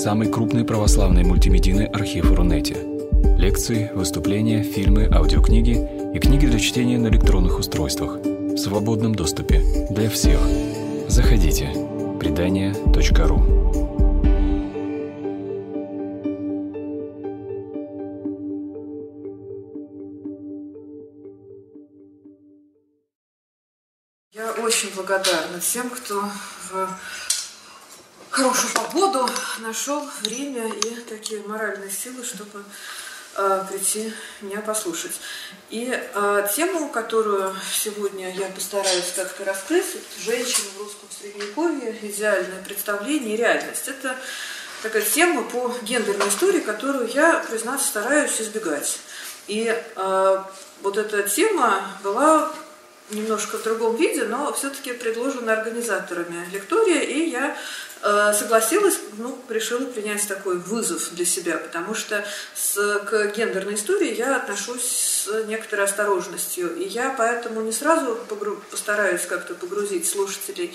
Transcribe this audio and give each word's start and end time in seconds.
самый 0.00 0.32
крупный 0.32 0.64
православный 0.64 1.24
мультимедийный 1.24 1.84
архив 1.84 2.32
Рунете. 2.32 2.74
Лекции, 3.36 3.90
выступления, 3.94 4.62
фильмы, 4.62 5.06
аудиокниги 5.12 5.76
и 6.14 6.18
книги 6.18 6.46
для 6.46 6.58
чтения 6.58 6.96
на 6.96 7.08
электронных 7.08 7.58
устройствах 7.58 8.16
в 8.16 8.56
свободном 8.56 9.14
доступе 9.14 9.62
для 9.90 10.08
всех. 10.08 10.40
Заходите. 11.06 11.68
Предания.ру 12.18 13.42
Я 24.32 24.52
очень 24.64 24.94
благодарна 24.94 25.60
тем, 25.60 25.90
кто 25.90 26.22
в 26.70 26.88
хорошую 28.30 28.72
погоду 28.74 29.28
нашел 29.58 30.08
время 30.22 30.68
и 30.68 30.94
такие 31.08 31.42
моральные 31.42 31.90
силы, 31.90 32.24
чтобы 32.24 32.62
э, 33.36 33.64
прийти 33.70 34.12
меня 34.40 34.60
послушать. 34.60 35.20
И 35.68 35.90
э, 35.92 36.48
тему, 36.54 36.88
которую 36.88 37.54
сегодня 37.72 38.32
я 38.32 38.46
постараюсь 38.48 39.12
как-то 39.14 39.44
раскрыть, 39.44 39.86
женщина 40.24 40.68
в 40.76 40.82
русском 40.82 41.08
средневековье, 41.10 41.96
идеальное 42.02 42.62
представление 42.62 43.34
и 43.34 43.36
реальность. 43.36 43.88
Это 43.88 44.16
такая 44.82 45.02
тема 45.02 45.42
по 45.42 45.74
гендерной 45.82 46.28
истории, 46.28 46.60
которую 46.60 47.08
я, 47.08 47.44
признаться, 47.50 47.88
стараюсь 47.88 48.40
избегать. 48.40 48.98
И 49.48 49.66
э, 49.96 50.44
вот 50.82 50.96
эта 50.96 51.22
тема 51.24 51.82
была 52.04 52.52
немножко 53.10 53.58
в 53.58 53.62
другом 53.64 53.96
виде, 53.96 54.24
но 54.24 54.52
все-таки 54.52 54.92
предложена 54.92 55.52
организаторами 55.52 56.48
лектория, 56.52 57.00
и 57.00 57.28
я 57.28 57.56
согласилась, 58.02 58.98
ну, 59.18 59.38
решила 59.48 59.84
принять 59.84 60.26
такой 60.26 60.56
вызов 60.56 61.12
для 61.12 61.24
себя, 61.26 61.58
потому 61.58 61.94
что 61.94 62.24
с, 62.54 62.74
к 63.00 63.32
гендерной 63.36 63.74
истории 63.74 64.14
я 64.14 64.36
отношусь 64.36 64.84
с 64.84 65.44
некоторой 65.46 65.84
осторожностью, 65.84 66.74
и 66.76 66.88
я 66.88 67.14
поэтому 67.16 67.60
не 67.60 67.72
сразу 67.72 68.16
погру, 68.28 68.62
постараюсь 68.70 69.26
как-то 69.26 69.54
погрузить 69.54 70.08
слушателей 70.08 70.74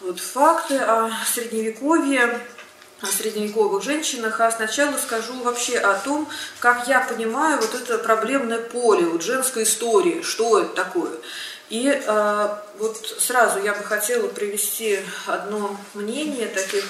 вот, 0.00 0.18
факты 0.18 0.78
о 0.78 1.10
средневековье, 1.32 2.40
о 3.00 3.06
средневековых 3.06 3.82
женщинах, 3.82 4.40
а 4.40 4.50
сначала 4.50 4.96
скажу 4.96 5.34
вообще 5.42 5.78
о 5.78 5.94
том, 5.94 6.28
как 6.58 6.88
я 6.88 7.00
понимаю 7.00 7.60
вот 7.60 7.74
это 7.74 7.98
проблемное 7.98 8.58
поле 8.58 9.06
вот 9.06 9.22
женской 9.22 9.62
истории, 9.62 10.22
что 10.22 10.60
это 10.60 10.74
такое. 10.74 11.12
И 11.70 11.86
э, 11.86 12.48
вот 12.78 12.96
сразу 13.18 13.62
я 13.62 13.74
бы 13.74 13.84
хотела 13.84 14.28
привести 14.28 15.00
одно 15.26 15.78
мнение 15.92 16.46
таких 16.46 16.84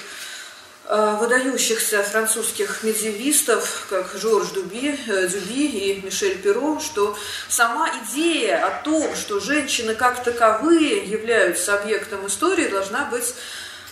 э, 0.85 1.17
выдающихся 1.19 2.01
французских 2.01 2.83
медиевистов, 2.83 3.87
как 3.89 4.13
Жорж 4.15 4.49
Дуби, 4.49 4.97
э, 5.07 5.27
Дюби 5.27 5.65
и 5.65 6.01
Мишель 6.01 6.37
Перо, 6.37 6.79
что 6.79 7.17
сама 7.49 7.89
идея 8.03 8.65
о 8.65 8.81
том, 8.83 9.15
что 9.15 9.41
женщины 9.41 9.95
как 9.95 10.23
таковые 10.23 11.03
являются 11.03 11.73
объектом 11.73 12.25
истории, 12.27 12.69
должна 12.69 13.03
быть 13.05 13.33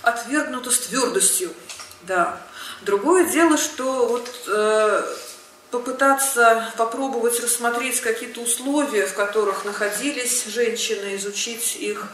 отвергнута 0.04 0.72
с 0.72 0.80
твердостью. 0.80 1.54
Да. 2.04 2.42
Другое 2.84 3.26
дело, 3.30 3.58
что 3.58 4.08
вот 4.08 4.30
э, 4.48 5.04
попытаться 5.72 6.72
попробовать 6.78 7.40
рассмотреть 7.40 8.00
какие-то 8.02 8.42
условия, 8.42 9.06
в 9.06 9.14
которых 9.14 9.66
находились 9.66 10.46
женщины, 10.46 11.16
изучить 11.16 11.76
их, 11.76 12.08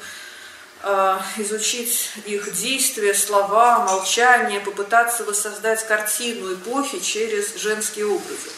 э, 0.81 1.17
изучить 1.37 2.09
их 2.25 2.51
действия, 2.53 3.13
слова, 3.13 3.85
молчание, 3.85 4.59
попытаться 4.59 5.23
воссоздать 5.23 5.85
картину 5.85 6.53
эпохи 6.53 6.99
через 6.99 7.55
женские 7.55 8.07
образы. 8.07 8.49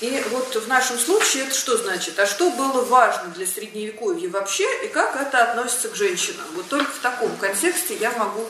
И 0.00 0.22
вот 0.30 0.54
в 0.54 0.68
нашем 0.68 0.96
случае 0.96 1.44
это 1.44 1.56
что 1.56 1.76
значит? 1.76 2.20
А 2.20 2.26
что 2.26 2.50
было 2.50 2.84
важно 2.84 3.30
для 3.30 3.46
средневековья 3.46 4.28
вообще 4.28 4.64
и 4.84 4.88
как 4.88 5.16
это 5.20 5.42
относится 5.42 5.88
к 5.88 5.96
женщинам? 5.96 6.44
Вот 6.54 6.68
только 6.68 6.90
в 6.92 6.98
таком 6.98 7.36
контексте 7.36 7.96
я 7.96 8.12
могу 8.12 8.48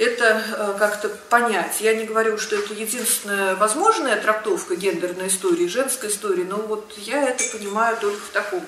это 0.00 0.42
э, 0.56 0.78
как-то 0.78 1.10
понять. 1.28 1.80
Я 1.80 1.94
не 1.94 2.06
говорю, 2.06 2.38
что 2.38 2.56
это 2.56 2.72
единственная 2.72 3.54
возможная 3.56 4.16
трактовка 4.16 4.74
гендерной 4.74 5.28
истории, 5.28 5.66
женской 5.66 6.08
истории, 6.08 6.44
но 6.44 6.56
вот 6.56 6.90
я 6.96 7.28
это 7.28 7.44
понимаю 7.52 7.98
только 7.98 8.18
в 8.18 8.30
таком 8.30 8.64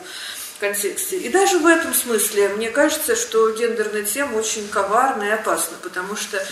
контексте. 0.60 1.16
И 1.16 1.30
даже 1.30 1.58
в 1.58 1.66
этом 1.66 1.94
смысле 1.94 2.50
мне 2.50 2.70
кажется, 2.70 3.16
что 3.16 3.50
гендерная 3.50 4.02
тема 4.02 4.36
очень 4.36 4.68
коварна 4.68 5.22
и 5.22 5.30
опасна, 5.30 5.78
потому 5.82 6.16
что, 6.16 6.36
э, 6.36 6.44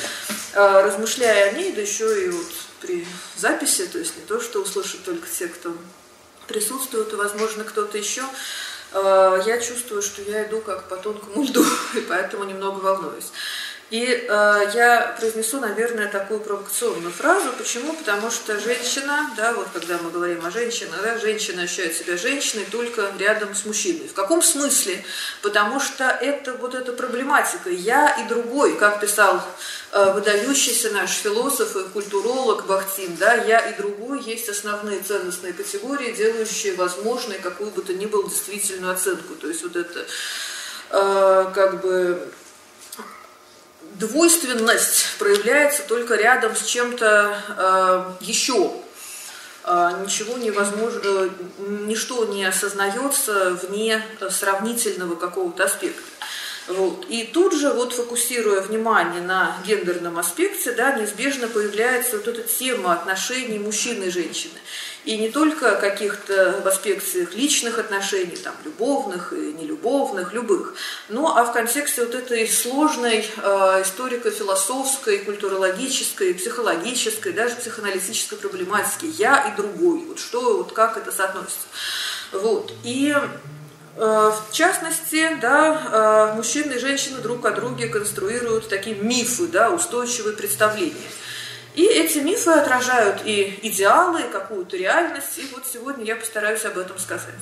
размышляя 0.55 1.51
о 1.51 1.53
ней, 1.53 1.73
да 1.73 1.83
еще 1.83 2.25
и 2.25 2.31
вот 2.31 2.51
при 2.81 3.07
записи, 3.37 3.85
то 3.87 3.99
есть 3.99 4.17
не 4.17 4.25
то, 4.25 4.41
что 4.41 4.63
услышат 4.63 5.05
только 5.05 5.29
те, 5.29 5.49
кто 5.49 5.75
присутствует, 6.49 7.13
и, 7.13 7.17
возможно, 7.17 7.65
кто-то 7.65 7.99
еще, 7.99 8.23
э, 8.95 9.43
я 9.45 9.61
чувствую, 9.61 10.01
что 10.01 10.23
я 10.23 10.47
иду 10.47 10.63
как 10.63 10.89
по 10.89 10.97
тонкому 10.97 11.45
льду, 11.45 11.63
и 11.95 12.01
поэтому 12.01 12.45
немного 12.45 12.79
волнуюсь. 12.79 13.31
И 13.91 14.05
э, 14.05 14.71
я 14.73 15.17
произнесу, 15.19 15.59
наверное, 15.59 16.07
такую 16.07 16.39
провокационную 16.39 17.11
фразу. 17.11 17.49
Почему? 17.59 17.93
Потому 17.93 18.31
что 18.31 18.59
женщина, 18.61 19.29
да, 19.37 19.53
вот 19.53 19.67
когда 19.73 19.99
мы 19.99 20.11
говорим 20.11 20.47
о 20.47 20.51
женщинах, 20.53 21.03
да, 21.03 21.19
женщина 21.19 21.63
ощущает 21.63 21.97
себя 21.97 22.17
женщиной 22.17 22.67
только 22.71 23.11
рядом 23.19 23.53
с 23.53 23.65
мужчиной. 23.65 24.07
В 24.07 24.15
каком 24.15 24.43
смысле? 24.43 25.05
Потому 25.43 25.81
что 25.81 26.05
это 26.05 26.53
вот 26.55 26.77
эта 26.77 26.93
проблематика 26.93 27.69
«я 27.69 28.11
и 28.11 28.29
другой», 28.29 28.77
как 28.77 29.01
писал 29.01 29.43
э, 29.91 30.13
выдающийся 30.13 30.91
наш 30.91 31.11
философ 31.11 31.75
и 31.75 31.89
культуролог 31.89 32.67
Бахтин, 32.67 33.17
да, 33.17 33.35
«я 33.35 33.59
и 33.59 33.77
другой» 33.77 34.23
есть 34.23 34.49
основные 34.49 35.01
ценностные 35.01 35.53
категории, 35.53 36.13
делающие 36.13 36.75
возможной 36.75 37.39
какую 37.39 37.73
бы 37.73 37.83
то 37.83 37.93
ни 37.93 38.07
было 38.07 38.29
действительную 38.31 38.93
оценку. 38.93 39.35
То 39.35 39.49
есть 39.49 39.65
вот 39.65 39.75
это 39.75 40.07
э, 40.91 41.51
как 41.53 41.81
бы 41.81 42.31
двойственность 44.01 45.05
проявляется 45.19 45.83
только 45.83 46.17
рядом 46.17 46.57
с 46.57 46.65
чем-то 46.65 48.17
э, 48.21 48.25
еще. 48.25 48.73
Э, 49.65 49.93
ничего 50.05 50.39
невозможно, 50.39 51.01
э, 51.05 51.29
ничто 51.59 52.25
не 52.25 52.45
осознается 52.47 53.51
вне 53.63 54.03
сравнительного 54.31 55.15
какого-то 55.15 55.65
аспекта. 55.65 56.01
Вот. 56.69 57.07
И 57.09 57.25
тут 57.25 57.55
же, 57.55 57.73
вот 57.73 57.93
фокусируя 57.93 58.61
внимание 58.61 59.23
на 59.23 59.57
гендерном 59.67 60.19
аспекте, 60.19 60.73
да, 60.73 60.93
неизбежно 60.93 61.49
появляется 61.49 62.17
вот 62.17 62.29
эта 62.29 62.43
тема 62.43 62.93
отношений 62.93 63.59
мужчины 63.59 64.05
и 64.05 64.11
женщины. 64.11 64.55
И 65.05 65.17
не 65.17 65.31
только 65.31 65.77
каких-то 65.77 66.61
в 66.63 66.69
аспектах 66.69 67.35
личных 67.35 67.79
отношений, 67.79 68.37
там, 68.37 68.55
любовных 68.65 69.33
и 69.33 69.53
нелюбовных, 69.55 70.35
любых, 70.35 70.75
но 71.09 71.37
а 71.37 71.45
в 71.45 71.53
контексте 71.53 72.05
вот 72.05 72.15
этой 72.15 72.47
сложной 72.47 73.27
э, 73.37 73.83
историко-философской, 73.83 75.19
культурологической, 75.21 76.35
психологической, 76.35 77.33
даже 77.33 77.57
психоаналитической 77.57 78.37
проблематики 78.37 79.07
«я» 79.07 79.49
и 79.49 79.57
«другой». 79.57 80.05
Вот 80.05 80.19
что, 80.19 80.59
вот 80.59 80.73
как 80.73 80.99
это 80.99 81.11
соотносится. 81.11 81.67
Вот. 82.33 82.73
И 82.85 83.17
в 83.97 84.53
частности, 84.53 85.37
да, 85.41 86.31
э, 86.33 86.37
мужчины 86.37 86.75
и 86.75 86.79
женщины 86.79 87.19
друг 87.21 87.45
о 87.45 87.51
друге 87.51 87.89
конструируют 87.89 88.69
такие 88.69 88.97
мифы, 88.97 89.47
да, 89.49 89.71
устойчивые 89.71 90.37
представления. 90.37 90.95
И 91.75 91.85
эти 91.85 92.19
мифы 92.19 92.51
отражают 92.51 93.23
и 93.25 93.59
идеалы, 93.63 94.23
и 94.23 94.31
какую-то 94.31 94.77
реальность. 94.77 95.39
И 95.39 95.47
вот 95.53 95.65
сегодня 95.73 96.05
я 96.05 96.17
постараюсь 96.17 96.65
об 96.65 96.79
этом 96.79 96.99
сказать. 96.99 97.35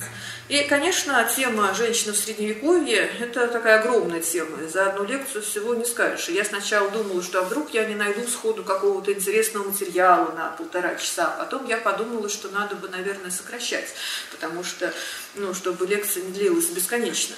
И, 0.49 0.63
конечно, 0.63 1.27
тема 1.35 1.73
женщины 1.73 2.13
в 2.13 2.17
Средневековье– 2.17 3.09
это 3.19 3.47
такая 3.47 3.79
огромная 3.79 4.21
тема. 4.21 4.61
И 4.63 4.67
за 4.67 4.89
одну 4.89 5.03
лекцию 5.03 5.41
всего 5.41 5.73
не 5.73 5.85
скажешь. 5.85 6.29
И 6.29 6.33
я 6.33 6.45
сначала 6.45 6.89
думала, 6.91 7.23
что 7.23 7.39
а 7.39 7.41
вдруг 7.43 7.73
я 7.73 7.85
не 7.85 7.95
найду 7.95 8.27
сходу 8.27 8.63
какого-то 8.63 9.11
интересного 9.11 9.69
материала 9.69 10.31
на 10.31 10.49
полтора 10.51 10.95
часа. 10.95 11.35
Потом 11.39 11.65
я 11.65 11.77
подумала, 11.77 12.29
что 12.29 12.49
надо 12.49 12.75
бы, 12.75 12.87
наверное, 12.89 13.31
сокращать, 13.31 13.87
потому 14.31 14.63
что, 14.63 14.93
ну, 15.35 15.53
чтобы 15.55 15.87
лекция 15.87 16.23
не 16.23 16.31
длилась 16.31 16.67
бесконечно. 16.67 17.35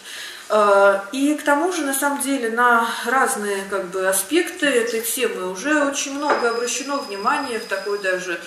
А, 0.54 1.06
и 1.14 1.34
к 1.36 1.44
тому 1.44 1.72
же, 1.72 1.86
на 1.86 1.94
самом 1.94 2.22
деле, 2.22 2.50
на 2.50 2.86
разные 3.06 3.64
как 3.70 3.86
бы, 3.86 4.06
аспекты 4.06 4.66
этой 4.66 5.00
темы 5.00 5.50
уже 5.50 5.86
очень 5.86 6.14
много 6.16 6.50
обращено 6.50 7.00
внимание 7.00 7.58
в 7.58 7.68
такой 7.68 8.00
даже 8.00 8.38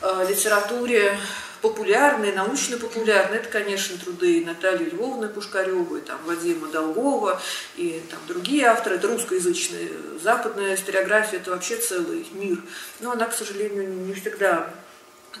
э, 0.00 0.26
литературе 0.28 1.16
популярной, 1.62 2.32
научно-популярной. 2.32 3.38
Это, 3.38 3.48
конечно, 3.48 3.96
труды 3.96 4.44
Натальи 4.44 4.90
Львовны 4.90 5.28
Пушкаревой, 5.28 6.00
там, 6.00 6.18
Вадима 6.24 6.66
Долгова 6.66 7.40
и 7.76 8.02
там, 8.10 8.18
другие 8.26 8.66
авторы. 8.66 8.96
Это 8.96 9.06
русскоязычная, 9.06 9.88
западная 10.20 10.74
историография, 10.74 11.38
это 11.38 11.52
вообще 11.52 11.76
целый 11.76 12.26
мир. 12.32 12.58
Но 12.98 13.12
она, 13.12 13.26
к 13.26 13.32
сожалению, 13.32 13.88
не 13.88 14.14
всегда 14.14 14.74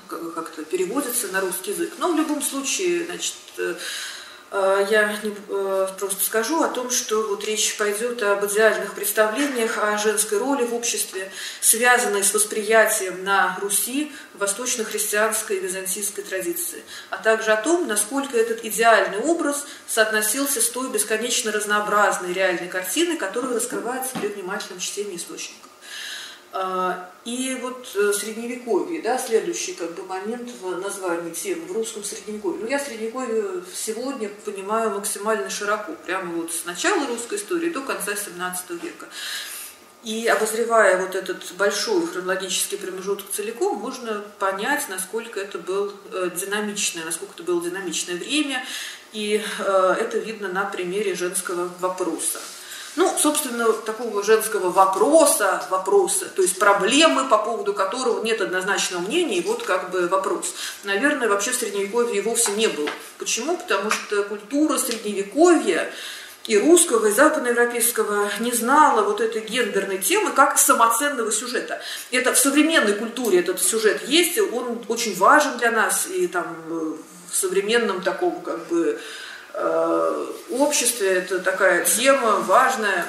как-то 0.06 0.64
переводится 0.64 1.26
на 1.32 1.40
русский 1.40 1.72
язык. 1.72 1.94
Но 1.98 2.12
в 2.12 2.16
любом 2.16 2.40
случае, 2.42 3.06
значит, 3.06 3.34
э, 3.58 3.64
Э, 3.64 3.74
я 4.52 5.18
не, 5.24 5.34
э, 5.48 5.88
просто 5.98 6.24
скажу 6.24 6.62
о 6.62 6.68
том, 6.68 6.90
что 6.90 7.22
вот 7.28 7.44
речь 7.44 7.76
пойдет 7.76 8.22
об 8.22 8.46
идеальных 8.46 8.94
представлениях 8.94 9.76
о 9.78 9.98
женской 9.98 10.38
роли 10.38 10.64
в 10.64 10.72
обществе, 10.72 11.30
связанной 11.60 12.22
с 12.22 12.32
восприятием 12.32 13.24
на 13.24 13.58
Руси 13.60 14.12
восточно-христианской 14.34 15.56
и 15.56 15.60
византийской 15.60 16.22
традиции, 16.22 16.84
а 17.10 17.16
также 17.16 17.52
о 17.52 17.60
том, 17.60 17.88
насколько 17.88 18.36
этот 18.36 18.64
идеальный 18.64 19.18
образ 19.18 19.66
соотносился 19.88 20.60
с 20.60 20.68
той 20.68 20.90
бесконечно 20.90 21.50
разнообразной 21.50 22.32
реальной 22.32 22.68
картиной, 22.68 23.16
которая 23.16 23.54
раскрывается 23.54 24.16
при 24.18 24.28
внимательном 24.28 24.78
чтении 24.78 25.16
источников. 25.16 25.70
А, 26.58 27.10
и 27.26 27.58
вот 27.60 27.86
э, 27.94 28.12
средневековье, 28.14 29.02
да, 29.02 29.18
следующий 29.18 29.74
как 29.74 29.94
бы 29.94 30.04
момент 30.04 30.50
в 30.62 30.80
названии 30.80 31.30
темы 31.30 31.66
в 31.66 31.72
русском 31.72 32.02
средневековье. 32.02 32.60
Ну, 32.62 32.66
я 32.66 32.78
средневековье 32.78 33.62
сегодня 33.74 34.30
понимаю 34.42 34.92
максимально 34.92 35.50
широко, 35.50 35.92
прямо 36.06 36.32
вот 36.32 36.50
с 36.50 36.64
начала 36.64 37.06
русской 37.08 37.36
истории 37.36 37.68
до 37.68 37.82
конца 37.82 38.16
17 38.16 38.70
века. 38.82 39.06
И 40.02 40.26
обозревая 40.28 40.96
вот 40.96 41.14
этот 41.14 41.44
большой 41.58 42.06
хронологический 42.06 42.78
промежуток 42.78 43.30
целиком, 43.30 43.76
можно 43.76 44.24
понять, 44.38 44.88
насколько 44.88 45.38
это 45.38 45.58
было 45.58 45.92
э, 46.10 46.30
динамичное, 46.34 47.04
насколько 47.04 47.34
это 47.34 47.42
было 47.42 47.62
динамичное 47.62 48.16
время, 48.16 48.64
и 49.12 49.42
э, 49.58 49.96
это 50.00 50.16
видно 50.16 50.48
на 50.48 50.64
примере 50.64 51.14
женского 51.16 51.70
вопроса. 51.80 52.40
Ну, 52.96 53.14
собственно, 53.18 53.72
такого 53.72 54.22
женского 54.22 54.70
вопроса, 54.70 55.62
вопроса, 55.68 56.26
то 56.34 56.40
есть 56.40 56.58
проблемы, 56.58 57.28
по 57.28 57.36
поводу 57.36 57.74
которого 57.74 58.24
нет 58.24 58.40
однозначного 58.40 59.02
мнения, 59.02 59.36
и 59.36 59.42
вот 59.42 59.62
как 59.62 59.90
бы 59.90 60.08
вопрос. 60.08 60.54
Наверное, 60.84 61.28
вообще 61.28 61.50
в 61.50 61.56
Средневековье 61.56 62.22
вовсе 62.22 62.52
не 62.52 62.68
было. 62.68 62.88
Почему? 63.18 63.58
Потому 63.58 63.90
что 63.90 64.22
культура 64.22 64.78
Средневековья 64.78 65.92
и 66.46 66.56
русского, 66.56 67.06
и 67.06 67.12
западноевропейского 67.12 68.30
не 68.40 68.52
знала 68.52 69.02
вот 69.02 69.20
этой 69.20 69.42
гендерной 69.42 69.98
темы 69.98 70.30
как 70.30 70.58
самоценного 70.58 71.30
сюжета. 71.32 71.82
Это 72.10 72.32
в 72.32 72.38
современной 72.38 72.94
культуре 72.94 73.40
этот 73.40 73.62
сюжет 73.62 74.08
есть, 74.08 74.38
он 74.38 74.82
очень 74.88 75.14
важен 75.16 75.58
для 75.58 75.70
нас, 75.70 76.06
и 76.06 76.26
там 76.28 76.46
э, 76.70 76.92
в 77.30 77.36
современном 77.36 78.00
таком 78.00 78.40
как 78.40 78.68
бы 78.68 78.98
обществе 80.50 81.18
это 81.18 81.38
такая 81.40 81.84
тема 81.84 82.40
важная. 82.40 83.06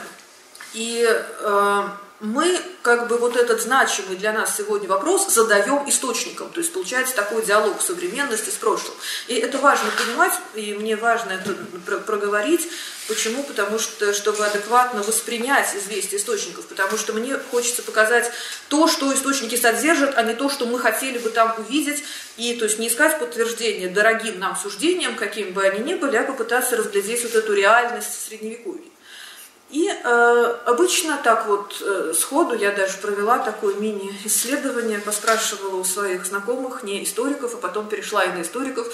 И 0.73 1.05
э, 1.09 1.83
мы 2.19 2.59
как 2.81 3.07
бы 3.07 3.17
вот 3.17 3.35
этот 3.35 3.61
значимый 3.61 4.17
для 4.17 4.33
нас 4.33 4.57
сегодня 4.57 4.89
вопрос 4.89 5.31
задаем 5.31 5.87
источником. 5.87 6.49
То 6.49 6.61
есть 6.61 6.73
получается 6.73 7.15
такой 7.15 7.45
диалог 7.45 7.79
современности 7.81 8.49
с 8.49 8.53
прошлым. 8.53 8.95
И 9.27 9.35
это 9.35 9.59
важно 9.59 9.91
понимать, 9.91 10.33
и 10.55 10.73
мне 10.73 10.95
важно 10.95 11.33
это 11.33 11.53
проговорить. 11.99 12.67
Почему? 13.07 13.43
Потому 13.43 13.77
что, 13.77 14.13
чтобы 14.13 14.45
адекватно 14.45 15.03
воспринять 15.03 15.75
известие 15.75 16.19
источников. 16.19 16.65
Потому 16.67 16.97
что 16.97 17.13
мне 17.13 17.37
хочется 17.51 17.83
показать 17.83 18.31
то, 18.67 18.87
что 18.87 19.13
источники 19.13 19.55
содержат, 19.55 20.17
а 20.17 20.23
не 20.23 20.33
то, 20.33 20.49
что 20.49 20.65
мы 20.65 20.79
хотели 20.79 21.19
бы 21.19 21.29
там 21.29 21.53
увидеть. 21.59 22.03
И 22.37 22.55
то 22.55 22.65
есть 22.65 22.79
не 22.79 22.87
искать 22.87 23.19
подтверждения 23.19 23.89
дорогим 23.89 24.39
нам 24.39 24.55
суждениям, 24.55 25.15
какими 25.15 25.51
бы 25.51 25.63
они 25.63 25.79
ни 25.79 25.93
были, 25.93 26.15
а 26.15 26.23
попытаться 26.23 26.77
разглядеть 26.77 27.21
вот 27.23 27.35
эту 27.35 27.53
реальность 27.53 28.27
средневековья. 28.27 28.96
И 29.69 29.89
э, 29.89 30.55
обычно 30.65 31.19
так 31.21 31.45
вот 31.47 31.81
э, 31.81 32.13
сходу 32.17 32.55
я 32.55 32.71
даже 32.71 32.99
провела 32.99 33.39
такое 33.39 33.75
мини-исследование, 33.75 34.99
поспрашивала 34.99 35.75
у 35.75 35.83
своих 35.83 36.25
знакомых, 36.25 36.83
не 36.83 37.03
историков, 37.03 37.53
а 37.53 37.57
потом 37.57 37.89
перешла 37.89 38.23
и 38.23 38.29
на 38.29 38.43
историков, 38.43 38.87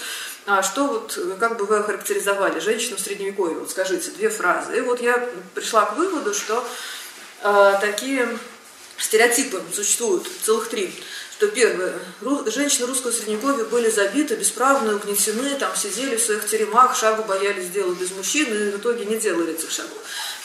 а 0.46 0.64
что 0.64 0.88
вот, 0.88 1.16
как 1.38 1.58
бы 1.58 1.66
вы 1.66 1.76
охарактеризовали 1.76 2.58
женщину 2.58 2.96
в 2.96 3.00
Средневековье, 3.00 3.56
вот 3.56 3.70
скажите, 3.70 4.10
две 4.10 4.28
фразы. 4.30 4.76
И 4.76 4.80
вот 4.80 5.00
я 5.00 5.28
пришла 5.54 5.84
к 5.84 5.96
выводу, 5.96 6.34
что 6.34 6.66
э, 7.42 7.74
такие 7.80 8.28
стереотипы 8.98 9.62
существуют, 9.72 10.26
целых 10.42 10.68
три. 10.68 10.92
Что 11.36 11.48
первое, 11.48 11.94
ру, 12.20 12.48
женщины 12.48 12.86
русского 12.86 13.10
средневековья 13.10 13.64
были 13.64 13.90
забиты, 13.90 14.36
бесправны, 14.36 14.94
угнетены, 14.94 15.56
там 15.56 15.74
сидели 15.76 16.16
в 16.16 16.22
своих 16.22 16.46
теремах, 16.46 16.96
шагу 16.96 17.24
боялись 17.24 17.66
сделать 17.66 17.98
без 17.98 18.12
мужчин, 18.12 18.46
и 18.46 18.70
в 18.70 18.78
итоге 18.78 19.04
не 19.04 19.16
делали 19.16 19.52
этих 19.52 19.70
шагов. 19.70 19.98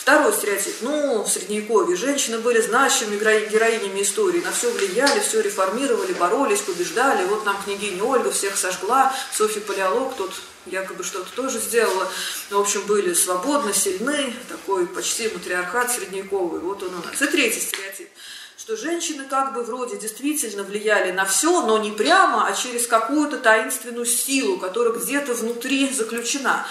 Второй 0.10 0.34
стереотип. 0.34 0.78
Ну, 0.82 1.22
в 1.22 1.30
Средневековье 1.30 1.96
женщины 1.96 2.40
были 2.40 2.60
значимыми 2.60 3.20
героинями 3.48 4.02
истории, 4.02 4.42
на 4.42 4.52
все 4.52 4.72
влияли, 4.72 5.20
все 5.20 5.40
реформировали, 5.40 6.14
боролись, 6.14 6.62
побеждали. 6.62 7.26
Вот 7.26 7.46
нам 7.46 7.56
княгиня 7.64 8.04
Ольга 8.04 8.32
всех 8.32 8.58
сожгла, 8.58 9.16
Софья 9.32 9.62
Палеолог 9.62 10.16
тут 10.16 10.32
якобы 10.66 11.04
что-то 11.04 11.32
тоже 11.36 11.60
сделала. 11.60 12.12
В 12.50 12.58
общем, 12.60 12.82
были 12.88 13.14
свободны, 13.14 13.72
сильны, 13.72 14.34
такой 14.50 14.88
почти 14.88 15.30
матриархат 15.30 15.92
средневековый. 15.92 16.60
Вот 16.60 16.82
он 16.82 16.90
у 16.90 17.06
нас. 17.06 17.22
И 17.22 17.28
третий 17.28 17.60
стереотип 17.60 18.10
что 18.58 18.76
женщины 18.76 19.24
как 19.28 19.54
бы 19.56 19.64
вроде 19.64 19.98
действительно 19.98 20.62
влияли 20.62 21.12
на 21.12 21.26
все, 21.26 21.66
но 21.66 21.80
не 21.80 21.92
прямо, 21.92 22.46
а 22.46 22.54
через 22.54 22.86
какую-то 22.86 23.38
таинственную 23.38 24.06
силу, 24.06 24.58
которая 24.58 24.94
где-то 24.94 25.34
внутри 25.34 25.92
заключена. 25.92 26.68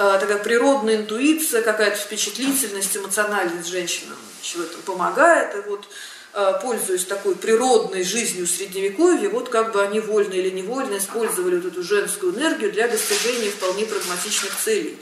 Э, 0.00 0.16
такая 0.18 0.38
природная 0.38 0.96
интуиция, 0.96 1.60
какая-то 1.60 1.98
впечатлительность, 1.98 2.96
эмоциональность 2.96 3.68
в 3.70 4.60
этом 4.62 4.80
помогает. 4.86 5.54
И 5.54 5.68
вот 5.68 5.84
э, 6.32 6.52
пользуясь 6.62 7.04
такой 7.04 7.36
природной 7.36 8.02
жизнью 8.02 8.46
средневековья, 8.46 9.28
вот 9.28 9.50
как 9.50 9.72
бы 9.72 9.82
они 9.82 10.00
вольно 10.00 10.32
или 10.32 10.48
невольно 10.48 10.96
использовали 10.96 11.56
вот 11.56 11.70
эту 11.70 11.82
женскую 11.82 12.34
энергию 12.34 12.72
для 12.72 12.88
достижения 12.88 13.50
вполне 13.50 13.84
прагматичных 13.84 14.56
целей. 14.56 14.98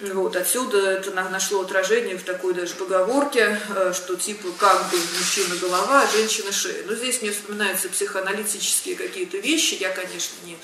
Вот, 0.00 0.34
отсюда 0.34 0.92
это 0.92 1.10
нашло 1.10 1.60
отражение 1.60 2.16
в 2.16 2.22
такой 2.22 2.54
даже 2.54 2.72
поговорке, 2.72 3.60
э, 3.76 3.92
что 3.94 4.16
типа 4.16 4.48
как 4.58 4.90
бы 4.90 4.96
мужчина 5.18 5.56
голова, 5.60 6.04
а 6.04 6.16
женщина 6.16 6.52
шея. 6.52 6.84
Но 6.86 6.94
здесь 6.94 7.20
мне 7.20 7.32
вспоминаются 7.32 7.90
психоаналитические 7.90 8.96
какие-то 8.96 9.36
вещи. 9.36 9.76
Я, 9.78 9.90
конечно, 9.90 10.36
не 10.46 10.56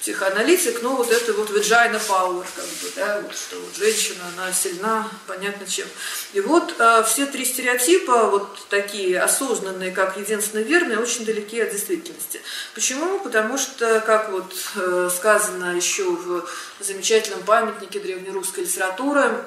психоаналитик, 0.00 0.82
но 0.82 0.96
вот 0.96 1.10
это 1.10 1.32
вот 1.32 1.50
vagina 1.50 2.00
power, 2.08 2.44
как 2.54 2.64
бы, 2.64 2.92
да, 2.96 3.20
вот, 3.20 3.36
что 3.36 3.56
вот 3.58 3.76
женщина, 3.76 4.22
она 4.36 4.52
сильна, 4.52 5.08
понятно 5.26 5.66
чем. 5.66 5.86
И 6.32 6.40
вот 6.40 6.74
э, 6.78 7.04
все 7.06 7.26
три 7.26 7.44
стереотипа, 7.44 8.30
вот 8.30 8.58
такие 8.68 9.20
осознанные, 9.20 9.90
как 9.90 10.16
единственно 10.16 10.62
верные, 10.62 10.98
очень 10.98 11.24
далеки 11.24 11.60
от 11.60 11.72
действительности. 11.72 12.40
Почему? 12.74 13.18
Потому 13.20 13.58
что, 13.58 14.00
как 14.00 14.30
вот 14.30 14.54
э, 14.76 15.10
сказано 15.14 15.76
еще 15.76 16.04
в 16.04 16.46
замечательном 16.80 17.42
памятнике 17.42 17.98
древнерусской 17.98 18.64
литературы, 18.64 19.44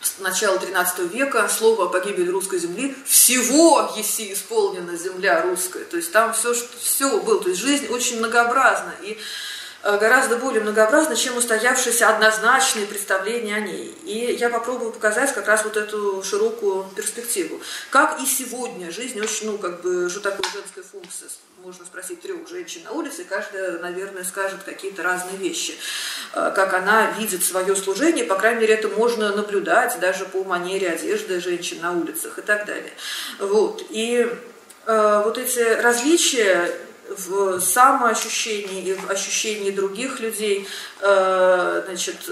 с 0.00 0.20
начала 0.20 0.58
XIII 0.58 1.08
века 1.08 1.48
слово 1.48 1.86
о 1.86 1.88
погибели 1.88 2.28
русской 2.28 2.58
земли 2.58 2.96
всего 3.04 3.92
еси 3.96 4.32
исполнена 4.32 4.96
земля 4.96 5.42
русская. 5.42 5.84
То 5.84 5.96
есть 5.96 6.12
там 6.12 6.32
все, 6.32 6.54
что, 6.54 6.68
все 6.78 7.20
было. 7.20 7.42
То 7.42 7.48
есть 7.48 7.60
жизнь 7.60 7.88
очень 7.88 8.18
многообразна. 8.18 8.94
И 9.02 9.18
гораздо 9.82 10.36
более 10.36 10.60
многообразна, 10.60 11.16
чем 11.16 11.36
устоявшиеся 11.36 12.08
однозначные 12.08 12.86
представления 12.86 13.56
о 13.56 13.60
ней. 13.60 13.94
И 14.04 14.36
я 14.38 14.50
попробую 14.50 14.92
показать 14.92 15.32
как 15.32 15.46
раз 15.46 15.64
вот 15.64 15.76
эту 15.76 16.22
широкую 16.22 16.84
перспективу. 16.96 17.60
Как 17.90 18.20
и 18.20 18.26
сегодня 18.26 18.90
жизнь 18.90 19.20
очень, 19.20 19.52
ну, 19.52 19.58
как 19.58 19.82
бы, 19.82 20.10
что 20.10 20.20
такое 20.20 20.50
женская 20.52 20.82
функция? 20.82 21.28
Можно 21.64 21.84
спросить 21.84 22.20
трех 22.22 22.48
женщин 22.48 22.82
на 22.84 22.92
улице, 22.92 23.22
и 23.22 23.24
каждая, 23.24 23.78
наверное, 23.78 24.24
скажет 24.24 24.62
какие-то 24.64 25.02
разные 25.02 25.36
вещи. 25.36 25.74
Э, 26.32 26.52
как 26.54 26.72
она 26.74 27.10
видит 27.18 27.44
свое 27.44 27.74
служение, 27.74 28.24
по 28.24 28.36
крайней 28.36 28.60
мере, 28.60 28.74
это 28.74 28.88
можно 28.88 29.34
наблюдать 29.34 29.98
даже 30.00 30.24
по 30.24 30.44
манере 30.44 30.88
одежды 30.88 31.40
женщин 31.40 31.80
на 31.80 31.92
улицах 31.92 32.38
и 32.38 32.42
так 32.42 32.64
далее. 32.64 32.92
Вот. 33.38 33.84
И 33.90 34.28
э, 34.86 35.22
вот 35.24 35.36
эти 35.36 35.80
различия 35.80 36.70
в 37.16 37.60
самоощущении 37.60 38.88
и 38.88 38.94
в 38.94 39.10
ощущении 39.10 39.70
других 39.70 40.20
людей, 40.20 40.66
э, 41.00 41.82
значит, 41.86 42.28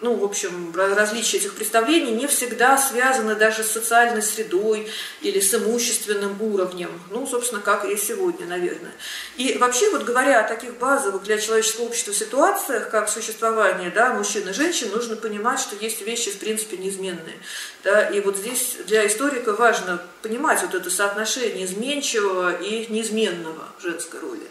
ну, 0.00 0.14
в 0.14 0.24
общем, 0.24 0.72
различия 0.74 1.38
этих 1.38 1.54
представлений 1.54 2.12
не 2.12 2.26
всегда 2.26 2.76
связаны 2.76 3.34
даже 3.34 3.64
с 3.64 3.70
социальной 3.70 4.22
средой 4.22 4.88
или 5.22 5.40
с 5.40 5.54
имущественным 5.54 6.40
уровнем. 6.40 6.90
Ну, 7.10 7.26
собственно, 7.26 7.60
как 7.60 7.84
и 7.84 7.96
сегодня, 7.96 8.46
наверное. 8.46 8.92
И 9.36 9.56
вообще, 9.58 9.90
вот 9.90 10.04
говоря 10.04 10.40
о 10.40 10.48
таких 10.48 10.76
базовых 10.78 11.22
для 11.22 11.38
человеческого 11.38 11.86
общества 11.86 12.12
ситуациях, 12.12 12.90
как 12.90 13.08
существование 13.08 13.90
да, 13.90 14.12
мужчин 14.12 14.48
и 14.48 14.52
женщин, 14.52 14.90
нужно 14.92 15.16
понимать, 15.16 15.60
что 15.60 15.76
есть 15.76 16.02
вещи, 16.02 16.30
в 16.30 16.38
принципе, 16.38 16.76
неизменные. 16.76 17.38
Да? 17.82 18.08
И 18.08 18.20
вот 18.20 18.36
здесь 18.36 18.76
для 18.86 19.06
историка 19.06 19.52
важно 19.54 20.02
понимать 20.22 20.60
вот 20.62 20.74
это 20.74 20.90
соотношение 20.90 21.64
изменчивого 21.64 22.60
и 22.60 22.86
неизменного 22.92 23.64
женской 23.80 24.20
роли. 24.20 24.46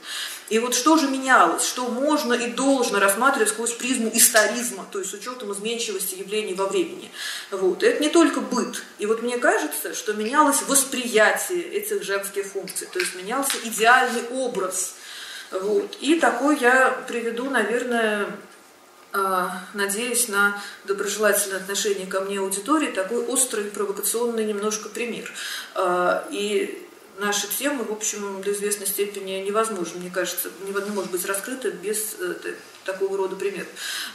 И 0.50 0.60
вот 0.60 0.75
что 0.75 0.98
же 0.98 1.08
менялось, 1.08 1.66
что 1.66 1.88
можно 1.88 2.34
и 2.34 2.52
должно 2.52 3.00
рассматривать 3.00 3.50
сквозь 3.50 3.74
призму 3.74 4.12
историзма, 4.14 4.86
то 4.92 5.00
есть 5.00 5.12
с 5.12 5.14
учетом 5.16 5.52
изменчивости 5.52 6.16
явлений 6.16 6.54
во 6.54 6.68
времени. 6.68 7.10
Вот. 7.50 7.82
Это 7.82 8.00
не 8.02 8.10
только 8.10 8.42
быт. 8.42 8.84
И 9.00 9.08
вот 9.08 9.24
мне 9.24 9.40
кажется, 9.40 9.96
что 9.96 10.14
менялось 10.14 10.62
восприятие 10.64 11.64
этих 11.64 12.04
женских 12.04 12.46
функций, 12.46 12.88
то 12.92 13.00
есть 13.00 13.16
менялся 13.16 13.58
идеальный 13.64 14.28
образ. 14.30 14.96
Вот. 15.52 15.98
И 16.00 16.20
такой 16.20 16.60
я 16.60 16.92
приведу, 17.08 17.50
наверное, 17.50 18.28
надеясь 19.74 20.28
на 20.28 20.62
доброжелательное 20.84 21.58
отношение 21.58 22.06
ко 22.06 22.20
мне 22.20 22.40
аудитории, 22.40 22.92
такой 22.92 23.24
острый, 23.25 23.64
провокационный 23.64 24.44
немножко 24.44 24.90
пример. 24.90 25.32
И 26.30 26.85
наша 27.20 27.48
тема, 27.48 27.84
в 27.84 27.92
общем, 27.92 28.42
до 28.42 28.52
известной 28.52 28.88
степени 28.88 29.44
невозможно, 29.46 30.00
мне 30.00 30.10
кажется, 30.10 30.50
не 30.66 30.72
может 30.92 31.12
быть 31.12 31.26
раскрыта 31.26 31.72
без 31.72 32.16
э, 32.20 32.36
такого 32.86 33.18
рода 33.18 33.36
пример. 33.36 33.65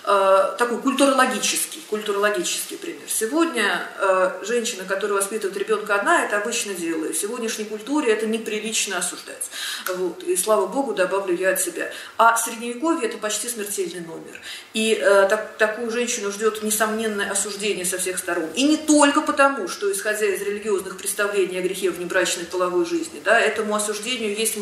Э, 0.04 0.54
такой 0.56 0.80
культурологический, 0.80 1.82
культурологический 1.90 2.78
пример. 2.78 3.02
Сегодня 3.08 3.86
э, 3.98 4.40
женщина, 4.42 4.84
которая 4.84 5.18
воспитывает 5.18 5.56
ребенка 5.56 5.96
одна, 5.96 6.24
это 6.24 6.38
обычно 6.38 6.72
делает. 6.74 7.16
В 7.16 7.20
сегодняшней 7.20 7.64
культуре 7.64 8.12
это 8.12 8.26
неприлично 8.26 8.98
осуждать. 8.98 9.50
Вот. 9.88 10.22
И 10.22 10.36
слава 10.36 10.66
богу, 10.66 10.94
добавлю 10.94 11.36
я 11.36 11.50
от 11.50 11.60
себя. 11.60 11.90
А 12.16 12.34
в 12.34 12.40
средневековье 12.40 13.08
это 13.08 13.18
почти 13.18 13.48
смертельный 13.48 14.00
номер. 14.00 14.40
И 14.72 14.94
э, 14.94 15.26
так, 15.28 15.56
такую 15.58 15.90
женщину 15.90 16.30
ждет 16.30 16.62
несомненное 16.62 17.30
осуждение 17.30 17.84
со 17.84 17.98
всех 17.98 18.18
сторон. 18.18 18.48
И 18.54 18.62
не 18.62 18.76
только 18.76 19.20
потому, 19.20 19.68
что, 19.68 19.90
исходя 19.90 20.26
из 20.26 20.40
религиозных 20.42 20.96
представлений 20.96 21.58
о 21.58 21.62
грехе 21.62 21.90
внебрачной 21.90 22.44
половой 22.44 22.86
жизни, 22.86 23.20
да, 23.24 23.38
этому 23.38 23.74
осуждению 23.74 24.34
есть 24.36 24.56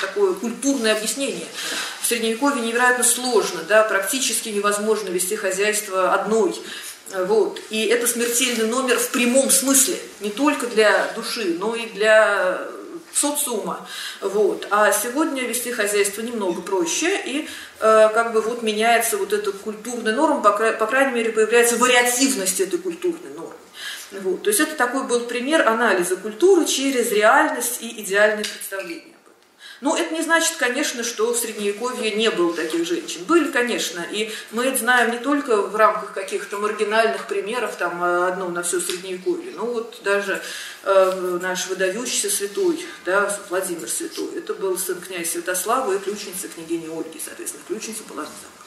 такое 0.00 0.34
культурное 0.34 0.94
объяснение. 0.96 1.46
В 2.00 2.06
средневековье 2.06 2.62
невероятно 2.62 3.04
сложно 3.04 3.47
невозможно, 3.48 3.62
да, 3.68 3.84
практически 3.84 4.48
невозможно 4.50 5.08
вести 5.08 5.36
хозяйство 5.36 6.14
одной. 6.14 6.54
Вот. 7.26 7.60
И 7.70 7.86
это 7.86 8.06
смертельный 8.06 8.66
номер 8.66 8.98
в 8.98 9.10
прямом 9.10 9.50
смысле, 9.50 9.96
не 10.20 10.30
только 10.30 10.66
для 10.66 11.10
души, 11.14 11.56
но 11.58 11.74
и 11.74 11.86
для 11.86 12.60
социума. 13.12 13.86
Вот. 14.20 14.66
А 14.70 14.92
сегодня 14.92 15.42
вести 15.44 15.72
хозяйство 15.72 16.20
немного 16.20 16.60
проще, 16.60 17.18
и 17.24 17.48
э, 17.80 18.08
как 18.12 18.32
бы 18.32 18.42
вот 18.42 18.62
меняется 18.62 19.16
вот 19.16 19.32
эта 19.32 19.52
культурная 19.52 20.14
норма, 20.14 20.40
по, 20.42 20.50
по 20.52 20.86
крайней 20.86 21.14
мере, 21.14 21.32
появляется 21.32 21.76
вариативность 21.76 22.60
этой 22.60 22.78
культурной 22.78 23.32
нормы. 23.34 23.54
Вот. 24.12 24.42
То 24.42 24.50
есть 24.50 24.60
это 24.60 24.74
такой 24.74 25.04
был 25.04 25.20
пример 25.20 25.66
анализа 25.66 26.16
культуры 26.16 26.66
через 26.66 27.10
реальность 27.10 27.78
и 27.80 28.02
идеальные 28.02 28.44
представления. 28.44 29.17
Но 29.80 29.96
это 29.96 30.12
не 30.12 30.22
значит, 30.22 30.56
конечно, 30.56 31.04
что 31.04 31.32
в 31.32 31.36
Средневековье 31.36 32.12
не 32.12 32.30
было 32.30 32.54
таких 32.54 32.86
женщин. 32.86 33.24
Были, 33.24 33.50
конечно, 33.50 34.04
и 34.10 34.32
мы 34.50 34.64
это 34.64 34.78
знаем 34.78 35.12
не 35.12 35.18
только 35.18 35.56
в 35.62 35.76
рамках 35.76 36.12
каких-то 36.12 36.58
маргинальных 36.58 37.26
примеров, 37.26 37.76
там, 37.76 38.02
одно 38.02 38.48
на 38.48 38.62
все 38.62 38.80
Средневековье, 38.80 39.52
но 39.54 39.66
вот 39.66 40.00
даже 40.02 40.42
э, 40.84 41.38
наш 41.40 41.68
выдающийся 41.68 42.30
святой, 42.30 42.84
да, 43.04 43.38
Владимир 43.50 43.88
Святой, 43.88 44.38
это 44.38 44.54
был 44.54 44.76
сын 44.76 45.00
князя 45.00 45.30
Святослава 45.30 45.92
и 45.92 45.98
ключница 45.98 46.48
княгини 46.48 46.88
Ольги, 46.88 47.20
соответственно, 47.24 47.62
ключница 47.68 48.02
была 48.08 48.22
замужем. 48.22 48.57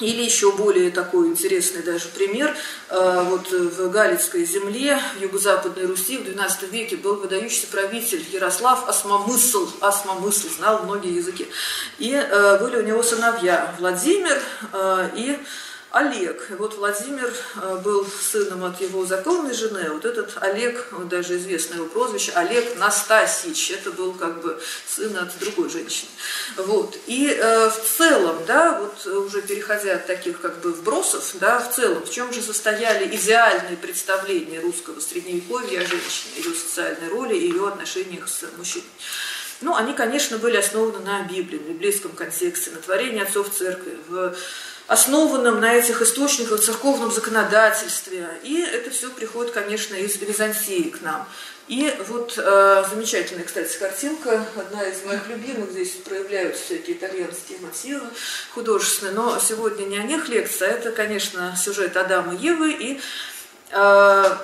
Или 0.00 0.22
еще 0.22 0.52
более 0.52 0.90
такой 0.90 1.28
интересный 1.28 1.82
даже 1.82 2.08
пример. 2.08 2.54
Э, 2.90 3.24
вот 3.28 3.50
в 3.50 3.90
Галицкой 3.90 4.44
земле, 4.44 4.98
в 5.16 5.22
юго-западной 5.22 5.86
Руси 5.86 6.18
в 6.18 6.22
XII 6.22 6.68
веке 6.70 6.96
был 6.96 7.16
выдающийся 7.16 7.68
правитель 7.68 8.24
Ярослав 8.30 8.88
Осмомысл. 8.88 9.68
Осмомысл 9.80 10.48
знал 10.50 10.82
многие 10.84 11.16
языки. 11.16 11.48
И 11.98 12.12
э, 12.12 12.58
были 12.58 12.76
у 12.76 12.82
него 12.82 13.02
сыновья 13.02 13.74
Владимир 13.78 14.38
э, 14.72 15.10
и 15.16 15.38
Олег. 15.96 16.50
Вот 16.58 16.76
Владимир 16.76 17.32
э, 17.56 17.80
был 17.82 18.06
сыном 18.06 18.64
от 18.64 18.78
его 18.82 19.06
законной 19.06 19.54
жены, 19.54 19.86
а 19.88 19.94
вот 19.94 20.04
этот 20.04 20.36
Олег, 20.42 20.88
даже 21.08 21.38
известное 21.38 21.78
его 21.78 21.86
прозвище, 21.86 22.32
Олег 22.34 22.76
Настасич, 22.76 23.70
это 23.70 23.90
был 23.92 24.12
как 24.12 24.42
бы 24.42 24.60
сын 24.86 25.16
от 25.16 25.38
другой 25.38 25.70
женщины. 25.70 26.10
Вот. 26.58 26.98
И 27.06 27.28
э, 27.28 27.70
в 27.70 27.96
целом, 27.96 28.36
да, 28.46 28.78
вот 28.78 29.06
уже 29.06 29.40
переходя 29.40 29.94
от 29.94 30.06
таких 30.06 30.42
как 30.42 30.60
бы 30.60 30.72
вбросов, 30.72 31.34
да, 31.40 31.60
в 31.60 31.74
целом, 31.74 32.04
в 32.04 32.10
чем 32.10 32.30
же 32.30 32.42
состояли 32.42 33.16
идеальные 33.16 33.78
представления 33.78 34.60
русского 34.60 35.00
средневековья 35.00 35.80
о 35.80 35.86
женщине, 35.86 36.44
ее 36.44 36.54
социальной 36.54 37.08
роли 37.08 37.34
и 37.36 37.48
ее 37.48 37.68
отношениях 37.68 38.28
с 38.28 38.44
мужчиной. 38.58 38.84
Ну, 39.62 39.74
они, 39.74 39.94
конечно, 39.94 40.36
были 40.36 40.58
основаны 40.58 40.98
на 40.98 41.22
Библии, 41.22 41.56
в 41.56 41.66
библейском 41.66 42.12
контексте, 42.12 42.70
на 42.72 42.76
творении 42.76 43.22
отцов 43.22 43.50
церкви, 43.50 43.96
в 44.06 44.36
основанном 44.86 45.60
на 45.60 45.74
этих 45.74 46.00
источниках 46.02 46.60
церковном 46.60 47.10
законодательстве. 47.10 48.28
И 48.42 48.60
это 48.60 48.90
все 48.90 49.10
приходит, 49.10 49.52
конечно, 49.52 49.94
из 49.94 50.16
Византии 50.16 50.90
к 50.90 51.02
нам. 51.02 51.26
И 51.68 51.92
вот 52.06 52.34
э, 52.36 52.84
замечательная, 52.88 53.44
кстати, 53.44 53.76
картинка, 53.76 54.44
одна 54.56 54.84
из 54.84 55.02
моих 55.04 55.26
любимых, 55.26 55.72
здесь 55.72 55.96
проявляются 56.04 56.62
всякие 56.62 56.96
итальянские 56.96 57.58
мотивы 57.58 58.06
художественные, 58.54 59.14
но 59.14 59.40
сегодня 59.40 59.84
не 59.84 59.98
о 59.98 60.04
них 60.04 60.28
лекция, 60.28 60.68
а 60.68 60.72
это, 60.74 60.92
конечно, 60.92 61.56
сюжет 61.60 61.96
Адама 61.96 62.36
и 62.36 62.38
Евы, 62.38 62.72
и 62.72 63.00
э, 63.72 64.36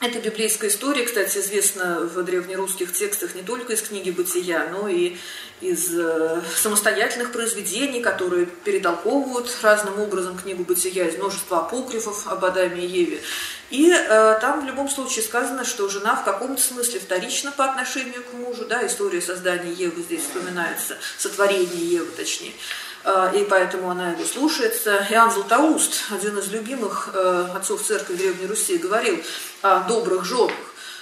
эта 0.00 0.18
библейская 0.18 0.68
история, 0.68 1.04
кстати, 1.04 1.38
известна 1.38 2.00
в 2.00 2.22
древнерусских 2.22 2.92
текстах 2.92 3.34
не 3.34 3.42
только 3.42 3.74
из 3.74 3.82
книги 3.82 4.10
«Бытия», 4.10 4.66
но 4.72 4.88
и 4.88 5.16
из 5.60 5.94
э, 5.94 6.40
самостоятельных 6.56 7.32
произведений, 7.32 8.00
которые 8.00 8.46
перетолковывают 8.46 9.54
разным 9.60 10.00
образом 10.00 10.38
книгу 10.38 10.64
«Бытия», 10.64 11.06
из 11.06 11.16
множества 11.16 11.58
апокрифов 11.58 12.26
об 12.26 12.42
Адаме 12.46 12.82
и 12.82 12.88
Еве. 12.88 13.20
И 13.68 13.92
э, 13.92 14.38
там 14.40 14.62
в 14.62 14.64
любом 14.64 14.88
случае 14.88 15.22
сказано, 15.22 15.66
что 15.66 15.86
жена 15.90 16.16
в 16.16 16.24
каком-то 16.24 16.62
смысле 16.62 16.98
вторична 16.98 17.52
по 17.52 17.66
отношению 17.66 18.24
к 18.24 18.32
мужу, 18.32 18.64
да, 18.64 18.86
история 18.86 19.20
создания 19.20 19.72
Евы 19.72 20.02
здесь 20.02 20.22
вспоминается, 20.22 20.96
сотворение 21.18 21.86
Евы 21.86 22.10
точнее. 22.16 22.54
А, 23.04 23.30
и 23.34 23.44
поэтому 23.44 23.90
она 23.90 24.12
его 24.12 24.24
слушается. 24.24 25.06
Иоанн 25.10 25.30
Златоуст, 25.30 26.04
один 26.10 26.38
из 26.38 26.48
любимых 26.48 27.10
э, 27.14 27.48
отцов 27.54 27.82
церкви 27.82 28.14
Древней 28.14 28.46
Руси, 28.46 28.78
говорил 28.78 29.22
о 29.62 29.80
добрых 29.80 30.24
женах 30.24 30.56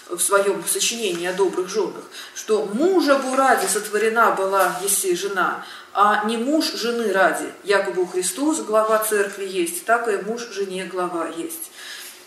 в 0.09 0.21
своем 0.21 0.65
сочинении 0.67 1.27
о 1.27 1.35
добрых 1.35 1.69
женах, 1.69 2.05
что 2.35 2.65
мужа 2.65 3.17
бы 3.17 3.37
ради 3.37 3.67
сотворена 3.67 4.31
была 4.31 4.79
Есей 4.83 5.15
жена, 5.15 5.65
а 5.93 6.25
не 6.25 6.37
муж 6.37 6.73
жены 6.73 7.13
ради. 7.13 7.53
Якобы 7.65 8.03
у 8.03 8.07
Христос 8.07 8.61
глава 8.61 8.99
церкви 9.01 9.45
есть, 9.45 9.85
так 9.85 10.09
и 10.09 10.17
муж 10.25 10.49
жене 10.51 10.85
глава 10.85 11.29
есть. 11.37 11.71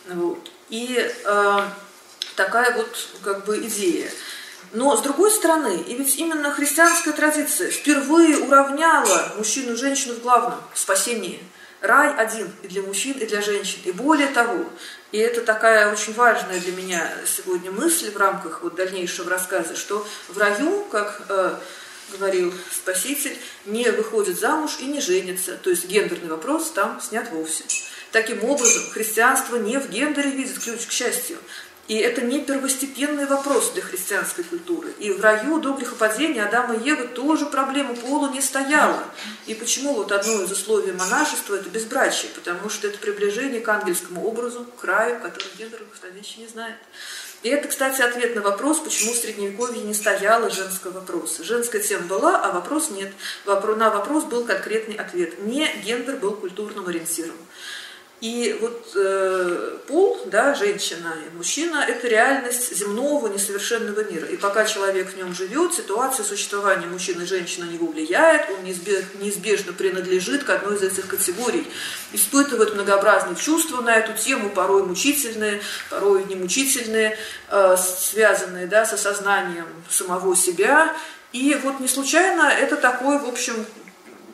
Вот. 0.07 0.51
И 0.69 0.95
э, 1.25 1.59
такая 2.35 2.75
вот 2.75 3.07
как 3.23 3.45
бы 3.45 3.57
идея. 3.59 4.09
Но 4.73 4.95
с 4.95 5.01
другой 5.01 5.31
стороны, 5.31 5.83
именно 5.87 6.51
христианская 6.51 7.11
традиция 7.11 7.69
впервые 7.69 8.37
уравняла 8.37 9.33
мужчину 9.37 9.73
и 9.73 9.75
женщину 9.75 10.15
в 10.15 10.21
главном– 10.21 10.59
спасении. 10.73 11.43
Рай 11.81 12.15
один 12.15 12.47
и 12.61 12.67
для 12.67 12.83
мужчин, 12.83 13.17
и 13.17 13.25
для 13.25 13.41
женщин. 13.41 13.79
И 13.85 13.91
более 13.91 14.27
того, 14.27 14.65
и 15.11 15.17
это 15.17 15.41
такая 15.41 15.91
очень 15.91 16.13
важная 16.13 16.59
для 16.59 16.71
меня 16.73 17.11
сегодня 17.25 17.71
мысль 17.71 18.11
в 18.11 18.17
рамках 18.17 18.61
вот 18.61 18.75
дальнейшего 18.75 19.29
рассказа, 19.29 19.75
что 19.75 20.07
в 20.29 20.37
раю, 20.37 20.85
как 20.91 21.23
э, 21.27 21.55
говорил 22.11 22.53
Спаситель, 22.71 23.37
не 23.65 23.89
выходит 23.89 24.39
замуж 24.39 24.77
и 24.79 24.85
не 24.85 25.01
женится. 25.01 25.57
То 25.57 25.71
есть 25.71 25.87
гендерный 25.87 26.29
вопрос 26.29 26.71
там 26.71 27.01
снят 27.01 27.29
вовсе. 27.31 27.63
Таким 28.11 28.43
образом, 28.43 28.83
христианство 28.91 29.55
не 29.55 29.79
в 29.79 29.89
гендере 29.89 30.29
видит 30.29 30.59
ключ 30.59 30.85
к 30.85 30.91
счастью, 30.91 31.37
и 31.91 31.95
это 31.95 32.21
не 32.21 32.39
первостепенный 32.39 33.25
вопрос 33.25 33.71
для 33.71 33.81
христианской 33.81 34.45
культуры. 34.45 34.93
И 34.99 35.11
в 35.11 35.19
раю 35.19 35.59
до 35.59 35.73
грехопадения 35.73 36.45
Адама 36.45 36.75
и 36.75 36.87
Евы 36.87 37.09
тоже 37.09 37.45
проблема 37.45 37.93
пола 37.95 38.31
не 38.31 38.39
стояла. 38.39 39.03
И 39.45 39.53
почему 39.53 39.95
вот 39.95 40.13
одно 40.13 40.41
из 40.41 40.49
условий 40.49 40.93
монашества– 40.93 41.55
это 41.57 41.67
безбрачие? 41.67 42.31
Потому 42.33 42.69
что 42.69 42.87
это 42.87 42.97
приближение 42.97 43.59
к 43.59 43.67
ангельскому 43.67 44.25
образу, 44.25 44.65
к 44.79 44.81
раю, 44.85 45.19
который 45.19 45.49
гендер 45.57 45.81
еще 46.17 46.39
не 46.39 46.47
знает. 46.47 46.77
И 47.43 47.49
это, 47.49 47.67
кстати, 47.67 48.01
ответ 48.01 48.37
на 48.37 48.41
вопрос, 48.41 48.79
почему 48.79 49.11
в 49.11 49.17
Средневековье 49.17 49.83
не 49.83 49.93
стояло 49.93 50.49
женского 50.49 50.91
вопроса. 50.91 51.43
Женская 51.43 51.81
тема 51.81 52.05
была, 52.05 52.37
а 52.37 52.53
вопрос 52.53 52.89
нет. 52.91 53.11
На 53.45 53.89
вопрос 53.89 54.23
был 54.23 54.45
конкретный 54.45 54.95
ответ. 54.95 55.43
Не 55.43 55.67
гендер 55.83 56.15
был 56.15 56.35
культурным 56.35 56.87
ориентиром. 56.87 57.35
И 58.21 58.55
вот 58.61 58.91
э, 58.95 59.77
пол, 59.87 60.21
да, 60.27 60.53
женщина 60.53 61.15
и 61.25 61.35
мужчина– 61.35 61.83
это 61.87 62.07
реальность 62.07 62.77
земного 62.77 63.27
несовершенного 63.27 64.03
мира. 64.03 64.27
И 64.27 64.37
пока 64.37 64.63
человек 64.65 65.11
в 65.11 65.17
нем 65.17 65.33
живет, 65.33 65.73
ситуация 65.73 66.23
существования 66.23 66.85
мужчины 66.85 67.23
и 67.23 67.25
женщины 67.25 67.65
на 67.65 67.71
него 67.71 67.87
влияет, 67.87 68.47
он 68.51 68.63
неизбежно, 68.63 69.07
неизбежно 69.19 69.73
принадлежит 69.73 70.43
к 70.43 70.51
одной 70.51 70.75
из 70.75 70.83
этих 70.83 71.07
категорий. 71.07 71.65
Испытывает 72.13 72.75
многообразные 72.75 73.35
чувства 73.35 73.81
на 73.81 73.95
эту 73.95 74.13
тему, 74.13 74.51
порой 74.51 74.83
мучительные, 74.83 75.59
порой 75.89 76.23
немучительные, 76.25 77.17
э, 77.49 77.75
связанные 77.75 78.67
да, 78.67 78.85
с 78.85 78.93
осознанием 78.93 79.65
самого 79.89 80.35
себя. 80.35 80.95
И 81.33 81.57
вот 81.63 81.79
не 81.79 81.87
случайно 81.87 82.43
это 82.43 82.75
такой, 82.75 83.17
в 83.17 83.25
общем, 83.25 83.65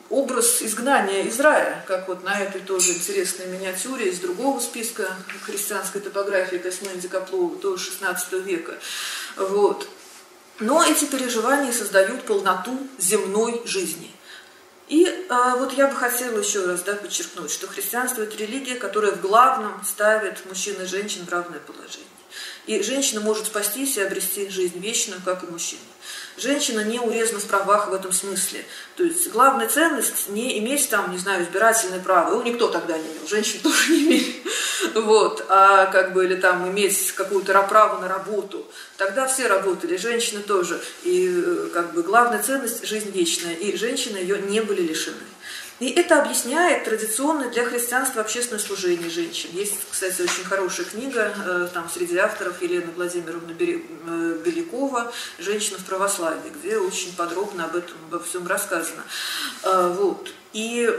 образ 0.10 0.62
изгнания 0.62 1.24
из 1.24 1.40
рая, 1.40 1.84
как 1.88 2.08
вот 2.08 2.24
на 2.24 2.40
этой 2.40 2.62
тоже 2.62 2.94
интересной 2.94 3.48
миниатюре 3.48 4.10
из 4.10 4.20
другого 4.20 4.60
списка 4.60 5.16
христианской 5.44 6.02
топографии 6.02 6.58
Космина 6.58 6.96
Дикоплова, 6.96 7.56
тоже 7.58 7.86
16 7.86 8.34
века. 8.46 8.74
Вот. 9.36 9.88
Но 10.60 10.84
эти 10.84 11.06
переживания 11.06 11.72
создают 11.72 12.24
полноту 12.24 12.78
земной 12.98 13.62
жизни. 13.66 14.12
И 14.88 15.06
э, 15.06 15.56
вот 15.58 15.74
я 15.74 15.88
бы 15.88 15.96
хотела 15.96 16.40
еще 16.40 16.66
раз 16.66 16.82
да, 16.82 16.96
подчеркнуть, 16.96 17.52
что 17.52 17.68
христианство– 17.68 18.22
это 18.24 18.38
религия, 18.38 18.76
которая 18.76 19.12
в 19.12 19.22
главном 19.22 19.84
ставит 19.84 20.46
мужчин 20.46 20.82
и 20.82 20.86
женщин 20.86 21.26
в 21.26 21.30
равное 21.30 21.60
положение. 21.60 22.08
И 22.68 22.82
женщина 22.82 23.20
может 23.20 23.48
спастись 23.48 23.98
и 23.98 24.02
обрести 24.02 24.50
жизнь 24.50 24.80
вечную, 24.80 25.22
как 25.24 25.44
и 25.44 25.48
мужчина. 25.48 25.82
Женщина 26.38 26.82
не 26.82 27.00
урезана 27.00 27.40
в 27.40 27.46
правах 27.46 27.90
в 27.90 27.94
этом 27.94 28.12
смысле. 28.12 28.64
То 28.96 29.04
есть 29.04 29.32
главная 29.32 29.68
ценность 29.68 30.30
не 30.30 30.60
иметь 30.60 30.88
там, 30.88 31.12
не 31.12 31.18
знаю, 31.18 31.44
избирательное 31.44 32.00
право. 32.00 32.34
Его 32.34 32.44
никто 32.44 32.68
тогда 32.68 32.96
не 32.96 33.04
имел, 33.04 33.28
женщины 33.28 33.60
тоже 33.64 33.92
не 33.92 34.04
имели. 34.04 34.44
Вот. 34.94 35.46
А 35.50 35.88
как 35.88 36.14
бы, 36.14 36.26
или 36.26 36.36
там 36.36 36.70
иметь 36.70 37.12
какую-то 37.14 37.54
право 37.64 38.00
на 38.00 38.08
работу. 38.08 38.68
Тогда 38.98 39.28
все 39.28 39.48
работали, 39.48 39.98
женщины 39.98 40.42
тоже. 40.42 40.80
И 41.04 41.44
э, 41.44 41.70
как 41.74 41.94
бы 41.94 42.04
главная 42.04 42.42
ценность– 42.44 42.86
жизнь 42.88 43.10
вечная. 43.10 43.56
И 43.56 43.76
женщины 43.76 44.18
ее 44.18 44.38
не 44.38 44.62
были 44.62 44.82
лишены. 44.82 45.18
И 45.80 45.92
это 45.92 46.20
объясняет 46.22 46.86
традиционное 46.86 47.50
для 47.50 47.64
христианства 47.64 48.22
общественное 48.22 48.60
служение 48.60 49.12
женщин. 49.12 49.52
Есть, 49.54 49.76
кстати, 49.92 50.22
очень 50.24 50.44
хорошая 50.44 50.88
книга 50.88 51.32
э, 51.46 51.68
там 51.72 51.88
среди 51.88 52.18
авторов 52.18 52.60
Елены 52.64 52.92
Владимировны 52.96 53.52
э, 53.60 54.40
Белякова 54.44 55.14
«Женщина 55.38 55.78
в 55.78 55.86
православии», 55.86 56.52
где 56.60 56.78
очень 56.80 57.16
подробно 57.16 57.66
об 57.66 57.76
этом, 57.76 57.96
обо 58.10 58.20
всем 58.24 58.48
рассказано. 58.48 59.04
Э, 59.64 59.94
вот. 59.96 60.34
И 60.54 60.90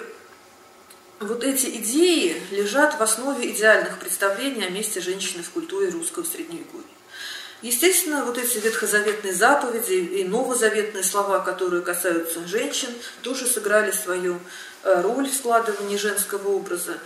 вот 1.19 1.43
эти 1.43 1.67
идеи 1.79 2.41
лежат 2.53 3.01
в 3.01 3.03
основе 3.03 3.51
идеальных 3.51 3.99
представлений 3.99 4.65
о 4.65 4.71
месте 4.71 5.01
женщины 5.01 5.43
в 5.43 5.51
культуре 5.51 5.91
русского 5.91 6.23
средневековья. 6.23 6.85
Естественно, 7.61 8.25
вот 8.25 8.39
эти 8.39 8.59
ветхозаветные 8.59 9.35
заповеди 9.35 9.95
и 9.95 10.23
новозаветные 10.23 11.03
слова, 11.03 11.41
которые 11.41 11.83
касаются 11.83 12.47
женщин, 12.47 12.91
тоже 13.23 13.47
сыграли 13.47 13.91
свою 13.91 14.39
роль 14.85 15.29
в 15.29 15.35
складывании 15.35 15.97
женского 15.97 16.49
образа. 16.49 16.99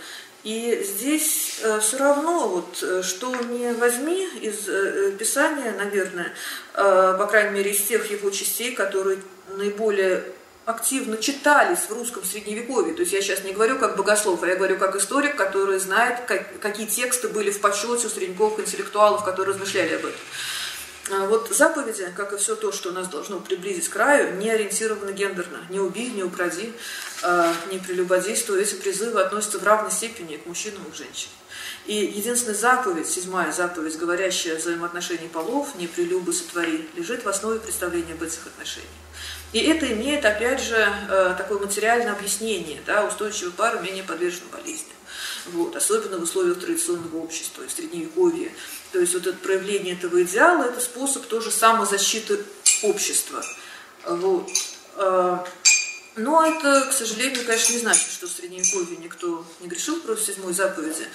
И 0.43 0.83
здесь 0.83 1.59
э, 1.63 1.79
все 1.79 1.97
равно, 1.97 2.49
вот, 2.49 2.83
э, 2.83 3.01
что 3.01 3.33
не 3.33 3.71
возьми 3.73 4.27
из 4.41 4.69
Писания, 5.17 5.73
наверное, 5.77 6.33
по 6.73 7.27
крайней 7.29 7.51
мере, 7.51 7.71
из 7.71 7.81
тех 7.81 8.11
его 8.11 8.29
частей, 8.29 8.73
которые 8.75 9.19
наиболее 9.49 10.23
активно 10.65 11.17
читались 11.17 11.79
в 11.79 11.91
русском 11.91 12.23
средневековье. 12.23 12.93
То 12.93 13.01
есть 13.01 13.11
я 13.11 13.21
сейчас 13.21 13.43
не 13.43 13.51
говорю 13.51 13.77
как 13.79 13.97
богослов, 13.97 14.43
а 14.43 14.47
я 14.47 14.55
говорю 14.55 14.77
как 14.77 14.95
историк, 14.95 15.35
который 15.35 15.79
знает, 15.79 16.21
как, 16.25 16.59
какие 16.59 16.87
тексты 16.87 17.27
были 17.27 17.51
в 17.51 17.59
почете 17.59 18.07
у 18.07 18.09
средневековых 18.09 18.59
интеллектуалов, 18.59 19.25
которые 19.25 19.53
размышляли 19.55 19.95
об 19.95 20.05
этом. 20.05 20.19
А 21.11 21.27
вот 21.27 21.49
заповеди, 21.49 22.07
как 22.15 22.31
и 22.31 22.37
все 22.37 22.55
то, 22.55 22.71
что 22.71 22.91
нас 22.91 23.09
должно 23.09 23.39
приблизить 23.39 23.89
к 23.89 23.93
краю, 23.93 24.37
не 24.37 24.49
ориентированы 24.49 25.11
гендерно. 25.11 25.59
Не 25.69 25.79
убей, 25.79 26.09
не 26.09 26.23
укради, 26.23 26.71
а, 27.21 27.53
не 27.69 27.77
прелюбодействуй. 27.77 28.61
Эти 28.61 28.75
призывы 28.75 29.21
относятся 29.21 29.59
в 29.59 29.63
равной 29.63 29.91
степени 29.91 30.37
к 30.37 30.45
мужчинам 30.45 30.81
и 30.87 30.91
к 30.91 30.95
женщинам. 30.95 31.33
И 31.85 31.95
единственная 31.95 32.55
заповедь, 32.55 33.09
седьмая 33.09 33.51
заповедь, 33.51 33.97
говорящая 33.97 34.55
о 34.55 34.59
взаимоотношении 34.59 35.27
полов, 35.27 35.75
не 35.75 35.87
прелюбы 35.87 36.31
сотвори, 36.31 36.87
лежит 36.95 37.25
в 37.25 37.29
основе 37.29 37.59
представления 37.59 38.13
об 38.13 38.23
этих 38.23 38.47
отношениях. 38.47 38.89
И 39.51 39.59
это 39.59 39.91
имеет, 39.91 40.23
опять 40.23 40.61
же, 40.61 40.77
э, 41.09 41.35
такое 41.37 41.59
материальное 41.59 42.13
объяснение. 42.13 42.81
Да, 42.85 43.05
устойчивая 43.05 43.51
пара 43.51 43.79
менее 43.79 44.03
подвержена 44.03 44.45
болезням. 44.51 44.95
Вот, 45.47 45.75
особенно 45.75 46.17
в 46.17 46.23
условиях 46.23 46.59
традиционного 46.59 47.17
общества, 47.17 47.63
в 47.67 47.71
средневековье. 47.71 48.51
То 48.93 48.99
есть 48.99 49.15
вот 49.15 49.25
это 49.25 49.37
проявление 49.37 49.95
этого 49.95 50.21
идеала– 50.21 50.63
это 50.69 50.79
способ 50.79 51.25
тоже 51.25 51.49
самозащиты 51.49 52.39
общества. 52.83 53.43
Вот. 54.05 54.47
А, 54.97 55.43
но 56.15 56.45
это, 56.45 56.85
к 56.87 56.93
сожалению, 56.93 57.43
конечно, 57.43 57.73
не 57.73 57.79
значит, 57.79 58.11
что 58.11 58.27
в 58.27 58.31
Средневековье 58.31 58.97
никто 58.97 59.43
не 59.61 59.67
грешил 59.67 59.99
против 59.99 60.23
седьмой 60.23 60.53
заповеди. 60.53 61.07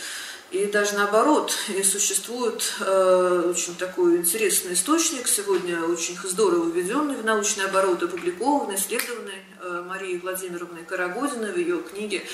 И 0.50 0.64
даже 0.64 0.94
наоборот, 0.94 1.54
и 1.68 1.82
существует 1.84 2.72
э, 2.80 3.52
очень 3.54 3.76
такой 3.76 4.16
интересный 4.16 4.72
источник, 4.72 5.28
сегодня 5.28 5.80
очень 5.82 6.16
здорово 6.24 6.70
введенный 6.70 7.16
в 7.16 7.24
научный 7.24 7.66
оборот, 7.66 8.02
опубликованный, 8.02 8.74
исследованный 8.74 9.44
э, 9.60 9.84
Марией 9.86 10.18
Владимировной 10.18 10.84
Карагодиной 10.84 11.52
в 11.52 11.58
ее 11.58 11.80
книге 11.82 12.24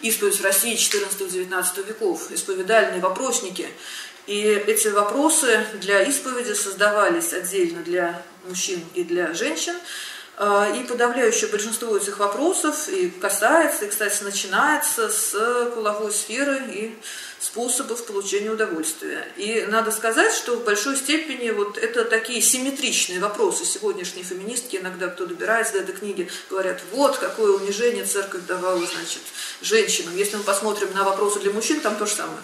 «Исповедь 0.00 0.38
в 0.38 0.44
России 0.44 0.76
14-19 0.76 1.86
веков. 1.86 2.30
Исповедальные 2.30 3.02
вопросники». 3.02 3.68
И 4.26 4.40
эти 4.42 4.88
вопросы 4.88 5.66
для 5.80 6.02
исповеди 6.02 6.52
создавались 6.52 7.32
отдельно 7.32 7.82
для 7.82 8.22
мужчин 8.48 8.80
и 8.94 9.04
для 9.04 9.34
женщин. 9.34 9.74
А, 10.36 10.68
и 10.74 10.82
подавляющее 10.84 11.48
большинство 11.48 11.96
этих 11.96 12.18
вопросов 12.18 12.88
и 12.88 13.08
касается, 13.08 13.84
и, 13.84 13.88
кстати, 13.88 14.24
начинается 14.24 15.08
с 15.08 15.70
половой 15.74 16.10
сферы 16.10 16.60
и 16.72 16.98
способов 17.44 18.04
получения 18.06 18.50
удовольствия. 18.50 19.28
И 19.36 19.64
надо 19.68 19.92
сказать, 19.92 20.32
что 20.32 20.56
в 20.56 20.64
большой 20.64 20.96
степени 20.96 21.50
вот 21.50 21.76
это 21.78 22.04
такие 22.04 22.40
симметричные 22.40 23.20
вопросы. 23.20 23.64
Сегодняшние 23.64 24.24
феминистки 24.24 24.76
иногда, 24.76 25.08
кто 25.08 25.26
добирается 25.26 25.74
до 25.74 25.80
этой 25.80 25.94
книги, 25.94 26.28
говорят, 26.50 26.80
вот 26.92 27.18
какое 27.18 27.52
унижение 27.52 28.04
церковь 28.04 28.42
давала, 28.48 28.78
значит, 28.78 29.20
женщинам. 29.60 30.16
Если 30.16 30.36
мы 30.36 30.42
посмотрим 30.42 30.88
на 30.94 31.04
вопросы 31.04 31.38
для 31.40 31.52
мужчин, 31.52 31.80
там 31.80 31.96
то 31.96 32.06
же 32.06 32.14
самое. 32.14 32.40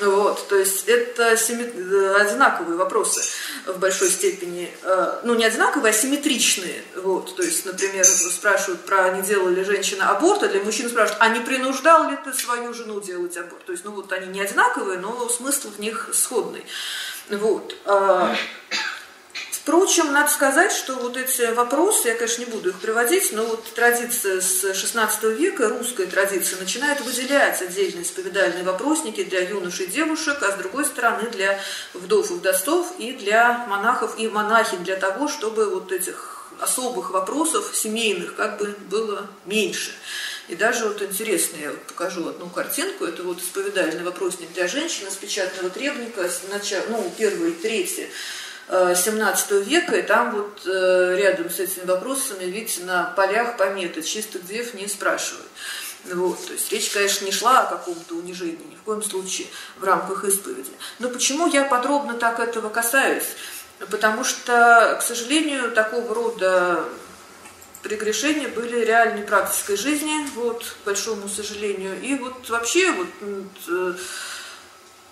Вот, 0.00 0.46
то 0.48 0.56
есть 0.56 0.88
это 0.88 1.36
симмет... 1.36 1.74
одинаковые 1.74 2.76
вопросы 2.76 3.22
в 3.66 3.78
большой 3.78 4.10
степени, 4.10 4.72
э, 4.82 5.20
ну 5.24 5.34
не 5.34 5.44
одинаковые, 5.44 5.90
а 5.90 5.94
симметричные. 5.94 6.82
Вот, 6.96 7.21
то 7.30 7.42
есть, 7.42 7.64
например, 7.64 8.04
спрашивают 8.04 8.84
про 8.84 9.10
не 9.10 9.22
делала 9.22 9.48
ли 9.48 9.64
женщина 9.64 10.10
аборт, 10.10 10.42
а 10.42 10.48
для 10.48 10.60
мужчин 10.60 10.88
спрашивают, 10.88 11.22
а 11.22 11.28
не 11.28 11.40
принуждал 11.40 12.10
ли 12.10 12.16
ты 12.24 12.32
свою 12.32 12.74
жену 12.74 13.00
делать 13.00 13.36
аборт? 13.36 13.64
То 13.64 13.72
есть, 13.72 13.84
ну 13.84 13.92
вот 13.92 14.12
они 14.12 14.26
не 14.26 14.40
одинаковые, 14.40 14.98
но 14.98 15.28
смысл 15.28 15.70
в 15.70 15.78
них 15.78 16.10
сходный. 16.12 16.64
Вот. 17.30 17.76
А, 17.86 18.34
впрочем, 19.50 20.12
надо 20.12 20.30
сказать, 20.30 20.72
что 20.72 20.94
вот 20.96 21.16
эти 21.16 21.52
вопросы, 21.52 22.08
я, 22.08 22.14
конечно, 22.14 22.44
не 22.44 22.50
буду 22.50 22.70
их 22.70 22.80
приводить, 22.80 23.32
но 23.32 23.44
вот 23.44 23.64
традиция 23.74 24.40
с 24.40 24.64
XVI 24.64 25.34
века, 25.34 25.68
русская 25.68 26.06
традиция, 26.06 26.58
начинает 26.58 27.00
выделять 27.00 27.62
отдельные 27.62 28.02
исповедальные 28.02 28.64
вопросники 28.64 29.22
для 29.22 29.40
юношей 29.48 29.86
и 29.86 29.90
девушек, 29.90 30.42
а 30.42 30.50
с 30.52 30.56
другой 30.56 30.84
стороны 30.84 31.30
для 31.30 31.60
вдов 31.94 32.30
и 32.30 32.34
вдовцов 32.34 32.92
и 32.98 33.12
для 33.12 33.64
монахов 33.68 34.18
и 34.18 34.28
монахинь, 34.28 34.82
для 34.84 34.96
того, 34.96 35.28
чтобы 35.28 35.70
вот 35.70 35.92
этих 35.92 36.41
особых 36.62 37.10
вопросов 37.10 37.72
семейных 37.74 38.36
как 38.36 38.58
бы 38.58 38.76
было 38.88 39.26
меньше. 39.46 39.92
И 40.48 40.54
даже 40.54 40.86
вот 40.86 41.00
интересно, 41.02 41.56
я 41.56 41.70
покажу 41.88 42.28
одну 42.28 42.48
картинку, 42.48 43.04
это 43.04 43.22
вот 43.22 43.40
исповедальный 43.40 44.02
вопросник 44.02 44.52
для 44.52 44.68
женщин 44.68 45.06
из 45.06 45.14
печатного 45.14 45.70
требника, 45.70 46.28
начала, 46.50 46.82
ну, 46.88 47.12
первый 47.16 47.50
и 47.50 47.54
третий 47.54 48.08
17 48.68 49.50
э, 49.50 49.60
века, 49.62 49.96
и 49.96 50.02
там 50.02 50.32
вот 50.32 50.62
э, 50.66 51.16
рядом 51.18 51.50
с 51.50 51.58
этими 51.60 51.84
вопросами, 51.84 52.44
видите, 52.44 52.84
на 52.84 53.04
полях 53.16 53.56
пометы 53.56 54.02
«чистых 54.02 54.46
дев 54.46 54.74
не 54.74 54.88
спрашивают». 54.88 55.48
Вот, 56.04 56.44
то 56.46 56.52
есть 56.52 56.72
речь, 56.72 56.90
конечно, 56.90 57.24
не 57.24 57.30
шла 57.30 57.60
о 57.60 57.70
каком-то 57.70 58.16
унижении, 58.16 58.58
ни 58.70 58.74
в 58.74 58.82
коем 58.82 59.04
случае 59.04 59.46
в 59.78 59.84
рамках 59.84 60.24
исповеди. 60.24 60.70
Но 60.98 61.08
почему 61.08 61.46
я 61.46 61.64
подробно 61.64 62.14
так 62.14 62.40
этого 62.40 62.70
касаюсь? 62.70 63.36
Потому 63.90 64.24
что, 64.24 64.96
к 65.00 65.02
сожалению, 65.02 65.72
такого 65.72 66.14
рода 66.14 66.84
прегрешения 67.82 68.48
были 68.48 68.84
реальной 68.84 69.22
практикой 69.22 69.76
жизни, 69.76 70.26
вот, 70.34 70.64
к 70.64 70.86
большому 70.86 71.28
сожалению. 71.28 72.00
И 72.00 72.14
вот 72.14 72.48
вообще 72.48 72.92
вот, 72.92 73.96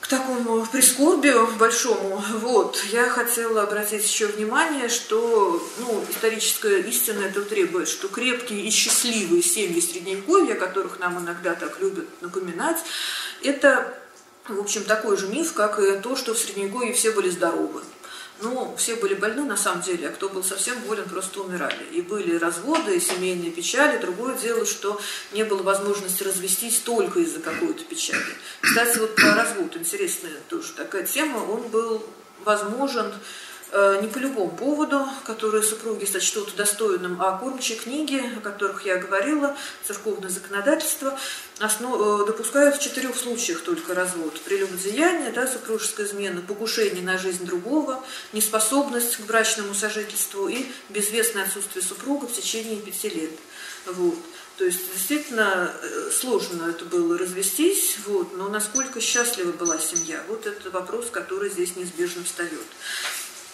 к 0.01 0.07
такому 0.07 0.65
прискорбию 0.67 1.47
большому, 1.59 2.23
вот, 2.35 2.83
я 2.91 3.09
хотела 3.09 3.63
обратить 3.63 4.05
еще 4.05 4.27
внимание, 4.29 4.89
что, 4.89 5.63
ну, 5.79 6.05
историческая 6.09 6.81
истина 6.81 7.27
это 7.27 7.43
требует, 7.43 7.89
что 7.89 8.09
крепкие 8.09 8.61
и 8.61 8.71
счастливые 8.71 9.43
семьи 9.43 9.81
Средневековья, 9.81 10.55
которых 10.55 10.99
нам 11.01 11.19
иногда 11.19 11.55
так 11.55 11.81
любят 11.81 12.07
напоминать, 12.21 12.79
это, 13.43 13.95
в 14.49 14.59
общем, 14.59 14.85
такой 14.85 15.17
же 15.17 15.29
миф, 15.29 15.53
как 15.53 15.79
и 15.81 15.99
то, 15.99 16.17
что 16.17 16.35
в 16.35 16.39
Средневековье 16.39 16.93
все 16.93 17.11
были 17.11 17.31
здоровы. 17.31 17.83
Ну, 18.43 18.75
все 18.77 18.97
были 18.97 19.15
больны 19.15 19.45
на 19.45 19.57
самом 19.57 19.83
деле, 19.83 20.09
а 20.09 20.13
кто 20.13 20.29
был 20.29 20.43
совсем 20.43 20.79
болен, 20.81 21.05
просто 21.09 21.43
умирали. 21.43 21.85
И 21.93 22.01
были 22.01 22.37
разводы, 22.37 22.97
и 22.97 23.01
семейные 23.01 23.51
печали. 23.51 24.01
Другое 24.01 24.37
дело, 24.39 24.65
что 24.65 24.99
не 25.33 25.45
было 25.45 25.63
возможности 25.63 26.23
развестись 26.23 26.79
только 26.79 27.21
из-за 27.21 27.41
какой-то 27.41 27.85
печали. 27.85 28.23
Кстати, 28.61 28.99
вот 28.99 29.15
про 29.15 29.35
развод, 29.35 29.77
интересная 29.77 30.39
тоже 30.49 30.73
такая 30.73 31.05
тема, 31.05 31.39
он 31.39 31.69
был 31.69 32.05
возможен 32.45 33.13
не 33.73 34.09
по 34.09 34.19
любому 34.19 34.51
поводу, 34.51 35.07
которые 35.25 35.63
супруги 35.63 36.05
сочтут 36.05 36.57
достойным, 36.57 37.21
а 37.23 37.39
кормчие 37.39 37.79
книги, 37.79 38.23
о 38.37 38.41
которых 38.41 38.85
я 38.85 38.97
говорила, 38.97 39.57
церковное 39.87 40.31
законодательство, 40.31 41.19
основ... 41.61 41.95
Э, 42.01 42.27
допускают 42.27 42.77
в 42.77 42.81
четырех 42.81 43.17
случаях 43.17 43.61
только 43.63 43.95
развод. 43.95 44.41
Прелюбодеяние, 44.41 45.31
да, 45.31 45.47
супружеская 45.47 46.07
измена, 46.07 46.41
покушение 46.41 47.03
на 47.03 47.19
жизнь 47.19 47.45
другого, 47.45 48.03
неспособность 48.33 49.17
к 49.17 49.21
брачному 49.21 49.75
сожительству 49.75 50.49
и 50.49 50.67
безвестное 50.89 51.45
отсутствие 51.45 51.85
супруга 51.85 52.27
в 52.27 52.33
течение 52.33 52.81
пяти 52.81 53.09
лет. 53.09 53.33
Вот. 53.87 54.19
То 54.57 54.65
есть 54.65 54.93
действительно 54.93 55.73
э, 55.83 56.11
сложно 56.13 56.69
это 56.69 56.85
было 56.85 57.17
развестись, 57.17 57.97
вот, 58.07 58.37
но 58.37 58.49
насколько 58.49 59.01
счастлива 59.01 59.53
была 59.53 59.79
семья, 59.79 60.23
вот 60.29 60.47
это 60.47 60.71
вопрос, 60.71 61.07
который 61.11 61.49
здесь 61.51 61.77
неизбежно 61.77 62.25
встает. 62.25 62.67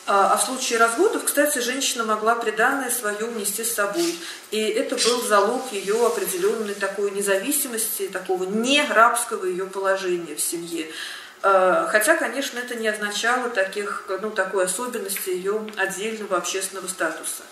А, 0.06 0.34
а 0.34 0.36
в 0.36 0.44
случае 0.44 0.78
разводов, 0.78 1.24
кстати, 1.24 1.58
женщина 1.58 2.04
могла 2.04 2.36
приданное 2.36 2.90
свое 2.90 3.24
унести 3.24 3.64
с 3.64 3.74
собой. 3.74 4.16
И 4.52 4.60
это 4.60 4.94
был 4.96 5.22
залог 5.22 5.72
ее 5.72 6.06
определенной 6.06 6.74
такой 6.74 7.10
независимости, 7.10 8.06
такого 8.06 8.44
не 8.44 8.84
рабского 8.86 9.46
ее 9.46 9.66
положения 9.66 10.36
в 10.36 10.40
семье. 10.40 10.86
А, 11.42 11.88
хотя, 11.90 12.16
конечно, 12.16 12.58
это 12.58 12.76
не 12.76 12.86
означало 12.86 13.50
таких, 13.50 14.04
ну, 14.22 14.30
такой 14.30 14.66
особенности 14.66 15.30
ее 15.30 15.60
отдельного 15.76 16.36
общественного 16.36 16.86
статуса. 16.86 17.42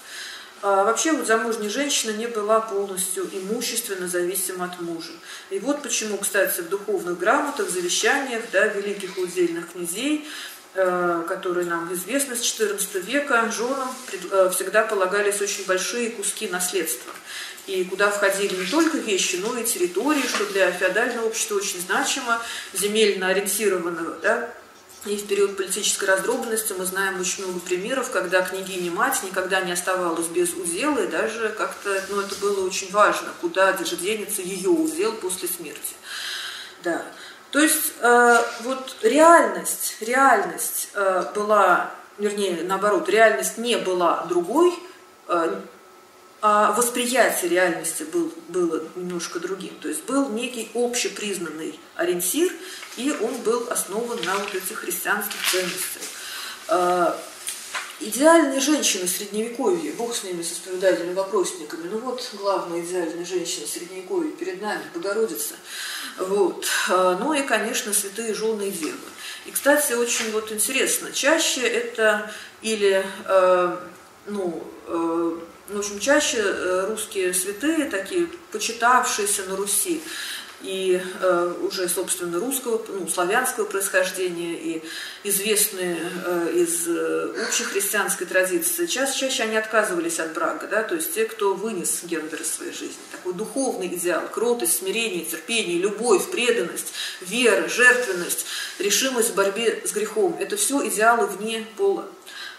А 0.62 0.84
вообще 0.84 1.12
вот 1.12 1.26
замужняя 1.26 1.68
женщина 1.68 2.12
не 2.12 2.26
была 2.26 2.58
полностью 2.58 3.28
имущественно 3.30 4.08
зависима 4.08 4.64
от 4.64 4.80
мужа. 4.80 5.12
И 5.50 5.58
вот 5.58 5.82
почему, 5.82 6.16
кстати, 6.16 6.62
в 6.62 6.70
духовных 6.70 7.18
грамотах, 7.18 7.68
завещаниях 7.68 8.44
да, 8.50 8.68
великих 8.68 9.18
удельных 9.18 9.72
князей 9.72 10.26
которые 10.74 11.66
нам 11.66 11.92
известны 11.94 12.34
с 12.34 12.40
XIV 12.40 13.00
века, 13.00 13.50
женам 13.52 13.94
э, 14.12 14.50
всегда 14.52 14.82
полагались 14.82 15.40
очень 15.40 15.64
большие 15.66 16.10
куски 16.10 16.48
наследства. 16.48 17.12
И 17.66 17.84
куда 17.84 18.10
входили 18.10 18.56
не 18.56 18.66
только 18.66 18.98
вещи, 18.98 19.36
но 19.36 19.56
и 19.56 19.64
территории, 19.64 20.26
что 20.26 20.44
для 20.46 20.70
феодального 20.72 21.26
общества 21.26 21.54
очень 21.54 21.80
значимо, 21.80 22.42
земельно 22.72 23.28
ориентированного, 23.28 24.18
да, 24.20 24.50
и 25.06 25.16
в 25.16 25.26
период 25.26 25.56
политической 25.56 26.06
раздробленности 26.06 26.72
мы 26.72 26.86
знаем 26.86 27.20
очень 27.20 27.44
много 27.44 27.60
примеров, 27.60 28.10
когда 28.10 28.42
княгиня-мать 28.42 29.22
никогда 29.22 29.60
не 29.60 29.72
оставалась 29.72 30.26
без 30.28 30.54
удела, 30.54 30.98
и 30.98 31.08
даже 31.08 31.50
как-то, 31.50 32.02
ну, 32.08 32.20
это 32.20 32.34
было 32.36 32.66
очень 32.66 32.90
важно, 32.90 33.28
куда 33.40 33.76
же 33.76 33.96
денется 33.96 34.40
ее 34.40 34.70
удел 34.70 35.12
после 35.12 35.46
смерти. 35.48 35.94
Да. 36.82 37.04
То 37.54 37.60
есть 37.60 37.92
э, 38.00 38.38
вот 38.62 38.96
реальность, 39.02 39.98
реальность 40.00 40.88
э, 40.92 41.24
была, 41.36 41.88
вернее, 42.18 42.64
наоборот, 42.64 43.08
реальность 43.08 43.58
не 43.58 43.76
была 43.76 44.26
другой, 44.28 44.74
э, 45.28 45.60
а 46.42 46.72
восприятие 46.72 47.52
реальности 47.52 48.02
был, 48.02 48.32
было 48.48 48.82
немножко 48.96 49.38
другим. 49.38 49.72
То 49.80 49.86
есть 49.86 50.02
был 50.02 50.30
некий 50.30 50.68
общепризнанный 50.74 51.78
ориентир, 51.94 52.52
и 52.96 53.12
он 53.22 53.36
был 53.42 53.68
основан 53.70 54.18
на 54.24 54.34
вот 54.34 54.52
этих 54.52 54.78
христианских 54.80 55.38
ценностях. 55.48 56.02
Э, 56.70 57.12
идеальные 58.00 58.58
женщины 58.58 59.06
Средневековья, 59.06 59.92
бог 59.92 60.16
с 60.16 60.24
ними, 60.24 60.42
со 60.42 60.54
исповедальными 60.54 61.14
вопросниками, 61.14 61.88
ну 61.88 61.98
вот 61.98 62.28
главная 62.32 62.80
идеальная 62.80 63.24
женщина 63.24 63.68
Средневековья 63.68 64.32
перед 64.32 64.60
нами, 64.60 64.82
Богородица– 64.92 65.54
вот. 66.18 66.66
А, 66.88 67.16
ну 67.18 67.32
и, 67.32 67.42
конечно, 67.42 67.92
святые 67.92 68.34
жены 68.34 68.68
и 68.68 68.70
девы. 68.70 68.98
И, 69.46 69.50
кстати, 69.50 69.92
очень 69.92 70.30
вот 70.32 70.50
интересно, 70.52 71.12
чаще 71.12 71.62
это 71.62 72.30
или, 72.62 73.04
э, 73.26 73.76
ну, 74.26 74.62
э, 74.86 75.38
в 75.68 75.78
общем, 75.78 75.98
чаще 75.98 76.38
э, 76.40 76.86
русские 76.88 77.34
святые, 77.34 77.86
такие 77.90 78.28
почитавшиеся 78.52 79.42
на 79.44 79.56
Руси, 79.56 80.02
и 80.64 81.00
э, 81.20 81.54
уже, 81.62 81.88
собственно, 81.88 82.40
русского, 82.40 82.82
ну, 82.88 83.06
славянского 83.06 83.66
происхождения, 83.66 84.54
и 84.54 84.82
известные 85.22 85.98
э, 86.24 86.52
из 86.54 86.88
э, 86.88 87.44
общехристианской 87.46 88.26
традиции, 88.26 88.86
чаще, 88.86 89.18
чаще 89.18 89.42
они 89.42 89.56
отказывались 89.56 90.18
от 90.18 90.32
брака, 90.32 90.66
да, 90.66 90.82
то 90.82 90.94
есть 90.94 91.14
те, 91.14 91.26
кто 91.26 91.54
вынес 91.54 92.02
гендер 92.04 92.40
из 92.40 92.52
своей 92.52 92.72
жизни. 92.72 92.96
Такой 93.12 93.34
духовный 93.34 93.88
идеал, 93.88 94.22
кротость, 94.28 94.78
смирение, 94.78 95.24
терпение, 95.24 95.78
любовь, 95.78 96.30
преданность, 96.30 96.94
вера, 97.20 97.68
жертвенность, 97.68 98.46
решимость 98.78 99.30
в 99.30 99.34
борьбе 99.34 99.82
с 99.84 99.92
грехом. 99.92 100.36
Это 100.40 100.56
все 100.56 100.86
идеалы 100.88 101.26
вне 101.26 101.66
пола. 101.76 102.06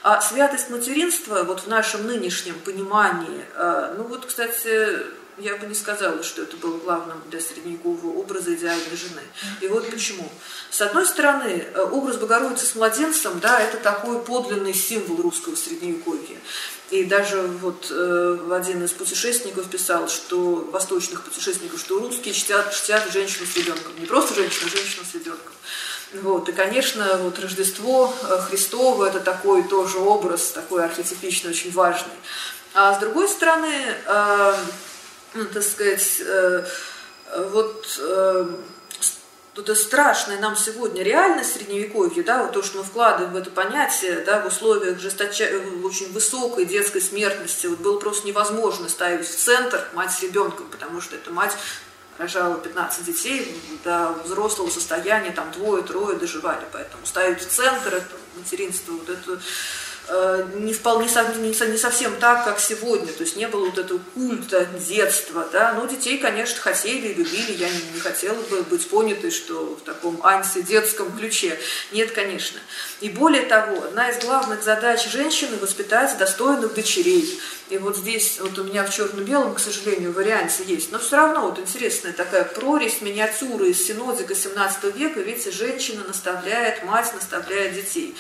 А 0.03 0.21
святость 0.21 0.69
материнства, 0.69 1.41
вот 1.41 1.61
в 1.61 1.67
нашем 1.67 2.05
нынешнем 2.05 2.53
понимании, 2.59 3.43
э, 3.55 3.95
ну 3.97 4.03
вот, 4.03 4.27
кстати, 4.27 4.99
я 5.37 5.55
бы 5.57 5.65
не 5.65 5.75
сказала, 5.75 6.23
что 6.23 6.43
это 6.43 6.55
было 6.57 6.77
главным 6.77 7.21
для 7.29 7.39
средневекового 7.39 8.17
образа 8.17 8.53
идеальной 8.53 8.95
жены. 8.95 9.21
И 9.61 9.67
вот 9.67 9.89
почему. 9.89 10.29
С 10.69 10.81
одной 10.81 11.05
стороны, 11.05 11.65
э, 11.73 11.81
образ 11.81 12.17
Богородицы 12.17 12.65
с 12.65 12.75
младенцем, 12.75 13.39
да, 13.39 13.59
это 13.59 13.77
такой 13.77 14.19
подлинный 14.19 14.73
символ 14.73 15.21
русского 15.21 15.55
средневековья. 15.55 16.37
И 16.91 17.03
даже 17.03 17.41
вот 17.41 17.87
э, 17.89 18.49
один 18.51 18.83
из 18.83 18.91
путешественников 18.91 19.69
писал, 19.69 20.07
что 20.07 20.67
восточных 20.71 21.23
путешественников, 21.23 21.79
что 21.79 21.99
русские 21.99 22.33
чтят, 22.33 22.73
чтят 22.73 23.11
женщину 23.11 23.47
с 23.47 23.57
ребенком. 23.57 23.93
Не 23.99 24.05
просто 24.05 24.35
женщину, 24.35 24.67
а 24.67 24.77
женщину 24.77 25.03
с 25.09 25.15
ребенком. 25.15 25.53
Вот. 26.13 26.47
И, 26.47 26.51
конечно, 26.51 27.17
вот 27.17 27.39
Рождество 27.39 28.13
э, 28.23 28.37
Христово– 28.47 29.05
это 29.07 29.19
такой 29.19 29.63
тоже 29.63 29.97
образ, 29.97 30.51
такой 30.51 30.85
архетипичный, 30.85 31.49
очень 31.49 31.71
важный. 31.71 32.13
А 32.73 32.93
с 32.93 32.99
другой 32.99 33.27
стороны, 33.27 33.73
э, 34.05 34.55
ну, 35.35 35.45
так 35.45 35.63
сказать, 35.63 36.21
э, 36.25 36.65
вот 37.49 37.99
э, 37.99 38.47
это 39.57 39.75
страшная 39.75 40.39
нам 40.39 40.55
сегодня 40.55 41.03
реальность 41.03 41.53
средневековья, 41.53 42.23
да, 42.23 42.43
вот 42.43 42.53
то, 42.53 42.63
что 42.63 42.77
мы 42.79 42.83
вкладываем 42.83 43.33
в 43.33 43.37
это 43.37 43.49
понятие, 43.49 44.21
да, 44.25 44.41
в 44.41 44.47
условиях 44.47 44.99
жесточа... 44.99 45.45
очень 45.83 46.11
высокой 46.13 46.65
детской 46.65 47.01
смертности, 47.01 47.67
вот 47.67 47.79
было 47.79 47.99
просто 47.99 48.27
невозможно 48.27 48.89
ставить 48.89 49.27
в 49.27 49.35
центр 49.35 49.87
мать 49.93 50.11
с 50.11 50.21
ребенком, 50.21 50.67
потому 50.69 51.01
что 51.01 51.15
эта 51.15 51.31
мать 51.31 51.55
рожала 52.17 52.57
15 52.57 53.05
детей, 53.05 53.61
до 53.83 54.13
взрослого 54.23 54.69
состояния 54.69 55.31
там 55.31 55.51
двое-трое 55.51 56.17
доживали, 56.17 56.65
поэтому 56.71 57.05
ставить 57.05 57.41
в 57.41 57.47
центр 57.47 57.95
это 57.95 58.15
материнство, 58.37 58.93
вот 58.93 59.09
это 59.09 59.37
Э, 59.37 59.84
не 60.55 60.73
вполне 60.73 61.07
не 61.07 61.77
совсем 61.77 62.15
так, 62.17 62.45
как 62.45 62.59
сегодня, 62.59 63.11
то 63.11 63.23
есть 63.23 63.35
не 63.35 63.47
было 63.47 63.65
вот 63.65 63.77
этого 63.79 63.99
культа 64.13 64.67
детства, 64.87 65.47
да, 65.51 65.73
но 65.73 65.87
детей, 65.87 66.19
конечно, 66.19 66.61
хотели, 66.61 67.13
любили, 67.13 67.53
я 67.53 67.67
не, 67.69 67.99
хотела 67.99 68.39
бы 68.43 68.61
быть 68.63 68.87
понятой, 68.87 69.31
что 69.31 69.75
в 69.75 69.81
таком 69.81 70.19
антидетском 70.23 71.11
ключе, 71.17 71.59
нет, 71.91 72.11
конечно. 72.11 72.59
И 73.01 73.09
более 73.09 73.43
того, 73.43 73.83
одна 73.83 74.09
из 74.09 74.23
главных 74.23 74.63
задач 74.63 75.09
женщины– 75.09 75.57
воспитать 75.61 76.15
достойных 76.19 76.75
дочерей. 76.75 77.39
И 77.69 77.79
вот 77.79 77.97
здесь, 77.97 78.39
вот 78.39 78.57
у 78.59 78.63
меня 78.63 78.83
в 78.83 78.91
черно-белом, 78.91 79.55
к 79.55 79.59
сожалению, 79.59 80.13
варианте 80.13 80.63
есть, 80.67 80.91
но 80.91 80.99
все 80.99 81.15
равно 81.15 81.49
вот 81.49 81.57
интересная 81.57 82.13
такая 82.13 82.43
прорезь, 82.43 83.01
миниатюра 83.01 83.65
из 83.65 83.83
синодика 83.83 84.35
17 84.35 84.95
века, 84.95 85.19
видите, 85.21 85.49
женщина 85.49 86.03
наставляет, 86.07 86.83
мать 86.83 87.11
наставляет 87.15 87.73
детей. 87.73 88.15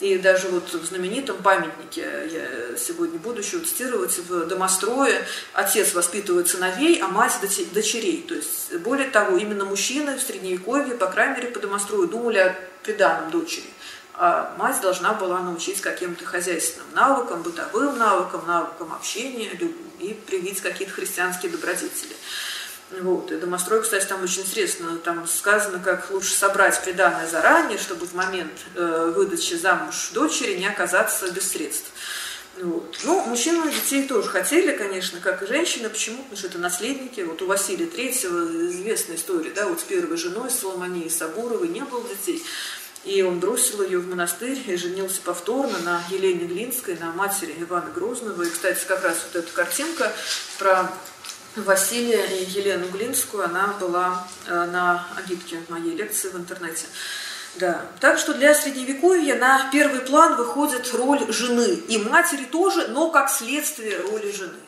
И 0.00 0.16
даже 0.16 0.48
вот 0.48 0.72
в 0.72 0.84
знаменитом 0.86 1.42
памятнике, 1.42 2.00
я 2.32 2.76
сегодня 2.78 3.18
буду 3.18 3.40
еще 3.40 3.60
цитировать, 3.60 4.18
в 4.18 4.46
домострое 4.46 5.26
отец 5.52 5.92
воспитывает 5.92 6.48
сыновей, 6.48 7.00
а 7.02 7.08
мать 7.08 7.38
дочерей. 7.72 8.24
То 8.26 8.34
есть, 8.34 8.74
более 8.78 9.10
того, 9.10 9.36
именно 9.36 9.66
мужчины 9.66 10.16
в 10.16 10.22
Средневековье, 10.22 10.94
по 10.94 11.06
крайней 11.06 11.36
мере, 11.36 11.48
по 11.48 11.60
домострою, 11.60 12.08
думали 12.08 12.38
о 12.38 12.56
приданном 12.82 13.30
дочери. 13.30 13.66
А 14.14 14.54
мать 14.58 14.80
должна 14.80 15.12
была 15.12 15.40
научить 15.40 15.82
каким-то 15.82 16.24
хозяйственным 16.24 16.88
навыкам, 16.94 17.42
бытовым 17.42 17.98
навыкам, 17.98 18.46
навыкам 18.46 18.94
общения 18.94 19.50
и 19.98 20.14
привить 20.14 20.60
какие-то 20.62 20.94
христианские 20.94 21.52
добродетели. 21.52 22.16
Вот. 22.90 23.30
И 23.30 23.36
домострой, 23.36 23.82
кстати, 23.82 24.04
там 24.06 24.22
очень 24.22 24.42
интересно. 24.42 24.98
Там 24.98 25.26
сказано, 25.28 25.78
как 25.78 26.10
лучше 26.10 26.34
собрать 26.34 26.82
приданное 26.82 27.28
заранее, 27.28 27.78
чтобы 27.78 28.06
в 28.06 28.14
момент 28.14 28.52
э, 28.74 29.12
выдачи 29.14 29.54
замуж 29.54 30.10
дочери 30.12 30.56
не 30.56 30.66
оказаться 30.66 31.30
без 31.30 31.50
средств. 31.50 31.92
Вот. 32.60 32.98
Ну, 33.04 33.24
мужчины 33.26 33.70
детей 33.70 34.06
тоже 34.08 34.28
хотели, 34.28 34.76
конечно, 34.76 35.20
как 35.20 35.42
и 35.42 35.46
женщины. 35.46 35.88
Почему? 35.88 36.18
Потому 36.18 36.36
что 36.36 36.48
это 36.48 36.58
наследники. 36.58 37.20
Вот 37.20 37.40
у 37.42 37.46
Василия 37.46 37.86
Третьего 37.86 38.44
известная 38.70 39.16
история, 39.16 39.52
да, 39.54 39.68
вот 39.68 39.80
с 39.80 39.84
первой 39.84 40.16
женой 40.16 40.50
Соломонией 40.50 41.10
Сабуровой 41.10 41.68
не 41.68 41.82
было 41.82 42.04
детей. 42.08 42.44
И 43.04 43.22
он 43.22 43.40
бросил 43.40 43.82
ее 43.82 43.98
в 43.98 44.08
монастырь 44.08 44.58
и 44.66 44.76
женился 44.76 45.22
повторно 45.24 45.78
на 45.78 46.02
Елене 46.10 46.46
Глинской, 46.46 46.98
на 46.98 47.12
матери 47.12 47.54
Ивана 47.58 47.90
Грозного. 47.94 48.42
И, 48.42 48.50
кстати, 48.50 48.84
как 48.86 49.04
раз 49.04 49.16
вот 49.32 49.42
эта 49.42 49.52
картинка 49.52 50.12
про 50.58 50.92
Василия 51.56 52.24
и 52.26 52.44
Елену 52.44 52.88
Глинскую, 52.88 53.44
она 53.44 53.74
была 53.80 54.26
э, 54.46 54.64
на 54.66 55.06
агитке 55.16 55.60
моей 55.68 55.96
лекции 55.96 56.28
в 56.28 56.36
интернете. 56.36 56.86
Да. 57.56 57.82
Так 57.98 58.18
что 58.18 58.34
для 58.34 58.54
средневековья 58.54 59.34
на 59.34 59.68
первый 59.72 60.00
план 60.00 60.36
выходит 60.36 60.92
роль 60.94 61.32
жены. 61.32 61.74
И 61.88 61.98
матери 61.98 62.44
тоже, 62.44 62.88
но 62.88 63.10
как 63.10 63.28
следствие 63.28 63.98
роли 64.00 64.30
жены. 64.30 64.58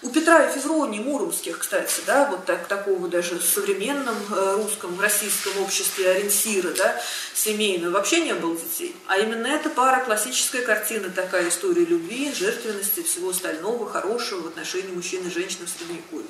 У 0.00 0.10
Петра 0.10 0.46
и 0.46 0.52
Февронии 0.56 1.00
Муромских, 1.00 1.58
кстати, 1.58 2.02
да, 2.06 2.30
вот 2.30 2.44
так, 2.44 2.68
такого 2.68 3.08
даже 3.08 3.34
в 3.34 3.42
современном 3.42 4.16
э, 4.30 4.54
русском, 4.56 4.98
российском 5.00 5.60
обществе 5.60 6.10
ориентира, 6.10 6.70
да, 6.70 7.00
семейного, 7.34 7.94
вообще 7.94 8.20
не 8.20 8.32
было 8.32 8.56
детей. 8.56 8.94
А 9.08 9.18
именно 9.18 9.48
эта 9.48 9.70
пара 9.70 10.04
классическая 10.04 10.62
картина, 10.62 11.10
такая 11.10 11.48
история 11.48 11.84
любви, 11.84 12.32
жертвенности, 12.32 13.02
всего 13.02 13.30
остального 13.30 13.90
хорошего 13.90 14.42
в 14.42 14.46
отношении 14.46 14.92
мужчины 14.92 15.26
и 15.26 15.32
женщины 15.32 15.66
в 15.66 15.70
Средневековье. 15.70 16.28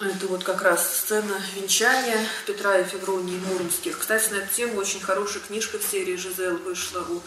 А, 0.00 0.06
это 0.06 0.26
вот 0.28 0.44
как 0.44 0.62
раз 0.62 0.96
сцена 0.96 1.40
венчания 1.54 2.26
Петра 2.46 2.78
и 2.78 2.84
Февронии 2.84 3.38
Муромских. 3.38 3.98
Кстати, 3.98 4.32
на 4.32 4.36
эту 4.36 4.54
тему 4.54 4.78
очень 4.78 5.00
хорошая 5.00 5.42
книжка 5.42 5.78
в 5.78 5.82
серии 5.82 6.16
«Жизель» 6.16 6.54
вышла 6.54 7.00
у 7.00 7.20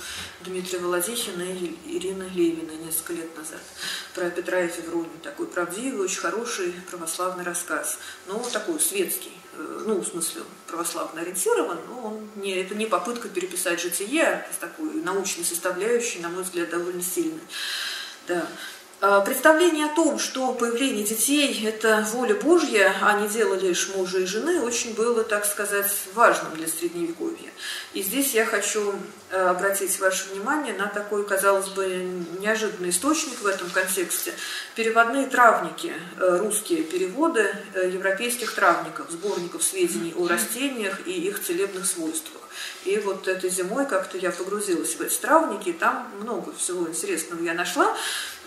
Дмитрия 0.43 0.79
Володихина 0.79 1.43
и 1.43 1.75
Ирины 1.85 2.23
Левиной 2.33 2.77
несколько 2.77 3.13
лет 3.13 3.37
назад 3.37 3.61
про 4.15 4.29
Петра 4.31 4.61
и 4.61 4.69
Февронию. 4.69 5.11
Такой 5.21 5.45
правдивый, 5.45 6.05
очень 6.05 6.19
хороший 6.19 6.73
православный 6.89 7.43
рассказ. 7.43 7.99
Ну, 8.25 8.43
такой 8.51 8.79
светский. 8.79 9.33
Э, 9.55 9.83
ну, 9.85 9.99
в 9.99 10.07
смысле, 10.07 10.41
православно 10.65 11.21
ориентирован, 11.21 11.77
но 11.87 12.07
он 12.07 12.29
не, 12.35 12.55
это 12.55 12.73
не 12.73 12.87
попытка 12.87 13.29
переписать 13.29 13.81
житие, 13.81 14.23
а 14.23 14.47
такой 14.59 14.95
научной 14.95 15.45
составляющей, 15.45 16.21
на 16.21 16.29
мой 16.29 16.41
взгляд, 16.41 16.71
довольно 16.71 17.03
сильной. 17.03 17.43
Да. 18.27 18.47
Э, 19.05 19.21
представление 19.25 19.87
о 19.87 19.95
том, 19.95 20.17
что 20.17 20.53
появление 20.53 21.03
детей– 21.03 21.61
это 21.67 22.07
воля 22.13 22.35
Божья, 22.35 22.95
а 23.01 23.19
не 23.19 23.27
дело 23.27 23.55
лишь 23.55 23.89
мужа 23.89 24.19
и 24.19 24.25
жены, 24.25 24.61
очень 24.61 24.93
было, 24.93 25.25
так 25.25 25.43
сказать, 25.43 25.91
важным 26.13 26.55
для 26.55 26.69
Средневековья. 26.69 27.51
И 27.93 28.01
здесь 28.01 28.33
я 28.33 28.45
хочу 28.45 28.95
э, 29.29 29.37
обратить 29.37 29.99
ваше 29.99 30.29
внимание 30.29 30.73
на 30.73 30.87
такой, 30.87 31.25
казалось 31.25 31.67
бы, 31.67 31.85
неожиданный 32.39 32.91
источник 32.91 33.41
в 33.41 33.45
этом 33.45 33.69
контексте. 33.71 34.31
Переводные 34.73 35.27
травники, 35.27 35.91
э, 36.17 36.37
русские 36.37 36.83
переводы 36.83 37.53
европейских 37.75 38.55
травников, 38.55 39.11
сборников 39.11 39.63
сведений 39.63 40.13
о 40.15 40.29
растениях 40.29 41.05
и 41.05 41.11
их 41.11 41.43
целебных 41.43 41.85
свойствах. 41.85 42.43
И 42.85 42.97
вот 42.99 43.27
этой 43.27 43.49
зимой 43.49 43.85
как-то 43.85 44.17
я 44.17 44.31
погрузилась 44.31 44.95
в 44.95 45.01
эти 45.01 45.17
травники, 45.17 45.69
и 45.69 45.73
там 45.73 46.09
много 46.21 46.53
всего 46.53 46.87
интересного 46.87 47.41
я 47.41 47.53
нашла. 47.53 47.95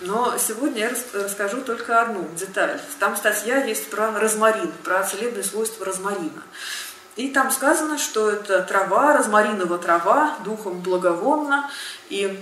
Но 0.01 0.37
сегодня 0.39 0.81
я 0.81 0.91
расскажу 1.15 1.63
только 1.63 2.03
одну 2.03 2.29
деталь. 2.37 2.79
Там 2.99 3.17
статья 3.17 3.65
есть 3.65 3.89
про 3.91 4.19
розмарин, 4.19 4.71
про 4.85 5.03
целебные 5.03 5.43
свойства 5.43 5.87
розмарина. 5.87 6.43
И 7.17 7.31
там 7.31 7.51
сказано, 7.51 7.97
что 7.97 8.31
это 8.31 8.63
трава, 8.63 9.17
розмаринова 9.17 9.79
трава, 9.79 10.37
духом 10.45 10.81
благовонна, 10.81 11.71
и 12.11 12.39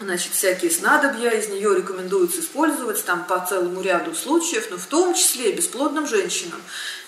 Значит, 0.00 0.32
всякие 0.32 0.70
снадобья 0.70 1.28
из 1.28 1.48
нее 1.48 1.76
рекомендуется 1.76 2.40
использовать 2.40 3.04
там 3.04 3.22
по 3.26 3.38
целому 3.46 3.82
ряду 3.82 4.14
случаев, 4.14 4.68
но 4.70 4.78
в 4.78 4.86
том 4.86 5.12
числе 5.12 5.52
бесплодным 5.52 6.06
женщинам. 6.06 6.58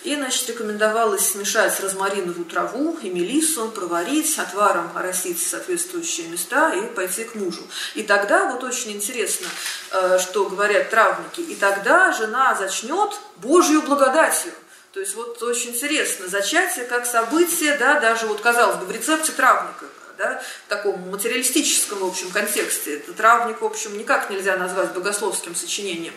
И, 0.03 0.13
значит, 0.15 0.47
рекомендовалось 0.47 1.27
смешать 1.31 1.79
розмариновую 1.79 2.45
траву 2.45 2.95
и 3.01 3.09
мелиссу, 3.09 3.67
проварить, 3.69 4.37
отваром 4.37 4.91
оросить 4.93 5.41
соответствующие 5.41 6.27
места 6.27 6.71
и 6.75 6.81
пойти 6.85 7.23
к 7.23 7.33
мужу. 7.33 7.63
И 7.95 8.03
тогда, 8.03 8.51
вот 8.51 8.63
очень 8.63 8.91
интересно, 8.91 9.47
э, 9.89 10.19
что 10.19 10.47
говорят 10.47 10.91
травники, 10.91 11.41
и 11.41 11.55
тогда 11.55 12.13
жена 12.13 12.53
зачнет 12.53 13.19
Божью 13.37 13.81
благодатью. 13.81 14.51
То 14.91 14.99
есть 14.99 15.15
вот 15.15 15.41
очень 15.41 15.71
интересно, 15.71 16.27
зачатие 16.27 16.85
как 16.85 17.07
событие, 17.07 17.75
да, 17.75 17.99
даже 17.99 18.27
вот 18.27 18.41
казалось 18.41 18.77
бы 18.77 18.85
в 18.85 18.91
рецепте 18.91 19.31
травника, 19.31 19.85
да, 20.17 20.41
в 20.65 20.69
таком 20.69 20.99
материалистическом, 21.09 21.99
в 21.99 22.05
общем, 22.05 22.29
контексте. 22.31 22.97
Этот 22.97 23.15
травник, 23.15 23.61
в 23.61 23.65
общем, 23.65 23.97
никак 23.97 24.29
нельзя 24.29 24.57
назвать 24.57 24.93
богословским 24.93 25.55
сочинением. 25.55 26.13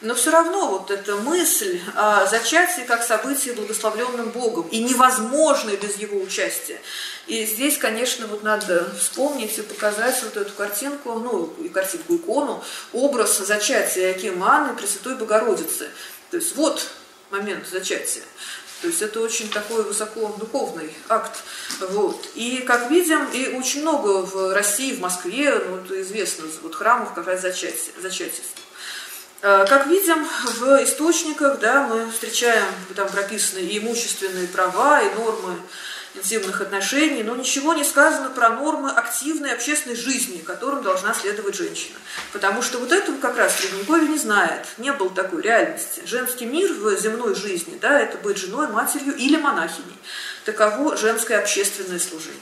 Но 0.00 0.14
все 0.14 0.30
равно 0.30 0.68
вот 0.68 0.90
эта 0.90 1.16
мысль 1.16 1.80
о 1.94 2.26
зачатии 2.26 2.82
как 2.82 3.02
событии 3.02 3.50
благословленным 3.50 4.30
Богом 4.30 4.68
и 4.68 4.82
невозможной 4.82 5.76
без 5.76 5.96
его 5.96 6.20
участия. 6.20 6.80
И 7.26 7.46
здесь, 7.46 7.78
конечно, 7.78 8.26
вот 8.26 8.42
надо 8.42 8.92
вспомнить 8.98 9.56
и 9.58 9.62
показать 9.62 10.22
вот 10.22 10.36
эту 10.36 10.52
картинку, 10.52 11.14
ну, 11.14 11.54
и 11.62 11.68
картинку, 11.68 12.16
икону, 12.16 12.62
образ 12.92 13.38
зачатия 13.38 14.10
Якима 14.10 14.56
Анны 14.56 14.76
Пресвятой 14.76 15.16
Богородицы. 15.16 15.88
То 16.30 16.36
есть 16.36 16.54
вот 16.56 16.86
момент 17.30 17.66
зачатия. 17.66 18.22
То 18.84 18.88
есть 18.88 19.00
это 19.00 19.20
очень 19.20 19.48
такой 19.48 19.82
высоко 19.82 20.36
духовный 20.38 20.92
акт. 21.08 21.38
Вот. 21.80 22.28
И, 22.34 22.62
как 22.66 22.90
видим, 22.90 23.24
и 23.32 23.56
очень 23.56 23.80
много 23.80 24.20
в 24.20 24.52
России, 24.52 24.94
в 24.94 25.00
Москве, 25.00 25.54
ну, 25.54 25.78
это 25.78 26.02
известно, 26.02 26.44
вот 26.60 26.74
храмов 26.74 27.14
как 27.14 27.26
раз 27.26 27.40
зачатия, 27.40 27.94
зачатия. 28.02 28.44
Э, 29.40 29.64
как 29.66 29.86
видим, 29.86 30.26
в 30.58 30.84
источниках 30.84 31.60
да, 31.60 31.86
мы 31.86 32.10
встречаем, 32.10 32.66
там 32.94 33.08
прописаны 33.08 33.60
и 33.60 33.78
имущественные 33.78 34.48
права, 34.48 35.00
и 35.00 35.14
нормы 35.14 35.56
интимных 36.14 36.60
отношений, 36.60 37.22
но 37.22 37.34
ничего 37.34 37.74
не 37.74 37.84
сказано 37.84 38.30
про 38.30 38.50
нормы 38.50 38.90
активной 38.90 39.52
общественной 39.52 39.96
жизни, 39.96 40.38
которым 40.38 40.82
должна 40.82 41.12
следовать 41.14 41.56
женщина. 41.56 41.96
Потому 42.32 42.62
что 42.62 42.78
вот 42.78 42.92
этого 42.92 43.18
как 43.18 43.36
раз 43.36 43.56
Средневековье 43.56 44.08
не 44.08 44.18
знает, 44.18 44.66
не 44.78 44.92
было 44.92 45.10
такой 45.10 45.42
реальности. 45.42 46.02
Женский 46.06 46.46
мир 46.46 46.72
в 46.72 46.96
земной 46.98 47.34
жизни, 47.34 47.78
да, 47.80 48.00
это 48.00 48.18
быть 48.18 48.38
женой, 48.38 48.68
матерью 48.68 49.16
или 49.16 49.36
монахиней. 49.36 49.98
Таково 50.44 50.96
женское 50.96 51.38
общественное 51.38 51.98
служение. 51.98 52.40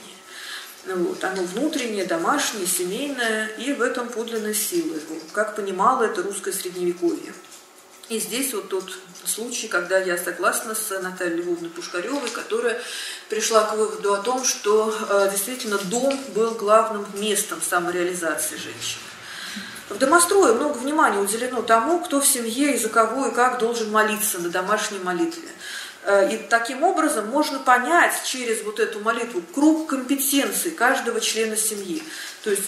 Вот, 0.85 1.23
оно 1.23 1.43
внутреннее, 1.43 2.05
домашнее, 2.05 2.67
семейное, 2.67 3.47
и 3.57 3.71
в 3.71 3.81
этом 3.81 4.09
подлинная 4.09 4.53
сила 4.53 4.97
как 5.31 5.55
понимало 5.55 6.03
это 6.03 6.21
русское 6.21 6.51
средневековье. 6.51 7.33
И 8.09 8.19
здесь 8.19 8.53
вот 8.53 8.69
тот 8.69 8.91
случай, 9.25 9.67
когда 9.67 9.97
я 9.97 10.17
согласна 10.17 10.75
с 10.75 10.89
Натальей 11.01 11.37
Львовной 11.37 11.69
Пушкаревой, 11.69 12.29
которая 12.29 12.81
пришла 13.29 13.63
к 13.63 13.75
выводу 13.75 14.13
о 14.13 14.17
том, 14.17 14.43
что 14.43 14.93
э, 15.09 15.29
действительно 15.31 15.77
дом 15.77 16.19
был 16.35 16.51
главным 16.51 17.05
местом 17.15 17.61
самореализации 17.61 18.57
женщины. 18.57 19.03
В 19.89 19.97
домострое 19.97 20.53
много 20.53 20.77
внимания 20.77 21.19
уделено 21.19 21.61
тому, 21.61 21.99
кто 21.99 22.19
в 22.19 22.27
семье 22.27 22.75
и 22.75 22.77
за 22.77 22.89
кого 22.89 23.27
и 23.27 23.33
как 23.33 23.59
должен 23.59 23.91
молиться 23.91 24.39
на 24.39 24.49
домашней 24.49 24.99
молитве. 24.99 25.47
Э, 26.03 26.29
и 26.33 26.37
таким 26.37 26.83
образом 26.83 27.27
можно 27.27 27.59
понять 27.59 28.13
через 28.25 28.63
вот 28.63 28.81
эту 28.81 28.99
молитву 28.99 29.41
круг 29.53 29.89
компетенций 29.89 30.71
каждого 30.71 31.21
члена 31.21 31.55
семьи. 31.55 32.03
То 32.43 32.51
есть 32.51 32.63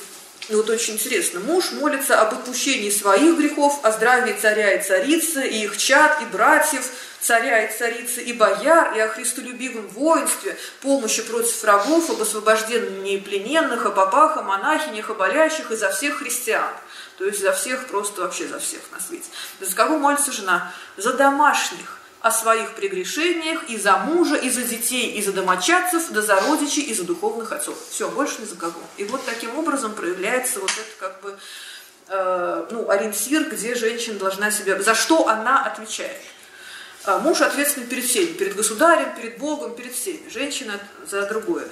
и 0.47 0.55
вот 0.55 0.69
очень 0.69 0.93
интересно, 0.93 1.39
муж 1.39 1.71
молится 1.71 2.21
об 2.21 2.33
отпущении 2.33 2.91
своих 2.91 3.37
грехов, 3.37 3.79
о 3.83 3.91
здравии 3.91 4.33
царя 4.39 4.73
и 4.73 4.83
царицы, 4.83 5.47
и 5.47 5.63
их 5.63 5.75
чад, 5.77 6.21
и 6.21 6.25
братьев, 6.25 6.85
царя 7.19 7.65
и 7.65 7.75
царицы, 7.75 8.21
и 8.21 8.31
бояр, 8.31 8.95
и 8.95 8.99
о 8.99 9.07
христолюбивом 9.07 9.87
воинстве, 9.87 10.55
помощи 10.81 11.23
против 11.23 11.63
врагов, 11.63 12.11
об 12.11 12.21
освобождении 12.21 13.17
плененных, 13.17 13.87
о 13.87 13.91
попах, 13.91 14.37
о 14.37 14.43
монахинях, 14.43 15.09
о 15.09 15.15
болящих 15.15 15.71
и 15.71 15.75
за 15.75 15.89
всех 15.89 16.19
христиан. 16.19 16.73
То 17.17 17.25
есть 17.25 17.41
за 17.41 17.51
всех, 17.51 17.87
просто 17.87 18.21
вообще 18.21 18.47
за 18.47 18.59
всех 18.59 18.81
на 18.91 18.99
свете. 18.99 19.25
За 19.59 19.75
кого 19.75 19.97
молится 19.97 20.31
жена? 20.31 20.71
За 20.97 21.13
домашних 21.13 21.99
о 22.25 22.31
своих 22.31 22.73
прегрешениях 22.73 23.69
и 23.69 23.77
за 23.77 23.97
мужа, 23.97 24.35
и 24.35 24.49
за 24.49 24.63
детей, 24.63 25.11
и 25.11 25.21
за 25.21 25.31
домочадцев, 25.31 26.09
да 26.09 26.23
за 26.23 26.39
родичей, 26.39 26.81
и 26.81 26.91
за 26.91 27.03
духовных 27.03 27.51
отцов. 27.51 27.77
Все, 27.91 28.09
больше 28.09 28.41
ни 28.41 28.45
за 28.45 28.55
кого. 28.55 28.81
И 28.97 29.03
вот 29.03 29.23
таким 29.25 29.55
образом 29.55 29.93
проявляется 29.93 30.59
вот 30.59 30.71
это 30.71 30.89
как 30.99 31.21
бы 31.21 31.37
э, 32.07 32.65
ну, 32.71 32.89
ориентир, 32.89 33.47
где 33.51 33.75
женщина 33.75 34.17
должна 34.17 34.49
себя, 34.49 34.81
за 34.81 34.95
что 34.95 35.27
она 35.27 35.65
отвечает. 35.65 36.19
А 37.03 37.19
муж 37.19 37.41
ответственен 37.41 37.85
перед 37.85 38.05
всеми, 38.05 38.33
перед 38.33 38.55
государем, 38.55 39.15
перед 39.15 39.37
Богом, 39.37 39.75
перед 39.75 39.93
всеми. 39.93 40.27
Женщина 40.27 40.79
за 41.07 41.27
другое. 41.27 41.67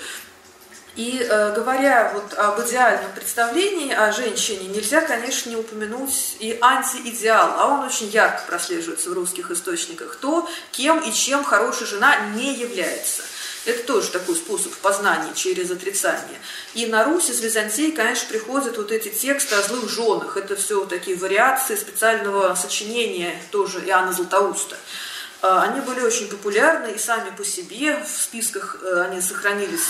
И 0.96 1.26
э, 1.28 1.54
говоря 1.56 2.12
вот 2.14 2.38
об 2.38 2.62
идеальном 2.62 3.12
представлении 3.14 3.92
о 3.92 4.12
женщине, 4.12 4.68
нельзя, 4.68 5.02
конечно, 5.02 5.50
не 5.50 5.56
упомянуть 5.56 6.36
и 6.40 6.56
антиидеал, 6.62 7.54
а 7.58 7.68
он 7.68 7.86
очень 7.88 8.10
ярко 8.10 8.44
прослеживается 8.46 9.10
в 9.10 9.14
русских 9.14 9.50
источниках, 9.50 10.18
то, 10.18 10.48
кем 10.72 11.00
и 11.00 11.12
чем 11.12 11.44
хорошая 11.44 11.88
жена 11.88 12.16
не 12.36 12.54
является. 12.54 13.24
Это 13.66 13.84
тоже 13.88 14.10
такой 14.10 14.36
способ 14.36 14.74
познания 14.78 15.34
через 15.34 15.72
отрицание. 15.72 16.40
И 16.74 16.86
на 16.86 17.06
Русь 17.06 17.30
из 17.30 17.40
Византии, 17.40 17.92
конечно, 17.92 18.28
приходят 18.28 18.78
вот 18.78 18.92
эти 18.92 19.08
тексты 19.08 19.56
о 19.56 19.62
злых 19.62 19.90
женах. 19.90 20.36
Это 20.36 20.56
все 20.56 20.86
такие 20.86 21.16
вариации 21.16 21.76
специального 21.76 22.54
сочинения 22.56 23.42
тоже 23.52 23.80
Иоанна 23.80 24.12
Златоуста. 24.12 24.76
А, 25.44 25.64
они 25.64 25.82
были 25.82 26.00
очень 26.00 26.30
популярны 26.30 26.94
и 26.94 26.98
сами 26.98 27.30
по 27.36 27.44
себе, 27.44 28.02
в 28.02 28.08
списках 28.08 28.78
э, 28.82 29.02
они 29.02 29.20
сохранились 29.20 29.82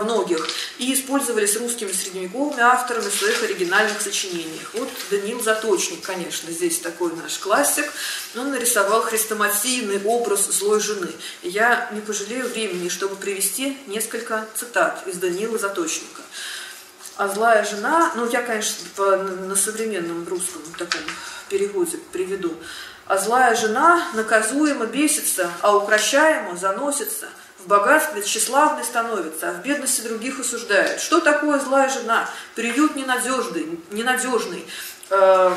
многих, 0.00 0.46
и 0.78 0.94
использовались 0.94 1.56
русскими 1.56 1.90
средневековыми 1.90 2.60
авторами 2.60 3.08
в 3.08 3.12
своих 3.12 3.42
оригинальных 3.42 4.00
сочинениях. 4.00 4.72
Вот 4.72 4.88
Даниил 5.10 5.42
Заточник, 5.42 6.00
конечно, 6.02 6.52
здесь 6.52 6.78
такой 6.78 7.12
наш 7.16 7.38
классик, 7.38 7.92
он 8.36 8.52
нарисовал 8.52 9.02
хрестоматийный 9.02 10.00
образ 10.04 10.46
злой 10.46 10.78
жены. 10.78 11.10
Я 11.42 11.90
не 11.90 12.00
пожалею 12.00 12.46
времени, 12.46 12.88
чтобы 12.88 13.16
привести 13.16 13.76
несколько 13.88 14.46
цитат 14.54 15.02
из 15.08 15.16
Даниила 15.16 15.58
Заточника. 15.58 16.22
А 17.16 17.26
злая 17.26 17.64
жена, 17.64 18.12
ну 18.14 18.30
я, 18.30 18.42
конечно, 18.42 18.86
по, 18.94 19.16
на 19.16 19.56
современном 19.56 20.24
русском 20.28 20.62
таком 20.78 21.02
переводе 21.48 21.98
приведу. 22.12 22.54
А 23.06 23.18
злая 23.18 23.54
жена 23.54 24.02
наказуемо 24.14 24.86
бесится, 24.86 25.50
а 25.60 25.76
укращаемо 25.76 26.56
заносится, 26.56 27.26
в 27.58 27.66
богатстве 27.66 28.22
тщеславной 28.22 28.84
становится, 28.84 29.50
а 29.50 29.52
в 29.52 29.62
бедности 29.62 30.02
других 30.02 30.40
осуждает. 30.40 31.00
Что 31.00 31.20
такое 31.20 31.58
злая 31.58 31.88
жена? 31.88 32.28
Приют 32.54 32.94
ненадежный, 32.96 33.78
ненадежный. 33.90 34.66
э, 35.10 35.54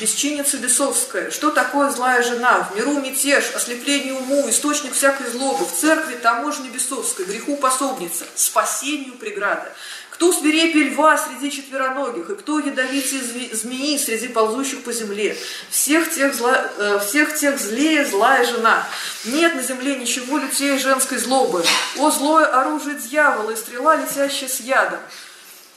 Бесчинница 0.00 0.58
Бесовская. 0.58 1.30
Что 1.30 1.50
такое 1.50 1.90
злая 1.90 2.22
жена? 2.22 2.68
В 2.70 2.76
миру 2.76 3.00
мятеж, 3.00 3.52
ослепление 3.54 4.12
уму, 4.14 4.48
источник 4.50 4.92
всякой 4.94 5.30
злобы. 5.30 5.64
В 5.64 5.72
церкви 5.72 6.14
таможня 6.16 6.70
Бесовской, 6.70 7.24
греху 7.24 7.56
пособница, 7.56 8.24
спасению 8.34 9.14
преграда. 9.14 9.72
Кто 10.16 10.32
свирепее 10.32 10.88
льва 10.88 11.18
среди 11.18 11.54
четвероногих, 11.54 12.30
и 12.30 12.36
кто 12.36 12.58
ядовитее 12.58 13.20
змеи 13.52 13.98
среди 13.98 14.28
ползущих 14.28 14.82
по 14.82 14.90
земле? 14.90 15.36
Всех 15.68 16.10
тех, 16.10 16.34
зла, 16.34 16.70
э, 16.78 17.00
всех 17.06 17.36
тех 17.36 17.60
злее 17.60 18.06
злая 18.06 18.46
жена. 18.46 18.88
Нет 19.26 19.54
на 19.54 19.60
земле 19.60 19.96
ничего 19.96 20.38
лютее 20.38 20.78
женской 20.78 21.18
злобы. 21.18 21.62
О, 21.98 22.10
злое 22.10 22.46
оружие 22.46 22.96
дьявола 22.96 23.50
и 23.50 23.56
стрела, 23.56 23.96
летящая 23.96 24.48
с 24.48 24.60
ядом. 24.60 25.00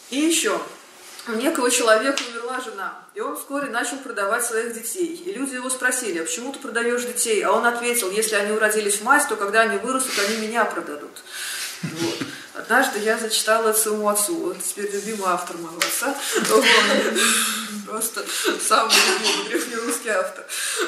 И 0.10 0.20
еще. 0.20 0.58
У 1.28 1.34
некого 1.34 1.70
человека 1.70 2.22
умерла 2.32 2.62
жена, 2.62 2.94
и 3.16 3.20
он 3.20 3.36
вскоре 3.36 3.70
начал 3.70 3.98
продавать 3.98 4.46
своих 4.46 4.74
детей. 4.74 5.22
И 5.26 5.34
люди 5.34 5.56
его 5.56 5.70
спросили, 5.70 6.20
а 6.20 6.24
почему 6.24 6.54
ты 6.54 6.60
продаешь 6.60 7.04
детей? 7.04 7.42
А 7.42 7.52
он 7.52 7.66
ответил, 7.66 8.10
если 8.10 8.36
они 8.36 8.54
уродились 8.54 9.00
в 9.00 9.04
мать, 9.04 9.28
то 9.28 9.36
когда 9.36 9.62
они 9.62 9.78
вырастут, 9.80 10.18
они 10.26 10.38
меня 10.38 10.64
продадут. 10.64 11.12
Однажды 12.54 13.00
я 13.00 13.18
зачитала 13.18 13.70
это 13.70 13.80
своему 13.80 14.10
отцу. 14.10 14.36
Вот 14.36 14.58
теперь 14.64 14.92
любимый 14.92 15.30
автор 15.30 15.58
моего 15.58 15.78
отца. 15.78 16.16
Просто 17.88 18.24
самый 18.68 18.94
любимый 18.94 19.50
древнерусский 19.50 20.12
автор. 20.12 20.46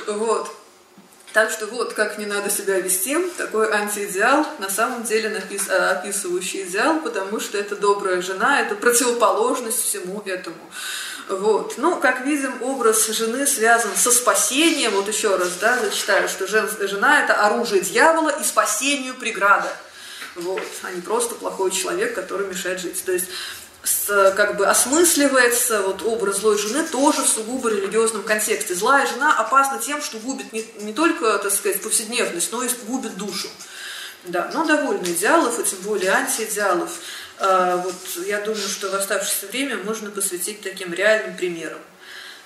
Вот. 0.08 0.56
Так 1.34 1.50
что 1.50 1.66
вот 1.68 1.94
как 1.94 2.18
не 2.18 2.26
надо 2.26 2.50
себя 2.50 2.80
вести, 2.80 3.18
такой 3.38 3.72
антиидеал, 3.72 4.46
на 4.60 4.70
самом 4.70 5.04
деле 5.04 5.30
напис, 5.30 5.70
описывающий 5.70 6.64
идеал, 6.64 7.00
потому 7.00 7.40
что 7.40 7.58
это 7.58 7.78
добрая 7.78 8.22
жена, 8.22 8.60
это 8.60 8.76
противоположность 8.76 9.82
всему 9.82 10.22
этому. 10.26 10.70
Вот. 11.30 11.78
Ну, 11.78 12.02
как 12.02 12.26
видим, 12.26 12.62
образ 12.62 13.08
жены 13.08 13.48
связан 13.48 13.92
со 13.96 14.12
спасением. 14.12 14.92
Вот 14.92 15.08
еще 15.08 15.38
раз, 15.38 15.52
да, 15.62 15.80
зачитаю, 15.80 16.28
что 16.28 16.48
жен, 16.48 16.70
жена– 16.80 17.24
это 17.24 17.36
оружие 17.46 17.82
дьявола 17.82 18.30
и 18.30 18.44
спасению 18.44 19.14
преграда 19.14 19.72
вот, 20.36 20.62
а 20.84 20.92
не 20.92 21.02
просто 21.02 21.36
плохой 21.36 21.72
человек, 21.72 22.14
который 22.16 22.48
мешает 22.48 22.80
жить. 22.80 23.04
То 23.04 23.12
есть 23.12 23.28
с, 23.84 24.34
как 24.36 24.58
бы 24.58 24.68
осмысливается 24.68 25.82
вот 25.82 26.04
образ 26.04 26.38
злой 26.38 26.58
жены 26.58 26.84
тоже 26.84 27.24
в 27.24 27.28
сугубо 27.28 27.70
религиозном 27.70 28.24
контексте. 28.24 28.76
Злая 28.76 29.08
жена 29.08 29.38
опасна 29.38 29.80
тем, 29.80 30.02
что 30.02 30.18
губит 30.20 30.54
не, 30.54 30.66
не 30.80 30.94
только, 30.94 31.38
так 31.40 31.52
сказать, 31.52 31.82
повседневность, 31.82 32.52
но 32.52 32.64
и 32.64 32.70
губит 32.88 33.18
душу. 33.18 33.50
Да, 34.26 34.52
но 34.54 34.66
довольно 34.66 35.06
идеалов, 35.06 35.60
и 35.60 35.64
тем 35.64 35.80
более 35.80 36.12
антиидеалов. 36.12 36.92
А, 37.40 37.78
вот 37.78 38.26
я 38.28 38.40
думаю, 38.42 38.68
что 38.68 38.90
в 38.90 38.94
оставшееся 38.94 39.48
время 39.48 39.78
можно 39.78 40.12
посвятить 40.12 40.62
таким 40.62 40.94
реальным 40.94 41.36
примерам. 41.36 41.80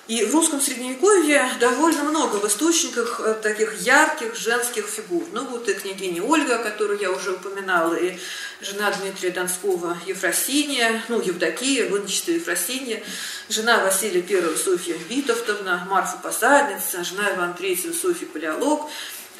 И 0.08 0.24
в 0.24 0.32
русском 0.32 0.60
средневековье 0.60 1.50
довольно 1.58 2.04
много 2.04 2.36
в 2.36 2.46
источниках 2.46 3.20
э, 3.24 3.34
таких 3.42 3.80
ярких 3.80 4.36
женских 4.36 4.86
фигур. 4.86 5.24
Ну 5.32 5.44
вот 5.46 5.68
и 5.68 5.74
княгиня 5.74 6.22
Ольга, 6.22 6.58
которую 6.58 7.00
я 7.00 7.10
уже 7.10 7.32
упоминала, 7.32 7.94
и 7.94 8.16
жена 8.60 8.92
Дмитрия 8.92 9.30
Донского 9.30 9.98
Ефросиния, 10.06 11.02
ну 11.08 11.20
Евдокия, 11.20 11.88
выночатая 11.88 12.36
Ефросиния, 12.36 13.02
жена 13.48 13.82
Василия 13.82 14.22
I 14.22 14.56
Софья 14.56 14.96
Витовтовна, 15.08 15.88
Марфа 15.90 16.18
Посадница, 16.18 17.02
жена 17.02 17.34
Ивана 17.34 17.56
III 17.58 17.92
Софья 17.92 18.26
Палеолог, 18.26 18.88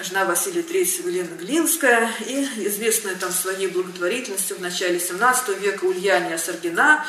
жена 0.02 0.24
Василия 0.24 0.62
III 0.62 1.07
Елена 1.07 1.37
Глинская 1.38 2.11
и 2.26 2.42
известная 2.66 3.14
там 3.14 3.31
своей 3.31 3.68
благотворительностью 3.68 4.57
в 4.57 4.61
начале 4.61 4.98
17 4.98 5.61
века 5.61 5.85
Ульяния 5.85 6.38
Саргина, 6.38 7.07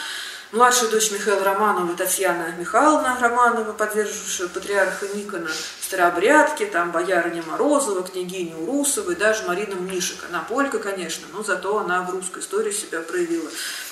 Младшая 0.54 0.90
дочь 0.90 1.12
Михаила 1.12 1.44
Романова, 1.44 1.94
Татьяна 1.98 2.56
Михайловна 2.58 3.18
Романова, 3.20 3.74
поддерживавшая 3.74 4.48
патриарха 4.48 5.06
Никона, 5.14 5.50
старообрядки, 5.82 6.66
там 6.66 6.94
боярыня 6.94 7.44
Морозова, 7.44 8.02
княгиня 8.02 8.56
Урусова 8.56 9.12
и 9.12 9.16
даже 9.16 9.44
Марина 9.46 9.76
Мнишек. 9.76 10.20
Она 10.30 10.40
полька, 10.48 10.80
конечно, 10.80 11.28
но 11.34 11.44
зато 11.44 11.78
она 11.78 12.02
в 12.04 12.12
русской 12.12 12.40
истории 12.40 12.72
себя 12.72 13.02
проявила. 13.02 13.50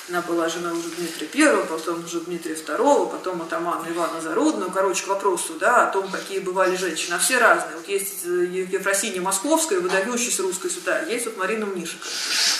Она 0.08 0.22
была 0.22 0.48
жена 0.48 0.72
уже 0.72 0.88
Дмитрия 0.96 1.26
Первого, 1.26 1.66
потом 1.66 2.02
уже 2.02 2.20
Дмитрия 2.20 2.54
Второго, 2.54 3.04
потом 3.04 3.42
атамана 3.42 3.86
Ивана 3.90 4.22
Зарудного. 4.22 4.72
Короче, 4.72 5.04
к 5.04 5.08
вопросу 5.08 5.54
да, 5.60 5.88
о 5.88 5.92
том, 5.92 6.10
какие 6.10 6.38
бывали 6.38 6.76
женщины. 6.76 7.16
А 7.16 7.18
все 7.18 7.36
разные. 7.36 7.76
Вот 7.76 7.86
есть 7.86 8.24
Ефросинья 8.24 9.20
Московская, 9.20 9.80
выдающаяся 9.80 10.42
русская 10.42 10.70
святая, 10.70 11.06
есть 11.06 11.26
вот 11.26 11.36
Марина 11.36 11.66
Мнишек. 11.66 12.00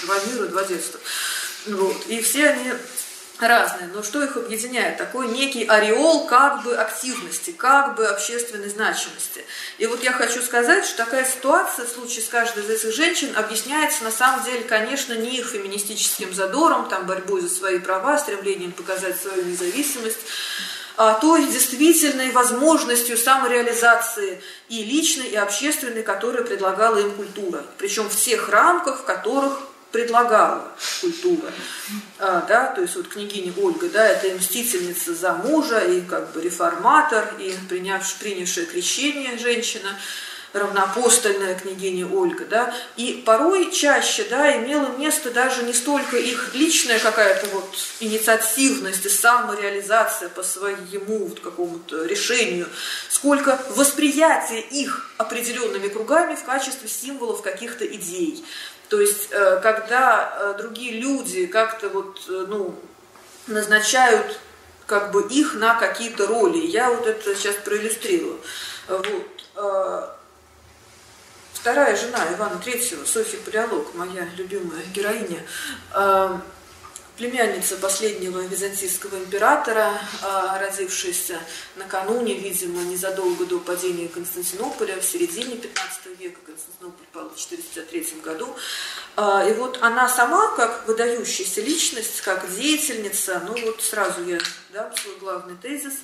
Два 0.05 0.17
мира, 0.27 0.49
два 0.49 0.65
детства. 0.65 1.01
Вот. 1.67 2.07
И 2.09 2.21
все 2.21 2.51
они 2.51 2.73
разные, 3.41 3.91
но 3.93 4.03
что 4.03 4.23
их 4.23 4.37
объединяет? 4.37 4.97
Такой 4.97 5.29
некий 5.29 5.65
ореол 5.65 6.27
как 6.27 6.63
бы 6.63 6.77
активности, 6.77 7.51
как 7.51 7.97
бы 7.97 8.07
общественной 8.07 8.69
значимости. 8.69 9.45
И 9.79 9.87
вот 9.87 10.03
я 10.03 10.13
хочу 10.13 10.43
сказать, 10.43 10.85
что 10.85 11.05
такая 11.05 11.25
ситуация 11.25 11.87
в 11.87 11.89
случае 11.89 12.23
с 12.23 12.29
каждой 12.29 12.65
из 12.65 12.71
этих 12.71 12.95
женщин 12.95 13.37
объясняется 13.37 14.05
на 14.05 14.11
самом 14.11 14.45
деле, 14.45 14.63
конечно, 14.65 15.15
не 15.15 15.39
их 15.39 15.47
феминистическим 15.47 16.33
задором, 16.35 16.89
там 16.89 17.07
борьбой 17.07 17.43
за 17.43 17.49
свои 17.49 17.79
права, 17.79 18.19
стремлением 18.19 18.73
показать 18.73 19.21
свою 19.21 19.45
независимость, 19.45 20.19
а 20.97 21.15
той 21.15 21.47
действительной 21.47 22.31
возможностью 22.31 23.19
самореализации 23.19 24.41
и 24.69 24.83
личной, 24.83 25.27
и 25.27 25.37
общественной, 25.37 26.03
которую 26.03 26.45
предлагала 26.45 26.99
им 26.99 27.13
культура. 27.13 27.63
Причем 27.77 28.09
в 28.09 28.17
тех 28.17 28.49
рамках, 28.49 29.01
в 29.01 29.05
которых 29.05 29.59
предлагала 29.97 30.63
культура. 31.01 31.51
А, 32.19 32.45
да, 32.47 32.67
то 32.67 32.83
есть 32.83 32.97
вот 32.97 33.09
княгиня 33.09 33.53
Ольга, 33.57 33.89
да, 33.89 34.07
это 34.07 34.27
и 34.27 34.35
мстительница 34.35 35.15
за 35.15 35.33
мужа, 35.33 35.79
и 35.79 36.03
как 36.03 36.33
бы 36.33 36.43
реформатор, 36.43 37.35
и 37.39 37.55
принявшая, 37.67 38.19
принявшая 38.21 38.67
крещение 38.67 39.39
женщина, 39.39 39.99
равноапостольная 40.53 41.55
княгиня 41.55 42.07
Ольга, 42.07 42.45
да, 42.45 42.75
и 42.97 43.23
порой 43.25 43.71
чаще, 43.71 44.27
да, 44.29 44.57
имело 44.59 44.89
место 44.99 45.31
даже 45.31 45.63
не 45.63 45.73
столько 45.73 46.17
их 46.17 46.55
личная 46.55 46.99
какая-то 46.99 47.47
вот 47.55 47.75
инициативность 48.01 49.05
и 49.05 49.09
самореализация 49.09 50.29
по 50.29 50.43
своему 50.43 51.27
вот 51.27 51.41
какому-то 51.41 52.05
решению, 52.05 52.69
сколько 53.09 53.59
восприятие 53.71 54.61
их 54.61 55.11
определенными 55.17 55.89
кругами 55.89 56.35
в 56.35 56.45
качестве 56.45 56.89
символов 56.89 57.43
каких-то 57.43 57.87
идей. 57.87 58.45
То 58.89 59.01
есть, 59.01 59.29
э, 59.31 59.61
когда 59.63 60.33
э, 60.39 60.55
другие 60.59 61.01
люди 61.01 61.47
как-то 61.47 61.89
вот, 61.89 62.21
э, 62.29 62.47
ну, 62.49 62.79
назначают 63.47 64.39
как 64.87 65.11
бы 65.11 65.27
их 65.29 65.55
на 65.55 65.75
какие-то 65.75 66.27
роли. 66.27 66.59
Я 66.59 66.91
вот 66.91 67.07
это 67.07 67.35
сейчас 67.35 67.57
проиллюстрирую. 67.57 68.41
Вот. 68.89 70.13
Вторая 71.53 71.97
жена 71.97 72.21
Ивана 72.33 72.61
Третьего, 72.61 73.05
Софья 73.05 73.39
Палеолог, 73.39 73.93
моя 73.95 74.29
любимая 74.37 74.85
героиня, 74.95 75.43
племянница 77.17 77.77
последнего 77.77 78.41
византийского 78.41 79.17
императора, 79.17 79.99
а, 80.23 80.59
родившаяся 80.59 81.39
накануне, 81.77 82.35
видимо, 82.35 82.83
незадолго 82.83 83.47
до 83.47 83.59
падения 83.59 84.09
Константинополя, 84.09 85.01
в 85.01 85.05
середине 85.05 85.57
15 85.57 86.07
века, 86.19 86.39
Константинополь 86.45 87.07
пал 87.13 87.31
в 87.31 87.37
453 87.37 88.21
году. 88.23 88.55
А, 89.17 89.47
и 89.49 89.53
вот 89.55 89.79
она 89.81 90.09
сама, 90.09 90.55
как 90.57 90.87
выдающаяся 90.87 91.61
личность, 91.63 92.21
как 92.21 92.51
деятельница, 92.55 93.43
ну 93.47 93.55
вот 93.65 93.83
сразу 93.83 94.25
я 94.25 94.39
дам 94.73 94.95
свой 94.97 95.17
главный 95.17 95.57
тезис, 95.57 95.95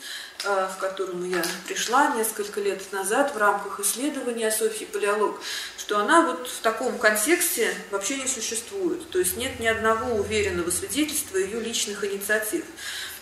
в 0.44 0.76
котором 0.78 1.28
я 1.28 1.42
пришла 1.66 2.14
несколько 2.16 2.60
лет 2.60 2.80
назад 2.92 3.34
в 3.34 3.38
рамках 3.38 3.80
исследования 3.80 4.50
Софьи 4.50 4.86
Палеолог, 4.86 5.40
что 5.78 5.98
она 5.98 6.26
вот 6.26 6.48
в 6.48 6.60
таком 6.60 6.98
контексте 6.98 7.74
вообще 7.90 8.16
не 8.16 8.26
существует. 8.26 9.08
То 9.10 9.18
есть 9.18 9.36
нет 9.36 9.60
ни 9.60 9.66
одного 9.66 10.14
уверенного 10.16 10.70
свидетельства 10.70 11.36
ее 11.36 11.60
личных 11.60 12.04
инициатив. 12.04 12.64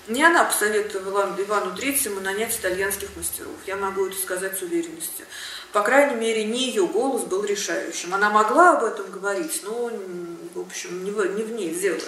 Не 0.08 0.24
она 0.24 0.44
посоветовала 0.44 1.36
Ивану 1.38 1.76
Третьему 1.76 2.20
нанять 2.20 2.56
итальянских 2.56 3.10
мастеров. 3.16 3.54
Я 3.66 3.76
могу 3.76 4.06
это 4.06 4.16
сказать 4.16 4.58
с 4.58 4.62
уверенностью. 4.62 5.26
По 5.72 5.82
крайней 5.82 6.16
мере, 6.16 6.44
не 6.44 6.68
ее 6.68 6.86
голос 6.86 7.22
был 7.22 7.44
решающим. 7.44 8.14
Она 8.14 8.30
могла 8.30 8.78
об 8.78 8.84
этом 8.84 9.10
говорить, 9.10 9.60
но 9.62 9.90
в 10.54 10.60
общем, 10.60 11.04
не 11.04 11.10
в, 11.10 11.24
не 11.36 11.42
в 11.42 11.52
ней 11.52 11.74
дело. 11.74 12.00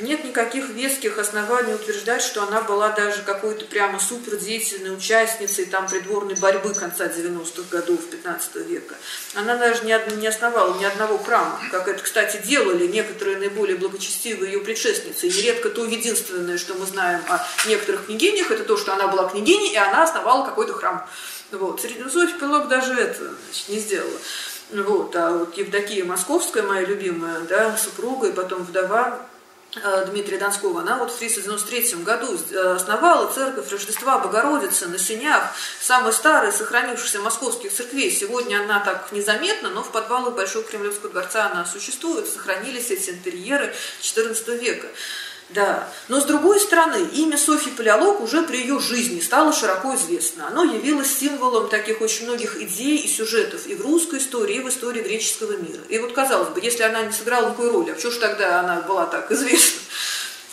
Нет 0.00 0.24
никаких 0.24 0.68
веских 0.70 1.18
оснований 1.18 1.74
утверждать, 1.74 2.22
что 2.22 2.42
она 2.42 2.60
была 2.60 2.90
даже 2.90 3.22
какой-то 3.22 3.64
прямо 3.64 3.98
супердеятельной 3.98 4.94
участницей 4.94 5.66
там 5.66 5.88
придворной 5.88 6.34
борьбы 6.36 6.74
конца 6.74 7.06
90-х 7.06 7.68
годов 7.70 8.04
15 8.10 8.56
века. 8.66 8.94
Она 9.34 9.56
даже 9.56 9.84
не, 9.84 9.98
не 10.16 10.26
основала 10.26 10.78
ни 10.78 10.84
одного 10.84 11.18
храма, 11.18 11.60
как 11.70 11.88
это, 11.88 12.02
кстати, 12.02 12.40
делали 12.44 12.86
некоторые 12.86 13.38
наиболее 13.38 13.76
благочестивые 13.76 14.52
ее 14.52 14.60
предшественницы. 14.60 15.26
И 15.26 15.30
нередко 15.30 15.70
то 15.70 15.84
единственное, 15.84 16.58
что 16.58 16.74
мы 16.74 16.86
знаем 16.86 17.22
о 17.28 17.44
некоторых 17.66 18.06
княгинях, 18.06 18.50
это 18.50 18.64
то, 18.64 18.76
что 18.76 18.94
она 18.94 19.08
была 19.08 19.28
княгиней, 19.28 19.72
и 19.72 19.76
она 19.76 20.04
основала 20.04 20.44
какой-то 20.44 20.74
храм. 20.74 21.08
Вот. 21.50 21.80
Средневековый 21.80 22.32
пилок 22.38 22.68
даже 22.68 22.92
это 22.94 23.32
значит, 23.46 23.68
не 23.68 23.78
сделала. 23.78 24.18
Вот, 24.70 25.16
а 25.16 25.30
вот 25.30 25.56
Евдокия 25.56 26.04
Московская, 26.04 26.62
моя 26.62 26.84
любимая, 26.84 27.40
да, 27.40 27.76
супруга 27.76 28.28
и 28.28 28.32
потом 28.32 28.62
вдова, 28.62 29.28
Э, 29.82 30.06
Дмитрия 30.06 30.38
Донского, 30.38 30.80
она 30.80 30.96
вот 30.96 31.10
в 31.10 31.18
393 31.18 32.02
году 32.02 32.38
э, 32.50 32.72
основала 32.74 33.30
церковь 33.30 33.70
Рождества 33.70 34.18
Богородицы 34.18 34.86
на 34.86 34.98
Синях, 34.98 35.42
самой 35.78 36.14
старой 36.14 36.52
сохранившейся 36.52 37.20
московских 37.20 37.70
церквей. 37.70 38.10
Сегодня 38.10 38.62
она 38.62 38.80
так 38.80 39.12
незаметна, 39.12 39.68
но 39.68 39.82
в 39.82 39.92
подвалах 39.92 40.34
Большого 40.34 40.64
Кремлевского 40.64 41.10
дворца 41.10 41.50
она 41.50 41.66
существует, 41.66 42.26
сохранились 42.26 42.90
эти 42.90 43.10
интерьеры 43.10 43.74
XIV 44.00 44.58
века. 44.58 44.86
Да, 45.50 45.88
но 46.08 46.20
с 46.20 46.24
другой 46.24 46.60
стороны, 46.60 47.08
имя 47.14 47.38
Софьи 47.38 47.72
Палеолог 47.72 48.20
уже 48.20 48.42
при 48.42 48.58
ее 48.58 48.78
жизни 48.80 49.20
стало 49.20 49.54
широко 49.54 49.94
известно. 49.94 50.48
Оно 50.48 50.62
явилось 50.62 51.10
символом 51.18 51.70
таких 51.70 52.02
очень 52.02 52.26
многих 52.26 52.60
идей 52.60 52.98
и 52.98 53.08
сюжетов 53.08 53.66
и 53.66 53.74
в 53.74 53.80
русской 53.80 54.18
истории, 54.18 54.56
и 54.56 54.60
в 54.60 54.68
истории 54.68 55.02
греческого 55.02 55.52
мира. 55.52 55.80
И 55.88 55.98
вот 55.98 56.12
казалось 56.12 56.50
бы, 56.50 56.60
если 56.60 56.82
она 56.82 57.02
не 57.02 57.12
сыграла 57.12 57.46
никакой 57.46 57.70
роли, 57.70 57.90
а 57.90 57.94
почему 57.94 58.12
же 58.12 58.20
тогда 58.20 58.60
она 58.60 58.82
была 58.82 59.06
так 59.06 59.32
известна? 59.32 59.80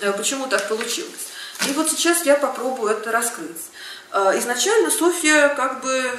А 0.02 0.12
почему 0.14 0.48
так 0.48 0.70
получилось? 0.70 1.28
И 1.68 1.74
вот 1.74 1.89
сейчас 1.89 2.26
я 2.26 2.36
попробую 2.36 2.91
это 2.91 3.12
раскрыть. 3.12 3.50
А, 4.12 4.38
изначально 4.38 4.91
Софья 4.91 5.50
как 5.50 5.82
бы 5.82 6.10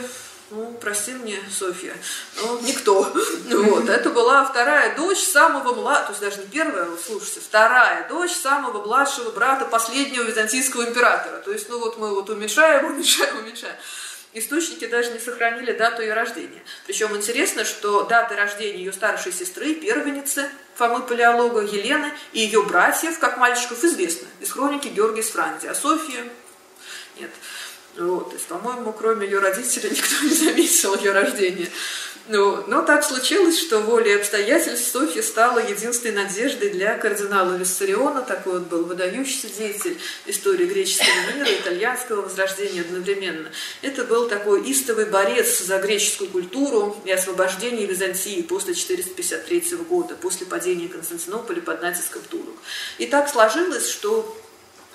ну, 0.50 0.76
прости 0.80 1.12
мне, 1.12 1.38
Софья, 1.50 1.92
ну, 2.36 2.60
никто. 2.60 3.12
Вот, 3.50 3.88
это 3.88 4.10
была 4.10 4.44
вторая 4.44 4.94
дочь 4.94 5.18
самого 5.18 5.74
младшего, 5.74 6.06
то 6.06 6.10
есть 6.10 6.20
даже 6.20 6.38
не 6.38 6.46
первая, 6.46 6.84
вот, 6.84 7.00
слушайте, 7.04 7.40
вторая 7.40 8.08
дочь 8.08 8.32
самого 8.32 8.84
младшего 8.84 9.30
брата 9.32 9.64
последнего 9.64 10.22
византийского 10.22 10.88
императора. 10.88 11.38
То 11.38 11.52
есть, 11.52 11.68
ну 11.68 11.80
вот 11.80 11.98
мы 11.98 12.14
вот 12.14 12.30
уменьшаем, 12.30 12.86
уменьшаем, 12.92 13.38
уменьшаем. 13.38 13.74
Источники 14.34 14.86
даже 14.86 15.12
не 15.12 15.18
сохранили 15.18 15.72
дату 15.72 16.02
ее 16.02 16.12
рождения. 16.12 16.62
Причем 16.86 17.16
интересно, 17.16 17.64
что 17.64 18.02
дата 18.02 18.36
рождения 18.36 18.78
ее 18.78 18.92
старшей 18.92 19.32
сестры, 19.32 19.74
первенницы 19.74 20.50
Фомы 20.74 21.02
Палеолога, 21.02 21.62
Елены 21.62 22.12
и 22.32 22.40
ее 22.40 22.62
братьев, 22.62 23.18
как 23.18 23.38
мальчиков, 23.38 23.82
известны 23.82 24.28
из 24.40 24.52
хроники 24.52 24.88
Георгия 24.88 25.22
Сфранти. 25.22 25.66
А 25.66 25.74
Софья 25.74 26.22
нет. 27.18 27.30
Вот, 27.98 28.28
то 28.28 28.34
есть, 28.34 28.46
по-моему, 28.46 28.92
кроме 28.92 29.26
ее 29.26 29.38
родителей 29.38 29.90
никто 29.90 30.24
не 30.24 30.34
заметил 30.34 30.96
ее 30.96 31.12
рождения. 31.12 31.68
Ну, 32.28 32.64
но 32.66 32.82
так 32.82 33.04
случилось, 33.04 33.56
что 33.56 33.78
волей 33.78 34.16
обстоятельств 34.16 34.90
Софья 34.90 35.22
стала 35.22 35.60
единственной 35.60 36.24
надеждой 36.24 36.70
для 36.70 36.98
кардинала 36.98 37.54
Виссариона, 37.54 38.22
такой 38.22 38.54
вот 38.54 38.68
был 38.68 38.84
выдающийся 38.84 39.48
деятель 39.48 39.96
истории 40.26 40.66
греческого 40.66 41.36
мира, 41.36 41.48
итальянского 41.54 42.22
возрождения 42.22 42.80
одновременно. 42.80 43.48
Это 43.80 44.02
был 44.02 44.28
такой 44.28 44.68
истовый 44.68 45.04
борец 45.04 45.60
за 45.60 45.78
греческую 45.78 46.30
культуру 46.30 46.96
и 47.04 47.12
освобождение 47.12 47.86
Византии 47.86 48.42
после 48.42 48.74
453 48.74 49.76
года, 49.88 50.16
после 50.16 50.46
падения 50.46 50.88
Константинополя 50.88 51.60
под 51.60 51.80
натиском 51.80 52.22
турок. 52.28 52.56
И 52.98 53.06
так 53.06 53.28
сложилось, 53.28 53.88
что 53.88 54.36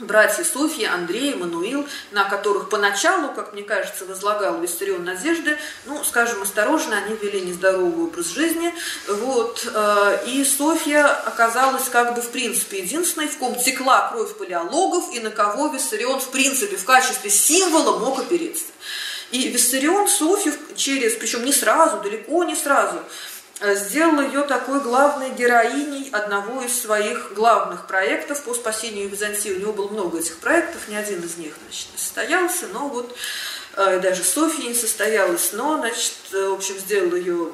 братья 0.01 0.43
Софья, 0.43 0.93
Андрей, 0.93 1.35
Мануил, 1.35 1.87
на 2.11 2.25
которых 2.25 2.69
поначалу, 2.69 3.29
как 3.29 3.53
мне 3.53 3.63
кажется, 3.63 4.05
возлагал 4.05 4.59
Виссарион 4.59 5.03
надежды, 5.03 5.57
ну, 5.85 6.03
скажем 6.03 6.41
осторожно, 6.41 6.97
они 6.97 7.15
вели 7.15 7.41
нездоровый 7.41 8.05
образ 8.05 8.27
жизни, 8.27 8.73
вот, 9.07 9.67
э, 9.73 10.23
и 10.27 10.43
Софья 10.43 11.05
оказалась 11.05 11.89
как 11.89 12.15
бы 12.15 12.21
в 12.21 12.29
принципе 12.29 12.79
единственной, 12.79 13.27
в 13.27 13.37
ком 13.37 13.55
текла 13.55 14.09
кровь 14.09 14.35
палеологов, 14.35 15.13
и 15.13 15.19
на 15.19 15.31
кого 15.31 15.67
Виссарион 15.67 16.19
в 16.19 16.29
принципе 16.29 16.75
в 16.77 16.85
качестве 16.85 17.29
символа 17.29 17.97
мог 17.99 18.19
опереться. 18.19 18.65
И 19.31 19.47
Виссарион 19.47 20.09
Софью 20.09 20.53
через, 20.75 21.13
причем 21.13 21.45
не 21.45 21.53
сразу, 21.53 22.01
далеко 22.01 22.43
не 22.43 22.55
сразу, 22.55 22.99
сделал 23.61 24.21
ее 24.21 24.43
такой 24.43 24.79
главной 24.79 25.29
героиней 25.31 26.09
одного 26.11 26.61
из 26.61 26.79
своих 26.79 27.33
главных 27.33 27.87
проектов 27.87 28.43
по 28.43 28.53
спасению 28.53 29.09
Византии. 29.09 29.49
У 29.49 29.59
него 29.59 29.73
было 29.73 29.87
много 29.89 30.19
этих 30.19 30.37
проектов, 30.37 30.87
ни 30.87 30.95
один 30.95 31.23
из 31.23 31.37
них 31.37 31.53
значит, 31.63 31.87
не 31.91 31.97
состоялся, 31.97 32.67
но 32.73 32.87
вот 32.87 33.15
э, 33.75 33.99
даже 33.99 34.23
Софья 34.23 34.67
не 34.67 34.73
состоялась, 34.73 35.53
но, 35.53 35.77
значит, 35.77 36.15
э, 36.33 36.47
в 36.49 36.53
общем, 36.53 36.77
сделал 36.77 37.15
ее 37.15 37.51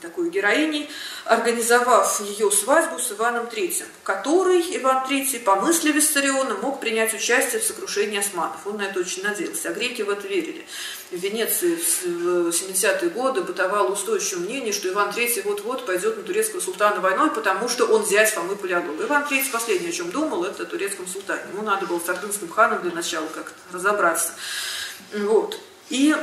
такой 0.00 0.30
героиней, 0.30 0.90
организовав 1.24 2.20
ее 2.20 2.50
свадьбу 2.50 2.98
с 2.98 3.12
Иваном 3.12 3.46
III, 3.46 3.84
который, 4.02 4.60
Иван 4.76 5.04
III, 5.08 5.40
по 5.40 5.56
мысли 5.56 5.92
Виссариона, 5.92 6.54
мог 6.56 6.80
принять 6.80 7.14
участие 7.14 7.60
в 7.60 7.64
сокрушении 7.64 8.18
османов. 8.18 8.66
Он 8.66 8.76
на 8.76 8.82
это 8.82 9.00
очень 9.00 9.22
надеялся, 9.22 9.70
а 9.70 9.72
греки 9.72 10.02
в 10.02 10.10
это 10.10 10.28
верили. 10.28 10.64
В 11.10 11.16
Венеции 11.16 11.76
в 11.76 12.48
70-е 12.48 13.10
годы 13.10 13.42
бытовало 13.42 13.92
устойчивое 13.92 14.44
мнение, 14.44 14.72
что 14.72 14.88
Иван 14.88 15.10
III 15.10 15.42
вот-вот 15.44 15.86
пойдет 15.86 16.16
на 16.16 16.24
турецкого 16.24 16.60
султана 16.60 17.00
войной, 17.00 17.30
потому 17.30 17.68
что 17.68 17.86
он 17.86 18.04
зять 18.04 18.30
Фомы 18.30 18.56
Палеолога. 18.56 19.04
Иван 19.04 19.22
III 19.22 19.44
последнее, 19.52 19.90
о 19.90 19.92
чем 19.92 20.10
думал, 20.10 20.44
это 20.44 20.64
о 20.64 20.66
турецком 20.66 21.06
султане. 21.06 21.42
Ему 21.52 21.62
надо 21.62 21.86
было 21.86 22.00
с 22.00 22.08
ордынским 22.08 22.48
ханом 22.48 22.82
для 22.82 22.90
начала 22.90 23.26
как-то 23.28 23.54
разобраться. 23.72 24.32
Вот. 25.12 25.56
И 25.90 26.16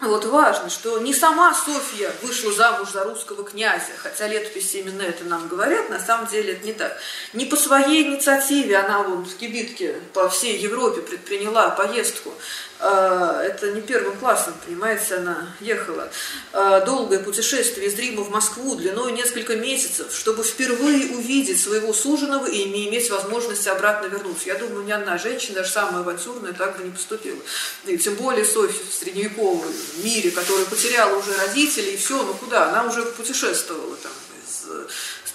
вот 0.00 0.24
важно, 0.26 0.70
что 0.70 0.98
не 0.98 1.12
сама 1.12 1.52
Софья 1.54 2.12
вышла 2.22 2.52
замуж 2.52 2.90
за 2.92 3.02
русского 3.02 3.44
князя, 3.44 3.90
хотя 3.96 4.28
летописи 4.28 4.76
именно 4.76 5.02
это 5.02 5.24
нам 5.24 5.48
говорят, 5.48 5.90
на 5.90 5.98
самом 5.98 6.28
деле 6.28 6.52
это 6.52 6.64
не 6.64 6.72
так. 6.72 6.96
Не 7.32 7.46
по 7.46 7.56
своей 7.56 8.04
инициативе 8.04 8.76
она 8.76 9.02
вот 9.02 9.26
в 9.26 9.36
кибитке 9.36 9.96
по 10.12 10.28
всей 10.28 10.56
Европе 10.58 11.02
предприняла 11.02 11.70
поездку. 11.70 12.32
А, 12.80 13.42
это 13.42 13.72
не 13.72 13.80
первым 13.80 14.16
классом, 14.18 14.54
понимаете, 14.64 15.16
она 15.16 15.48
ехала. 15.60 16.08
А, 16.52 16.80
долгое 16.80 17.18
путешествие 17.18 17.88
из 17.88 17.98
Рима 17.98 18.22
в 18.22 18.30
Москву 18.30 18.76
длиной 18.76 19.12
несколько 19.12 19.56
месяцев, 19.56 20.14
чтобы 20.14 20.44
впервые 20.44 21.16
увидеть 21.16 21.60
своего 21.60 21.92
суженого 21.92 22.46
и 22.46 22.64
не 22.66 22.88
иметь 22.88 23.10
возможности 23.10 23.68
обратно 23.68 24.06
вернуться. 24.06 24.46
Я 24.46 24.54
думаю, 24.54 24.84
ни 24.84 24.92
одна 24.92 25.18
женщина, 25.18 25.56
даже 25.56 25.70
самая 25.70 26.02
авантюрная, 26.02 26.52
так 26.52 26.78
бы 26.78 26.84
не 26.84 26.90
поступила. 26.90 27.40
И 27.84 27.98
тем 27.98 28.14
более 28.14 28.44
Софья 28.44 28.84
в 28.88 28.94
средневековом 28.94 29.64
мире, 30.04 30.30
которая 30.30 30.66
потеряла 30.66 31.16
уже 31.18 31.36
родителей, 31.36 31.94
и 31.94 31.96
все, 31.96 32.22
ну 32.22 32.32
куда? 32.34 32.68
Она 32.68 32.84
уже 32.84 33.02
путешествовала 33.02 33.96
там 33.96 34.12
из 34.46 34.68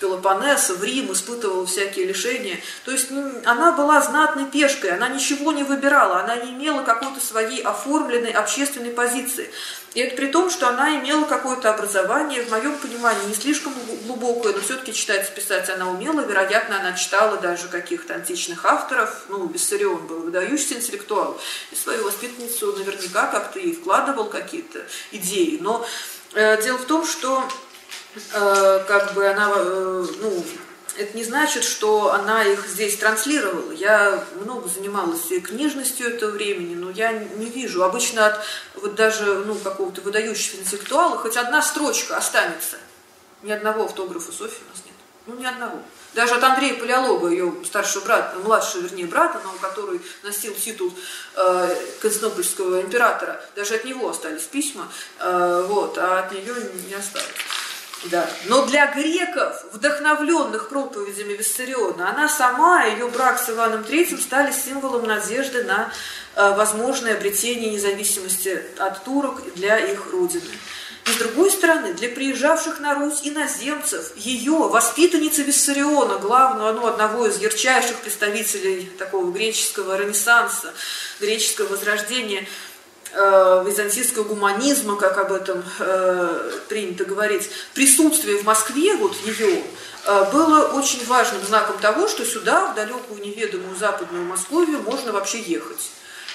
Пелопоннеса, 0.04 0.74
в 0.74 0.84
Рим, 0.84 1.14
испытывала 1.14 1.66
всякие 1.66 2.06
лишения. 2.06 2.60
То 2.84 2.91
есть 2.91 3.10
ну, 3.10 3.32
она 3.45 3.72
была 3.72 4.01
знатной 4.01 4.45
пешкой, 4.45 4.91
она 4.91 5.08
ничего 5.08 5.54
не 5.54 5.64
выбирала, 5.64 6.20
она 6.20 6.36
не 6.36 6.51
имела 6.51 6.84
какой-то 6.84 7.26
своей 7.26 7.62
оформленной 7.62 8.32
общественной 8.32 8.91
позиции. 8.91 9.49
И 9.93 10.01
это 10.01 10.18
при 10.18 10.28
том, 10.28 10.49
что 10.49 10.68
она 10.68 10.99
имела 10.99 11.24
какое-то 11.24 11.74
образование, 11.74 12.43
в 12.43 12.49
моем 12.49 12.78
понимании, 12.80 13.28
не 13.28 13.34
слишком 13.34 13.72
глубокое, 14.06 14.51
но 14.51 14.60
все-таки 14.60 14.91
читать 14.93 15.34
писать 15.34 15.70
она 15.70 15.89
умела. 15.89 16.20
Вероятно, 16.20 16.82
она 16.82 16.91
читала 16.91 17.38
даже 17.38 17.70
каких-то 17.70 18.16
античных 18.16 18.66
авторов. 18.66 19.24
Ну, 19.30 19.47
Виссарион 19.47 20.06
был 20.06 20.20
выдающийся 20.20 20.74
интеллектуал. 20.74 21.39
И 21.72 21.76
свою 21.76 22.04
воспитанницу 22.04 22.74
наверняка 22.74 23.28
как-то 23.28 23.60
ей 23.60 23.74
вкладывал 23.74 24.26
какие-то 24.26 24.86
идеи. 25.12 25.60
Но 25.62 25.86
э, 26.34 26.62
дело 26.62 26.78
в 26.78 26.86
том, 26.86 27.06
что 27.06 27.47
как 28.88 29.14
бы 29.14 29.28
она, 29.28 29.51
э, 29.55 30.05
ну, 30.22 30.45
это 30.97 31.18
не 31.18 31.24
значит, 31.24 31.64
что 31.64 32.14
она 32.14 32.43
их 32.43 32.68
здесь 32.68 32.97
транслировала. 32.97 33.72
Я 33.72 34.24
много 34.39 34.70
занималась 34.70 35.32
и 35.32 35.39
книжностью 35.39 36.07
этого 36.07 36.32
времени, 36.32 36.76
но 36.76 36.91
я 36.91 37.11
не 37.11 37.47
вижу. 37.47 37.84
Обычно 37.84 38.28
от 38.28 38.39
вот 38.76 38.95
даже 38.95 39.43
ну, 39.45 39.55
какого-то 39.55 40.01
выдающегося 40.01 40.61
интеллектуала 40.61 41.18
хоть 41.18 41.38
одна 41.38 41.61
строчка 41.61 42.18
останется. 42.18 42.78
Ни 43.41 43.51
одного 43.51 43.86
автографа 43.86 44.32
Софьи 44.32 44.59
у 44.66 44.70
нас 44.70 44.84
нет. 44.86 44.95
Ну, 45.26 45.36
ни 45.36 45.45
одного. 45.45 45.80
Даже 46.14 46.36
от 46.36 46.43
Андрея 46.43 46.76
Палеолога, 46.76 47.30
ее 47.30 47.53
старшего 47.66 48.03
брата, 48.03 48.38
младшего, 48.38 48.82
вернее, 48.82 49.07
брата, 49.07 49.41
но 49.43 49.51
который 49.59 49.99
носил 50.22 50.53
титул 50.53 50.93
э, 51.36 51.76
Константинопольского 52.01 52.82
императора, 52.82 53.43
даже 53.55 53.76
от 53.76 53.86
него 53.86 54.09
остались 54.09 54.43
письма, 54.43 54.88
э, 55.20 55.66
вот, 55.68 55.97
а 55.97 56.20
от 56.20 56.32
нее 56.32 56.53
не 56.88 56.93
осталось. 56.93 57.28
Да. 58.06 58.30
Но 58.45 58.66
для 58.66 58.88
греков, 58.93 59.64
вдохновленных 59.72 60.70
проповедями 60.70 61.34
Виссариона, 61.34 62.10
она 62.10 62.28
сама, 62.28 62.84
ее 62.86 63.08
брак 63.08 63.39
с 63.39 63.49
Иваном 63.49 63.82
III 63.82 64.20
стали 64.22 64.51
символом 64.51 65.06
надежды 65.06 65.64
на 65.64 65.91
э, 66.36 66.56
возможное 66.56 67.16
обретение 67.16 67.72
независимости 67.72 68.62
от 68.78 69.04
турок 69.04 69.41
для 69.56 69.78
их 69.78 70.12
родины. 70.12 70.51
И 71.06 71.12
с 71.12 71.16
другой 71.16 71.51
стороны, 71.51 71.93
для 71.93 72.10
приезжавших 72.10 72.80
на 72.80 72.95
Русь 72.95 73.22
иноземцев, 73.24 74.16
ее, 74.16 74.54
воспитанница 74.54 75.41
Виссариона, 75.41 76.18
главного, 76.18 76.72
ну, 76.72 76.88
одного 76.88 77.28
из 77.28 77.39
ярчайших 77.39 77.97
представителей 77.97 78.89
такого 78.97 79.30
греческого 79.32 79.97
ренессанса, 79.97 80.74
греческого 81.20 81.68
возрождения– 81.68 82.47
византийского 83.14 84.24
гуманизма, 84.24 84.95
как 84.95 85.18
об 85.18 85.32
этом 85.32 85.64
э, 85.80 86.51
принято 86.68 87.05
говорить, 87.05 87.49
присутствие 87.74 88.38
в 88.38 88.43
Москве, 88.43 88.95
вот 88.95 89.16
ее, 89.26 89.64
э, 90.05 90.32
было 90.32 90.70
очень 90.74 91.05
важным 91.05 91.43
знаком 91.43 91.78
того, 91.78 92.07
что 92.07 92.26
сюда, 92.26 92.72
в 92.72 92.76
далекую 92.76 93.22
неведомую 93.22 93.76
западную 93.76 94.26
Московию, 94.26 94.82
можно 94.82 95.11
вообще 95.11 95.41
ехать. 95.41 95.91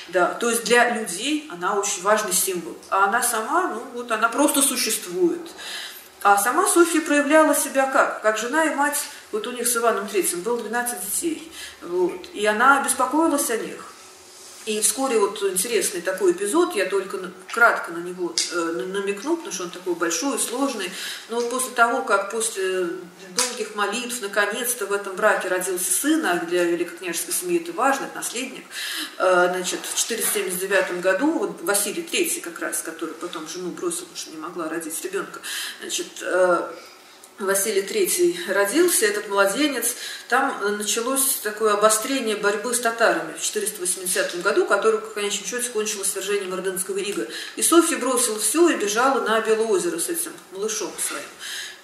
Да, 0.09 0.27
то 0.27 0.49
есть 0.49 0.65
для 0.65 0.91
людей 0.91 1.49
она 1.53 1.75
очень 1.75 2.03
важный 2.03 2.33
символ. 2.33 2.77
А 2.89 3.05
она 3.05 3.23
сама, 3.23 3.69
ну 3.75 3.83
вот 3.95 4.11
она 4.11 4.29
просто 4.29 4.63
существует. 4.63 5.51
А 6.23 6.37
сама 6.39 6.67
Софья 6.67 7.01
проявляла 7.01 7.55
себя 7.55 7.87
как? 7.87 8.23
Как 8.23 8.39
жена 8.39 8.65
и 8.65 8.75
мать 8.75 9.05
Вот 9.31 9.47
у 9.47 9.53
них 9.53 9.69
с 9.69 9.77
Иваном 9.77 10.09
Третьим 10.09 10.41
было 10.41 10.59
12 10.59 11.01
детей. 11.01 11.53
Вот. 11.83 12.27
И 12.33 12.45
она 12.47 12.83
беспокоилась 12.83 13.51
о 13.51 13.57
них. 13.57 13.93
И 14.67 14.81
вскоре 14.81 15.19
вот 15.19 15.43
интересный 15.43 16.03
такой 16.03 16.33
эпизод, 16.33 16.75
я 16.75 16.87
только 16.87 17.19
кратко 17.53 17.93
на 17.93 17.99
него 17.99 18.35
э, 18.53 18.57
намекну, 18.87 19.37
потому 19.37 19.53
что 19.53 19.65
он 19.65 19.71
такой 19.71 19.95
большой, 19.95 20.39
сложный. 20.39 20.91
Но 21.29 21.37
вот 21.37 21.51
после 21.51 21.71
того, 21.71 22.03
как 22.03 22.31
после 22.31 22.89
долгих 23.37 23.75
молитв 23.75 24.21
наконец-то 24.21 24.87
в 24.87 24.93
этом 24.93 25.17
браке 25.17 25.49
родился 25.49 25.91
сын, 25.91 26.25
а 26.27 26.37
для 26.41 26.65
великокняжеской 26.65 27.33
семьи 27.33 27.61
это 27.61 27.73
важно, 27.73 28.05
это 28.05 28.17
наследник, 28.17 28.65
э, 29.19 29.49
значит, 29.55 29.81
в 29.83 29.97
479 29.97 31.01
году 31.01 31.39
вот 31.39 31.63
Василий 31.63 32.03
III 32.03 32.41
как 32.41 32.59
раз, 32.61 32.83
который 32.83 33.15
потом 33.15 33.49
жену 33.49 33.71
бросил, 33.71 34.01
потому 34.01 34.17
что 34.17 34.31
не 34.31 34.39
могла 34.39 34.69
родить 34.69 35.03
ребенка, 35.03 35.41
значит, 35.81 36.09
э, 36.21 36.71
Василий 37.39 37.83
III 37.83 38.53
родился, 38.53 39.07
этот 39.07 39.29
младенец, 39.29 39.95
там 40.29 40.77
началось 40.77 41.37
такое 41.43 41.75
обострение 41.75 42.35
борьбы 42.35 42.75
с 42.75 42.81
татарами 42.81 43.33
в 43.39 43.41
480 43.41 44.43
году, 44.43 44.67
которое 44.67 44.99
в 44.99 45.15
конечном 45.15 45.47
счете 45.47 45.71
кончилось 45.71 46.11
свержением 46.11 46.53
Ордынского 46.53 46.99
ига. 46.99 47.29
И 47.55 47.63
Софья 47.63 47.97
бросила 47.99 48.41
все 48.41 48.71
и 48.71 48.77
бежала 48.77 49.21
на 49.21 49.41
Белое 49.41 49.69
озеро 49.69 50.01
с 50.01 50.09
этим 50.09 50.33
малышом 50.51 50.91
своим, 50.99 51.29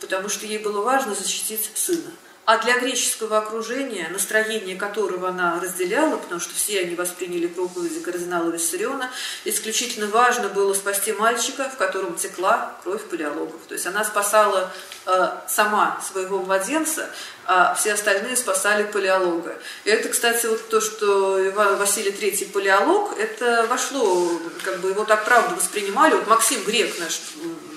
потому 0.01 0.29
что 0.29 0.45
ей 0.45 0.59
было 0.59 0.81
важно 0.83 1.15
защитить 1.15 1.71
сына. 1.75 2.11
А 2.47 2.59
для 2.59 2.79
греческого 2.79 3.39
окружения, 3.39 4.07
настроение 4.11 4.77
которого 4.77 5.29
она 5.29 5.59
разделяла, 5.61 6.17
потому 6.17 6.41
что 6.41 6.55
все 6.55 6.81
они 6.81 6.95
восприняли 6.95 7.47
проповеди 7.47 8.01
кардинала 8.01 8.51
Виссариона, 8.51 9.11
исключительно 9.45 10.09
важно 10.09 10.51
было 10.51 10.75
спасти 10.75 11.13
мальчика, 11.13 11.71
в 11.71 11.77
котором 11.79 12.17
текла 12.17 12.77
кровь 12.83 13.03
палеологов. 13.05 13.61
То 13.67 13.75
есть 13.75 13.87
она 13.87 14.05
спасала 14.05 14.71
э, 15.07 15.29
сама 15.49 15.99
своего 16.07 16.41
младенца, 16.41 17.09
а 17.47 17.75
все 17.75 17.95
остальные 17.95 18.37
спасали 18.37 18.83
палеолога. 18.85 19.57
И 19.85 19.91
это, 19.91 20.11
кстати, 20.11 20.45
вот 20.45 20.69
то, 20.69 20.83
что 20.83 21.49
Иван 21.49 21.77
Василий 21.77 22.11
III 22.11 22.53
палеолог, 22.53 23.19
это 23.19 23.67
вошло, 23.71 24.39
как 24.63 24.81
бы 24.81 24.91
его 24.91 25.05
так 25.05 25.25
правда 25.25 25.55
воспринимали. 25.55 26.15
Вот 26.15 26.27
Максим 26.27 26.63
Грек, 26.65 26.99
наш 26.99 27.21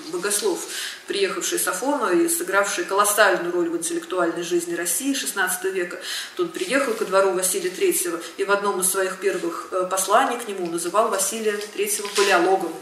богослов, 0.08 0.60
приехавший 1.08 1.58
с 1.58 1.66
Афона 1.66 2.10
и 2.10 2.28
сыгравший 2.28 2.84
колоссальную 2.84 3.52
роль 3.52 3.68
в 3.68 3.76
интеллектуальной 3.76 4.42
жизни 4.42 4.74
России 4.74 5.14
XVI 5.14 5.70
века. 5.70 5.98
Тут 6.36 6.52
приехал 6.52 6.92
ко 6.92 7.04
двору 7.04 7.32
Василия 7.32 7.70
III 7.70 8.22
и 8.36 8.44
в 8.44 8.50
одном 8.50 8.80
из 8.80 8.90
своих 8.90 9.18
первых 9.18 9.68
э, 9.72 9.88
посланий 9.90 10.38
к 10.38 10.46
нему 10.46 10.66
называл 10.66 11.08
Василия 11.08 11.54
III 11.54 12.04
палеологом. 12.14 12.72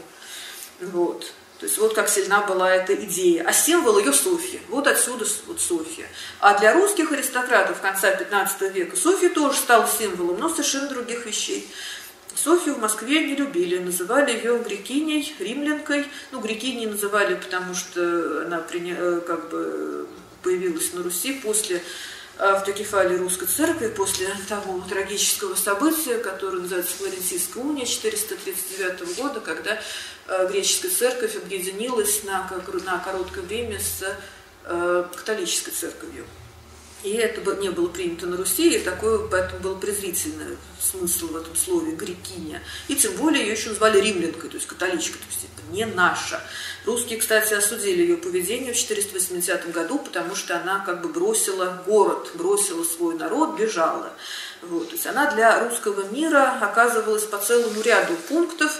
Вот. 0.81 1.31
То 1.59 1.65
есть 1.65 1.79
вот 1.79 1.95
как 1.95 2.07
сильна 2.07 2.41
была 2.41 2.69
эта 2.69 2.93
идея. 2.93 3.43
А 3.47 3.53
символ 3.53 3.97
ее 3.97 4.13
Софья. 4.13 4.59
Вот 4.69 4.85
отсюда 4.85 5.25
вот 5.47 5.59
Софья. 5.59 6.05
А 6.39 6.57
для 6.59 6.73
русских 6.73 7.11
аристократов 7.11 7.81
конца 7.81 8.11
15 8.11 8.61
века 8.73 8.95
Софья 8.95 9.29
тоже 9.29 9.57
стала 9.57 9.87
символом, 9.87 10.39
но 10.39 10.49
совершенно 10.49 10.89
других 10.89 11.25
вещей. 11.25 11.67
Софью 12.37 12.75
в 12.75 12.79
Москве 12.79 13.25
не 13.25 13.35
любили, 13.35 13.79
называли 13.79 14.31
ее 14.31 14.59
грекиней, 14.59 15.35
римлянкой. 15.39 16.05
Ну, 16.31 16.39
грекиней 16.39 16.85
называли, 16.85 17.33
потому 17.33 17.73
что 17.73 18.43
она 18.45 18.63
э, 18.71 19.21
как 19.25 19.49
бы 19.49 20.07
появилась 20.43 20.93
на 20.93 21.01
Руси 21.01 21.33
после 21.33 21.81
автокефалии 22.37 23.17
русской 23.17 23.47
церкви, 23.47 23.87
после 23.87 24.27
того 24.47 24.83
трагического 24.87 25.55
события, 25.55 26.19
которое 26.19 26.59
называется 26.59 26.95
Флорентийская 26.97 27.63
уния 27.63 27.85
439 27.87 29.17
года, 29.17 29.39
когда 29.39 29.81
э, 30.27 30.47
греческая 30.51 30.91
церковь 30.91 31.35
объединилась 31.35 32.23
на, 32.23 32.47
на 32.85 32.99
короткое 32.99 33.41
время 33.41 33.79
с 33.79 34.15
э, 34.65 35.05
католической 35.15 35.71
церковью. 35.71 36.25
И 37.03 37.11
это 37.11 37.55
не 37.55 37.69
было 37.69 37.87
принято 37.87 38.25
на 38.25 38.37
Руси, 38.37 38.75
и 38.75 38.79
такой, 38.79 39.29
поэтому 39.29 39.61
был 39.61 39.75
презрительный 39.77 40.57
смысл 40.81 41.27
в 41.27 41.37
этом 41.37 41.55
слове 41.55 41.91
«грекиня». 41.91 42.61
И 42.87 42.95
тем 42.95 43.13
более 43.13 43.45
ее 43.45 43.53
еще 43.53 43.69
назвали 43.69 44.01
римлянкой, 44.01 44.49
то 44.49 44.55
есть 44.55 44.67
католичкой, 44.67 45.19
то 45.19 45.27
есть 45.27 45.43
это 45.43 45.71
не 45.71 45.85
наша. 45.85 46.41
Русские, 46.85 47.19
кстати, 47.19 47.53
осудили 47.53 48.01
ее 48.01 48.17
поведение 48.17 48.73
в 48.73 48.77
480 48.77 49.71
году, 49.71 49.99
потому 49.99 50.35
что 50.35 50.59
она 50.59 50.79
как 50.79 51.01
бы 51.01 51.09
бросила 51.09 51.83
город, 51.85 52.31
бросила 52.33 52.83
свой 52.83 53.15
народ, 53.15 53.59
бежала. 53.59 54.11
Вот. 54.63 54.89
То 54.89 54.95
есть 54.95 55.05
она 55.05 55.31
для 55.31 55.63
русского 55.67 56.03
мира 56.09 56.57
оказывалась 56.61 57.23
по 57.23 57.37
целому 57.37 57.79
ряду 57.81 58.15
пунктов 58.27 58.71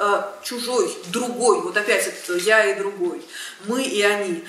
э, 0.00 0.22
чужой, 0.42 0.92
другой, 1.12 1.60
вот 1.60 1.76
опять 1.76 2.06
это 2.08 2.36
я 2.36 2.64
и 2.64 2.78
другой, 2.78 3.22
мы 3.66 3.82
и 3.82 4.02
они. 4.02 4.44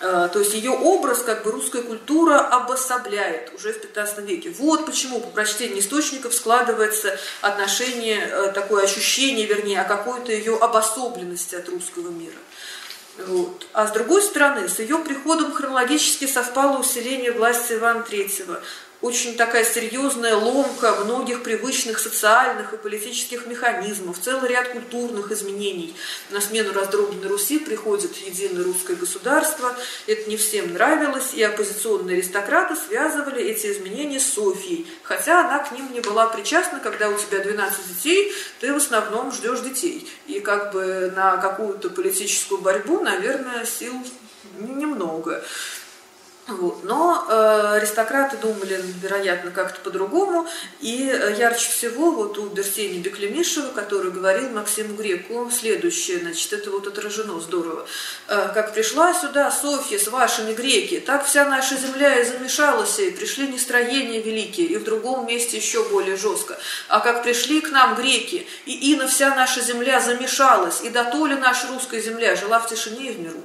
Э, 0.00 0.28
то 0.32 0.38
есть 0.38 0.54
ее 0.54 0.70
образ 0.70 1.22
как 1.22 1.42
бы 1.42 1.50
русская 1.50 1.82
культура 1.82 2.38
обособляет 2.38 3.52
уже 3.54 3.72
в 3.72 3.80
15 3.80 4.18
веке. 4.18 4.50
Вот 4.50 4.86
почему 4.86 5.20
по 5.20 5.28
прочтению 5.28 5.80
источников 5.80 6.34
складывается 6.34 7.18
отношение, 7.40 8.20
э, 8.20 8.52
такое 8.52 8.84
ощущение, 8.84 9.46
вернее, 9.46 9.80
о 9.80 9.84
какой-то 9.84 10.30
ее 10.32 10.56
обособленности 10.56 11.56
от 11.56 11.68
русского 11.68 12.10
мира. 12.10 12.38
Вот. 13.26 13.66
А 13.72 13.88
с 13.88 13.90
другой 13.90 14.22
стороны, 14.22 14.68
с 14.68 14.78
ее 14.78 14.98
приходом 14.98 15.52
хронологически 15.52 16.28
совпало 16.28 16.78
усиление 16.78 17.32
власти 17.32 17.72
Ивана 17.72 18.04
III, 18.08 18.60
очень 19.00 19.36
такая 19.36 19.64
серьезная 19.64 20.34
ломка 20.34 20.92
многих 21.04 21.44
привычных 21.44 22.00
социальных 22.00 22.72
и 22.72 22.76
политических 22.76 23.46
механизмов, 23.46 24.18
целый 24.20 24.48
ряд 24.48 24.68
культурных 24.68 25.30
изменений. 25.30 25.94
На 26.30 26.40
смену 26.40 26.72
раздробленной 26.72 27.28
Руси 27.28 27.60
приходит 27.60 28.16
единое 28.16 28.64
русское 28.64 28.96
государство. 28.96 29.74
Это 30.08 30.28
не 30.28 30.36
всем 30.36 30.72
нравилось, 30.72 31.32
и 31.34 31.42
оппозиционные 31.42 32.16
аристократы 32.16 32.74
связывали 32.74 33.42
эти 33.42 33.70
изменения 33.72 34.18
с 34.18 34.32
Софией, 34.32 34.86
хотя 35.02 35.46
она 35.46 35.60
к 35.60 35.70
ним 35.72 35.92
не 35.92 36.00
была 36.00 36.26
причастна, 36.26 36.80
когда 36.80 37.08
у 37.08 37.16
тебя 37.16 37.38
12 37.38 37.78
детей, 37.88 38.32
ты 38.60 38.72
в 38.72 38.76
основном 38.76 39.32
ждешь 39.32 39.60
детей. 39.60 40.10
И 40.26 40.40
как 40.40 40.72
бы 40.72 41.12
на 41.14 41.36
какую-то 41.36 41.90
политическую 41.90 42.60
борьбу, 42.60 43.00
наверное, 43.00 43.64
сил 43.64 43.94
немного. 44.58 45.44
Вот. 46.48 46.82
Но 46.82 47.26
э, 47.28 47.76
аристократы 47.76 48.38
думали, 48.38 48.82
вероятно, 49.02 49.50
как-то 49.50 49.80
по-другому. 49.80 50.46
И 50.80 51.06
э, 51.06 51.34
ярче 51.38 51.70
всего 51.70 52.10
вот 52.10 52.38
у 52.38 52.46
Берсени 52.46 53.00
Беклемишева, 53.00 53.72
который 53.72 54.10
говорил 54.10 54.48
Максиму 54.50 54.94
Греку 54.96 55.50
следующее, 55.50 56.20
значит, 56.20 56.54
это 56.54 56.70
вот 56.70 56.86
отражено 56.86 57.38
здорово. 57.38 57.86
Э, 58.28 58.50
как 58.54 58.72
пришла 58.72 59.12
сюда 59.12 59.50
Софья 59.50 59.98
с 59.98 60.08
вашими 60.08 60.54
греки, 60.54 61.00
так 61.00 61.26
вся 61.26 61.44
наша 61.44 61.76
земля 61.76 62.18
и 62.18 62.24
замешалась, 62.24 62.98
и 62.98 63.10
пришли 63.10 63.48
нестроения 63.48 64.22
великие, 64.22 64.68
и 64.68 64.76
в 64.78 64.84
другом 64.84 65.26
месте 65.26 65.58
еще 65.58 65.86
более 65.90 66.16
жестко. 66.16 66.58
А 66.88 67.00
как 67.00 67.24
пришли 67.24 67.60
к 67.60 67.70
нам 67.70 67.94
греки, 67.94 68.46
и 68.64 68.94
ина 68.94 69.06
вся 69.06 69.34
наша 69.34 69.60
земля 69.60 70.00
замешалась, 70.00 70.80
и 70.82 70.88
до 70.88 71.26
ли 71.26 71.34
наша 71.34 71.66
русская 71.68 72.00
земля 72.00 72.36
жила 72.36 72.58
в 72.58 72.70
тишине 72.70 73.10
и 73.10 73.12
в 73.12 73.20
миру. 73.20 73.42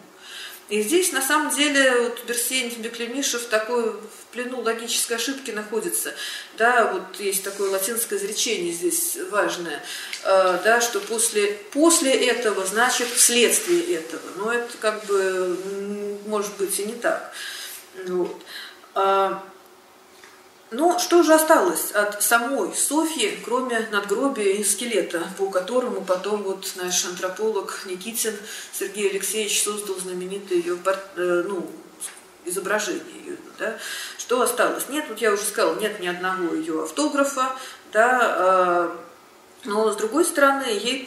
И 0.69 0.81
здесь, 0.81 1.11
на 1.11 1.21
самом 1.21 1.53
деле, 1.53 1.91
вот 2.01 2.23
Берсень 2.25 2.69
Беклемишев 2.81 3.45
такой 3.45 3.91
в 3.91 4.25
плену 4.31 4.61
логической 4.61 5.17
ошибки 5.17 5.51
находится. 5.51 6.13
Да, 6.57 6.91
вот 6.91 7.19
есть 7.19 7.43
такое 7.43 7.69
латинское 7.69 8.17
изречение 8.17 8.71
здесь 8.71 9.17
важное, 9.29 9.83
э, 10.23 10.59
да, 10.63 10.81
что 10.81 10.99
после, 10.99 11.47
после 11.71 12.13
этого 12.27 12.65
значит 12.65 13.07
вследствие 13.09 13.95
этого. 13.95 14.21
Но 14.37 14.53
это 14.53 14.77
как 14.79 15.05
бы 15.05 15.57
может 16.25 16.55
быть 16.57 16.79
и 16.79 16.85
не 16.85 16.95
так. 16.95 17.33
Вот. 18.07 18.41
Но 20.73 20.97
что 20.97 21.21
же 21.21 21.35
осталось 21.35 21.91
от 21.91 22.23
самой 22.23 22.73
Софьи, 22.75 23.39
кроме 23.45 23.87
надгробия 23.91 24.53
и 24.53 24.63
скелета, 24.63 25.21
по 25.37 25.49
которому 25.49 26.01
потом 26.01 26.41
вот 26.41 26.71
наш 26.75 27.05
антрополог 27.05 27.83
Никитин 27.85 28.35
Сергей 28.71 29.11
Алексеевич 29.11 29.63
создал 29.63 29.95
знаменитое 29.97 30.57
ее 30.57 30.77
э, 31.15 31.43
ну, 31.47 31.69
изображение 32.45 33.03
ее, 33.23 33.37
да? 33.59 33.77
Что 34.17 34.41
осталось? 34.41 34.89
Нет, 34.89 35.05
вот 35.09 35.19
я 35.19 35.31
уже 35.31 35.43
сказала, 35.43 35.75
нет 35.75 35.99
ни 35.99 36.07
одного 36.07 36.55
ее 36.55 36.83
автографа, 36.83 37.51
да, 37.91 38.19
а, 38.21 39.02
но, 39.65 39.89
с 39.93 39.95
другой 39.95 40.25
стороны, 40.25 40.65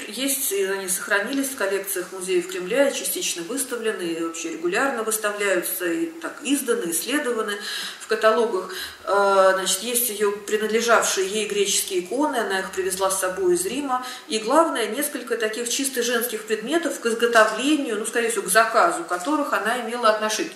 есть, 0.09 0.51
и 0.51 0.65
они 0.65 0.89
сохранились 0.89 1.49
в 1.49 1.57
коллекциях 1.57 2.11
музеев 2.13 2.49
Кремля, 2.49 2.91
частично 2.91 3.43
выставлены, 3.43 4.03
и 4.03 4.23
вообще 4.23 4.53
регулярно 4.53 5.03
выставляются, 5.03 5.85
и 5.85 6.07
так 6.07 6.39
изданы, 6.43 6.91
исследованы 6.91 7.53
в 8.01 8.07
каталогах. 8.07 8.73
А, 9.05 9.53
значит, 9.53 9.83
есть 9.83 10.09
ее 10.09 10.33
принадлежавшие 10.33 11.29
ей 11.29 11.47
греческие 11.47 12.01
иконы, 12.01 12.37
она 12.37 12.61
их 12.61 12.71
привезла 12.71 13.11
с 13.11 13.21
собой 13.21 13.57
из 13.57 13.67
Рима. 13.67 14.07
И 14.29 14.39
главное, 14.39 14.87
несколько 14.87 15.37
таких 15.37 15.69
чисто 15.69 16.03
женских 16.03 16.45
предметов 16.45 16.99
к 16.99 17.05
изготовлению, 17.05 17.99
ну, 17.99 18.07
скорее 18.07 18.31
всего, 18.31 18.45
к 18.45 18.49
заказу, 18.49 19.05
которых 19.05 19.53
она 19.53 19.83
имела 19.83 20.09
отношение. 20.09 20.53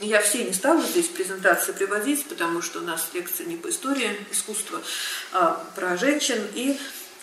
Я 0.00 0.20
все 0.20 0.44
не 0.44 0.52
стала 0.52 0.82
здесь 0.82 1.08
презентации 1.08 1.72
приводить, 1.72 2.26
потому 2.26 2.60
что 2.60 2.80
у 2.80 2.82
нас 2.82 3.08
лекция 3.14 3.46
не 3.46 3.56
по 3.56 3.70
истории 3.70 4.14
искусства, 4.30 4.80
а 5.32 5.64
про 5.74 5.96
женщин. 5.96 6.46
И 6.54 6.78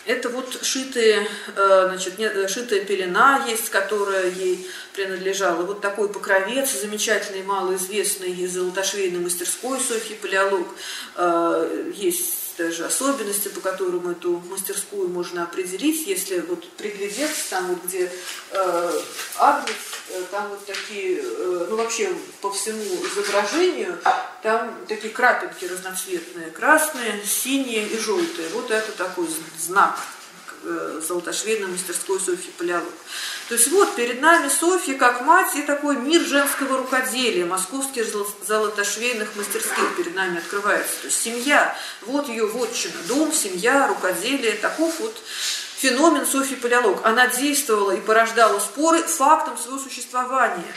Это 0.06 0.28
вот 0.28 0.62
шитые, 0.62 1.26
э, 1.56 1.86
значит, 1.88 2.14
э, 2.20 2.46
шитая 2.46 2.84
пелена 2.84 3.44
есть, 3.48 3.70
которая 3.70 4.30
ей 4.30 4.70
принадлежала. 4.94 5.62
Вот 5.62 5.80
такой 5.80 6.08
покровец, 6.08 6.80
замечательный, 6.80 7.42
малоизвестный 7.42 8.30
из 8.30 8.52
золотошвейной 8.52 9.18
мастерской 9.18 9.80
Софьи 9.80 10.14
Палеолог. 10.14 10.68
Э, 11.16 11.92
даже 12.56 12.84
особенности, 12.84 13.48
по 13.48 13.60
которым 13.60 14.08
эту 14.08 14.42
мастерскую 14.48 15.08
можно 15.08 15.44
определить, 15.44 16.06
если 16.06 16.40
вот 16.40 16.68
приглядеться, 16.72 17.50
там 17.50 17.66
вот 17.66 17.84
где 17.84 18.10
э, 18.50 19.00
адрес, 19.38 19.74
э, 20.10 20.22
там 20.30 20.48
вот 20.48 20.64
такие, 20.64 21.20
э, 21.22 21.66
ну 21.68 21.76
вообще 21.76 22.12
по 22.40 22.50
всему 22.50 22.82
изображению, 22.82 23.98
там 24.42 24.74
такие 24.88 25.12
крапинки 25.12 25.64
разноцветные, 25.64 26.50
красные, 26.50 27.22
синие 27.24 27.86
и 27.88 27.98
желтые. 27.98 28.48
Вот 28.50 28.70
это 28.70 28.92
такой 28.92 29.28
знак 29.58 29.98
э, 30.62 31.00
золотошвейной 31.06 31.68
мастерской 31.68 32.18
Софьи 32.20 32.50
Полялок. 32.56 32.92
То 33.48 33.54
есть 33.54 33.68
вот 33.68 33.94
перед 33.94 34.20
нами 34.20 34.48
Софья 34.48 34.94
как 34.94 35.20
мать 35.20 35.54
и 35.54 35.62
такой 35.62 35.96
мир 35.96 36.20
женского 36.22 36.78
рукоделия, 36.78 37.46
московских 37.46 38.06
золотошвейных 38.46 39.36
мастерских 39.36 39.96
перед 39.96 40.16
нами 40.16 40.38
открывается. 40.38 41.02
То 41.02 41.06
есть 41.06 41.22
семья, 41.22 41.76
вот 42.02 42.28
ее 42.28 42.46
вотчина, 42.46 42.94
дом, 43.06 43.32
семья, 43.32 43.86
рукоделие, 43.86 44.52
таков 44.52 44.98
вот 44.98 45.16
феномен 45.76 46.26
Софьи 46.26 46.56
Палеолог. 46.56 46.98
Она 47.04 47.28
действовала 47.28 47.92
и 47.92 48.00
порождала 48.00 48.58
споры 48.58 49.02
фактом 49.02 49.56
своего 49.56 49.78
существования 49.78 50.74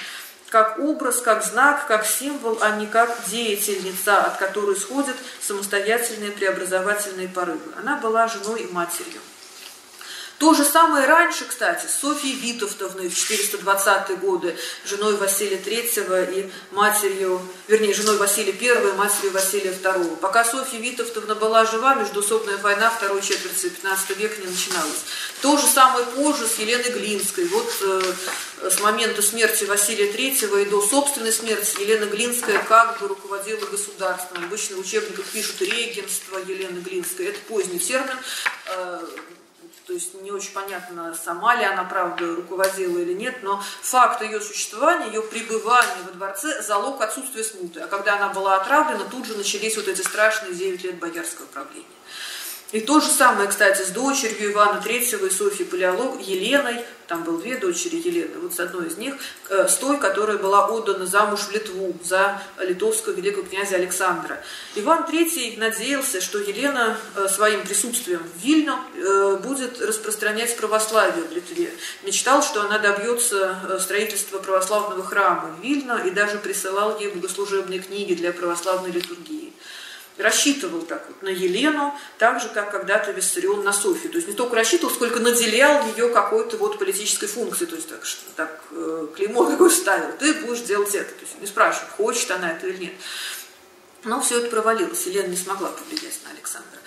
как 0.49 0.79
образ, 0.79 1.21
как 1.21 1.43
знак, 1.43 1.87
как 1.87 2.05
символ, 2.05 2.57
а 2.61 2.71
не 2.71 2.87
как 2.87 3.15
деятельница, 3.29 4.23
от 4.23 4.37
которой 4.37 4.75
исходят 4.75 5.15
самостоятельные 5.41 6.31
преобразовательные 6.31 7.27
порывы. 7.27 7.71
Она 7.77 7.97
была 7.97 8.27
женой 8.27 8.63
и 8.63 8.71
матерью. 8.71 9.21
То 10.39 10.53
же 10.53 10.63
самое 10.63 11.05
раньше, 11.05 11.43
кстати, 11.43 11.85
с 11.85 11.99
Софьей 11.99 12.33
Витовтовной 12.35 13.09
в 13.09 13.13
420-е 13.13 14.15
годы, 14.15 14.57
женой 14.85 15.17
Василия 15.17 15.57
III 15.57 16.33
и 16.33 16.51
матерью, 16.71 17.41
вернее, 17.67 17.93
женой 17.93 18.15
Василия 18.15 18.53
I 18.53 18.89
и 18.89 18.93
матерью 18.93 19.31
Василия 19.33 19.71
II. 19.71 20.15
Пока 20.15 20.45
Софья 20.45 20.79
Витовтовна 20.79 21.35
была 21.35 21.65
жива, 21.65 21.95
междусобная 21.95 22.55
война 22.57 22.89
второй 22.89 23.21
четверти 23.21 23.67
15 23.67 24.17
века 24.17 24.39
не 24.39 24.47
начиналась. 24.47 25.03
То 25.41 25.57
же 25.57 25.67
самое 25.67 26.05
позже 26.05 26.47
с 26.47 26.57
Еленой 26.57 26.91
Глинской. 26.91 27.45
Вот 27.45 27.69
э, 27.81 28.13
с 28.69 28.79
момента 28.79 29.21
смерти 29.21 29.65
Василия 29.65 30.09
III 30.09 30.61
и 30.61 30.69
до 30.69 30.81
собственной 30.81 31.33
смерти 31.33 31.81
Елена 31.81 32.05
Глинская 32.05 32.59
как 32.59 32.97
бы 33.01 33.09
руководила 33.09 33.65
государством. 33.65 34.45
Обычно 34.45 34.77
в 34.77 34.79
учебниках 34.79 35.25
пишут 35.25 35.61
регенство 35.61 36.37
Елены 36.37 36.79
Глинской. 36.79 37.25
Это 37.25 37.39
поздний 37.49 37.79
термин. 37.79 38.17
Э, 38.67 39.05
то 39.89 39.95
есть 39.95 40.13
не 40.21 40.31
очень 40.31 40.53
понятно, 40.53 41.15
сама 41.15 41.55
ли 41.55 41.63
она, 41.63 41.83
правда, 41.83 42.35
руководила 42.35 42.99
или 42.99 43.13
нет, 43.13 43.41
но 43.41 43.59
факт 43.81 44.21
ее 44.21 44.39
существования, 44.39 45.07
ее 45.07 45.23
пребывания 45.23 46.03
во 46.05 46.11
дворце– 46.11 46.61
залог 46.67 47.01
отсутствия 47.01 47.43
смуты. 47.43 47.79
А 47.79 47.87
когда 47.87 48.17
она 48.17 48.29
была 48.29 48.57
отравлена, 48.57 49.05
тут 49.05 49.25
же 49.25 49.35
начались 49.35 49.75
вот 49.77 49.87
эти 49.87 50.01
страшные 50.03 50.53
9 50.53 50.83
лет 50.83 50.99
боярского 50.99 51.47
правления. 51.47 51.87
И 52.71 52.81
то 52.81 52.99
же 52.99 53.07
самое, 53.07 53.49
кстати, 53.49 53.81
с 53.81 53.89
дочерью 53.89 54.51
Ивана 54.51 54.79
III 54.79 55.27
и 55.27 55.29
Софьей 55.31 55.65
Палеолог, 55.65 56.21
Еленой, 56.21 56.85
там 57.07 57.23
было 57.23 57.41
две 57.41 57.57
дочери 57.57 57.95
Елены, 57.95 58.37
вот 58.39 58.53
с 58.53 58.59
одной 58.59 58.89
из 58.89 58.97
них, 58.97 59.15
э, 59.49 59.67
с 59.67 59.77
той, 59.77 59.97
которая 59.99 60.37
была 60.37 60.67
отдана 60.67 61.07
замуж 61.07 61.39
в 61.39 61.51
Литву 61.51 61.97
за 62.03 62.39
литовского 62.59 63.13
великого 63.13 63.47
князя 63.47 63.77
Александра. 63.77 64.43
Иван 64.75 65.05
III 65.11 65.57
надеялся, 65.57 66.21
что 66.21 66.37
Елена 66.37 66.95
э, 67.15 67.27
своим 67.27 67.63
присутствием 67.63 68.21
в 68.21 68.45
Вильно 68.45 68.79
э, 68.93 69.39
будет 69.41 69.81
распространять 69.81 70.55
православие 70.55 71.23
в 71.23 71.33
Литве. 71.33 71.73
Мечтал, 72.03 72.43
что 72.43 72.61
она 72.61 72.77
добьется 72.77 73.79
строительства 73.79 74.37
православного 74.37 75.03
храма 75.03 75.55
в 75.57 75.63
Вильно 75.63 76.03
и 76.05 76.11
даже 76.11 76.37
присылал 76.37 76.99
ей 76.99 77.09
богослужебные 77.09 77.79
книги 77.79 78.13
для 78.13 78.31
православной 78.31 78.91
литургии 78.91 79.53
рассчитывал 80.23 80.81
так 80.81 81.05
вот 81.07 81.21
на 81.21 81.29
Елену, 81.29 81.93
так 82.17 82.41
же, 82.41 82.49
как 82.49 82.71
когда-то 82.71 83.11
Виссарион 83.11 83.63
на 83.63 83.73
Софию. 83.73 84.11
То 84.11 84.17
есть 84.17 84.27
не 84.27 84.33
только 84.33 84.55
рассчитывал, 84.55 84.93
сколько 84.93 85.19
наделял 85.19 85.85
ее 85.87 86.09
какой-то 86.09 86.57
вот 86.57 86.77
политической 86.77 87.27
функцией. 87.27 87.69
То 87.69 87.75
есть 87.75 87.89
так, 87.89 88.05
что, 88.05 88.21
так 88.35 88.61
э, 88.71 89.07
клеймо 89.15 89.45
какое 89.45 89.69
ставил, 89.69 90.11
ты 90.17 90.33
будешь 90.45 90.61
делать 90.61 90.93
это. 90.93 91.11
То 91.11 91.21
есть 91.21 91.39
не 91.39 91.47
спрашивал, 91.47 91.87
хочет 91.97 92.29
она 92.31 92.51
это 92.51 92.67
или 92.67 92.85
нет. 92.85 92.93
Но 94.03 94.21
все 94.21 94.39
это 94.39 94.49
провалилось. 94.49 95.05
Елена 95.05 95.27
не 95.27 95.37
смогла 95.37 95.69
повлиять 95.69 96.19
на 96.25 96.31
Александра. 96.31 96.79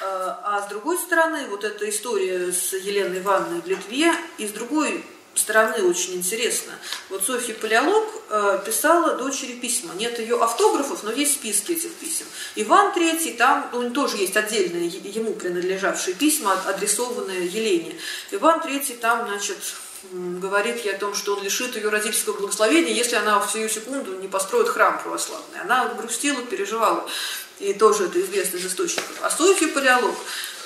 Э, 0.00 0.34
а 0.42 0.62
с 0.66 0.70
другой 0.70 0.98
стороны, 0.98 1.46
вот 1.48 1.64
эта 1.64 1.88
история 1.88 2.52
с 2.52 2.72
Еленой 2.72 3.20
Ивановной 3.20 3.60
в 3.60 3.66
Литве, 3.66 4.12
и 4.38 4.46
с 4.46 4.50
другой 4.52 5.04
стороны 5.40 5.82
очень 5.82 6.14
интересно. 6.14 6.72
Вот 7.08 7.24
Софья 7.24 7.54
Палеолог 7.54 8.04
э, 8.28 8.62
писала 8.64 9.16
дочери 9.16 9.54
письма. 9.54 9.94
Нет 9.94 10.18
ее 10.18 10.40
автографов, 10.42 11.02
но 11.02 11.10
есть 11.10 11.34
списки 11.34 11.72
этих 11.72 11.92
писем. 11.94 12.26
Иван 12.54 12.92
III, 12.96 13.36
там 13.36 13.68
ну, 13.72 13.90
тоже 13.90 14.18
есть 14.18 14.36
отдельные 14.36 14.86
ему 14.86 15.32
принадлежавшие 15.32 16.14
письма, 16.14 16.52
адресованные 16.66 17.46
Елене. 17.46 17.94
Иван 18.30 18.60
III 18.60 18.98
там, 18.98 19.26
значит, 19.28 19.58
говорит 20.12 20.84
ей 20.84 20.94
о 20.94 20.98
том, 20.98 21.14
что 21.14 21.36
он 21.36 21.42
лишит 21.42 21.76
ее 21.76 21.88
родительского 21.88 22.38
благословения, 22.38 22.92
если 22.92 23.16
она 23.16 23.38
в 23.40 23.50
сию 23.50 23.68
секунду 23.68 24.14
не 24.18 24.28
построит 24.28 24.68
храм 24.68 25.00
православный. 25.02 25.60
Она 25.60 25.86
грустила, 25.94 26.42
переживала, 26.42 27.08
и 27.58 27.74
тоже 27.74 28.04
это 28.04 28.20
известно 28.20 28.56
из 28.56 28.66
источников. 28.66 29.18
А 29.22 29.30
Софья 29.30 29.68
Палеолог 29.68 30.14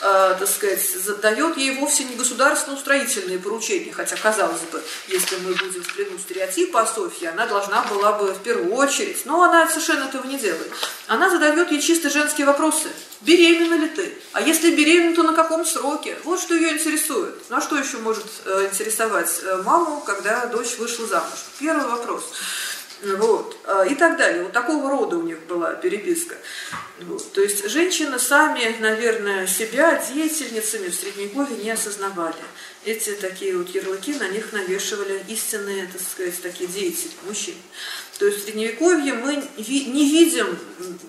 так 0.04 0.48
сказать, 0.48 1.20
дает 1.22 1.56
ей 1.56 1.76
вовсе 1.76 2.04
не 2.04 2.14
государственно-устроительные 2.14 3.38
поручения, 3.38 3.90
хотя, 3.90 4.16
казалось 4.16 4.60
бы, 4.70 4.82
если 5.08 5.36
мы 5.36 5.54
будем 5.54 5.82
в 5.82 5.94
плену 5.94 6.18
стереотипа 6.18 6.82
о 6.82 6.86
Софье, 6.86 7.30
она 7.30 7.46
должна 7.46 7.82
была 7.84 8.12
бы 8.12 8.34
в 8.34 8.42
первую 8.42 8.74
очередь, 8.74 9.24
но 9.24 9.42
она 9.42 9.66
совершенно 9.66 10.04
этого 10.04 10.26
не 10.26 10.36
делает. 10.36 10.70
Она 11.06 11.30
задает 11.30 11.70
ей 11.70 11.80
чисто 11.80 12.10
женские 12.10 12.46
вопросы. 12.46 12.88
Беременна 13.22 13.76
ли 13.76 13.88
ты? 13.88 14.14
А 14.32 14.42
если 14.42 14.74
беременна, 14.74 15.16
то 15.16 15.22
на 15.22 15.32
каком 15.32 15.64
сроке? 15.64 16.18
Вот 16.24 16.38
что 16.38 16.54
ее 16.54 16.74
интересует. 16.74 17.34
Ну 17.48 17.56
а 17.56 17.62
что 17.62 17.78
еще 17.78 17.96
может 17.96 18.26
э, 18.44 18.68
интересовать 18.70 19.40
э, 19.42 19.62
маму, 19.64 20.02
когда 20.04 20.44
дочь 20.46 20.76
вышла 20.76 21.06
замуж? 21.06 21.38
Первый 21.58 21.86
вопрос. 21.86 22.24
Вот. 23.02 23.56
А, 23.64 23.84
и 23.84 23.94
так 23.94 24.16
далее. 24.16 24.44
Вот 24.44 24.52
такого 24.52 24.90
рода 24.90 25.16
у 25.16 25.22
них 25.22 25.40
была 25.46 25.74
переписка. 25.74 26.36
Вот. 27.00 27.32
То 27.32 27.42
есть 27.42 27.68
женщины 27.68 28.18
сами, 28.18 28.76
наверное, 28.80 29.46
себя 29.46 30.02
деятельницами 30.12 30.88
в 30.88 30.94
Средневековье 30.94 31.56
не 31.56 31.70
осознавали. 31.70 32.34
Эти 32.84 33.12
такие 33.12 33.56
вот 33.56 33.70
ярлыки 33.70 34.14
на 34.14 34.28
них 34.28 34.52
навешивали 34.52 35.22
истинные, 35.28 35.86
так 35.86 36.02
сказать, 36.02 36.40
такие 36.42 36.68
деятели, 36.68 37.12
мужчины. 37.26 37.56
То 38.18 38.26
есть 38.26 38.40
в 38.40 38.44
Средневековье 38.44 39.14
мы 39.14 39.42
не 39.56 40.10
видим, 40.10 40.56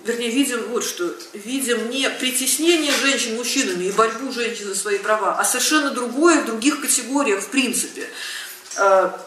вернее, 0.04 0.30
видим 0.30 0.62
вот 0.68 0.84
что, 0.84 1.14
видим 1.34 1.90
не 1.90 2.08
притеснение 2.10 2.92
женщин 2.92 3.36
мужчинами 3.36 3.84
и 3.84 3.92
борьбу 3.92 4.32
женщин 4.32 4.66
за 4.66 4.74
свои 4.74 4.98
права, 4.98 5.38
а 5.38 5.44
совершенно 5.44 5.90
другое 5.90 6.42
в 6.42 6.46
других 6.46 6.80
категориях 6.80 7.42
в 7.42 7.48
принципе 7.48 8.08
а, 8.76 9.24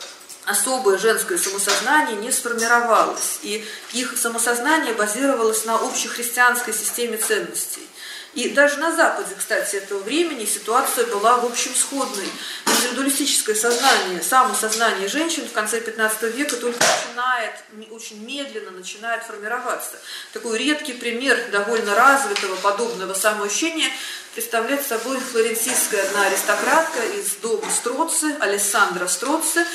особое 0.49 0.97
женское 0.97 1.37
самосознание 1.37 2.17
не 2.17 2.31
сформировалось, 2.31 3.39
и 3.43 3.63
их 3.93 4.17
самосознание 4.17 4.93
базировалось 4.93 5.65
на 5.65 5.75
общехристианской 5.75 6.73
системе 6.73 7.17
ценностей. 7.17 7.87
И 8.35 8.49
даже 8.49 8.77
на 8.77 8.95
Западе, 8.95 9.35
кстати, 9.37 9.77
этого 9.77 9.99
времени 9.99 10.45
ситуация 10.45 11.05
была, 11.07 11.37
в 11.37 11.45
общем, 11.45 11.73
сходной. 11.73 12.29
Индивидуалистическое 12.67 13.55
сознание, 13.55 14.21
самосознание 14.21 15.07
женщин 15.07 15.47
в 15.47 15.51
конце 15.51 15.81
15 15.81 16.35
века 16.35 16.55
только 16.55 16.79
начинает, 16.79 17.55
очень 17.89 18.23
медленно 18.23 18.71
начинает 18.71 19.23
формироваться. 19.23 19.97
Такой 20.31 20.59
редкий 20.59 20.93
пример 20.93 21.49
довольно 21.51 21.95
развитого 21.95 22.55
подобного 22.57 23.15
самоощущения 23.15 23.89
представляет 24.35 24.85
собой 24.85 25.19
флоренцийская 25.19 26.03
одна 26.03 26.27
аристократка 26.27 27.03
из 27.17 27.35
дома 27.41 27.69
Строци, 27.71 28.35
Алессандра 28.39 29.07
Строци, 29.07 29.65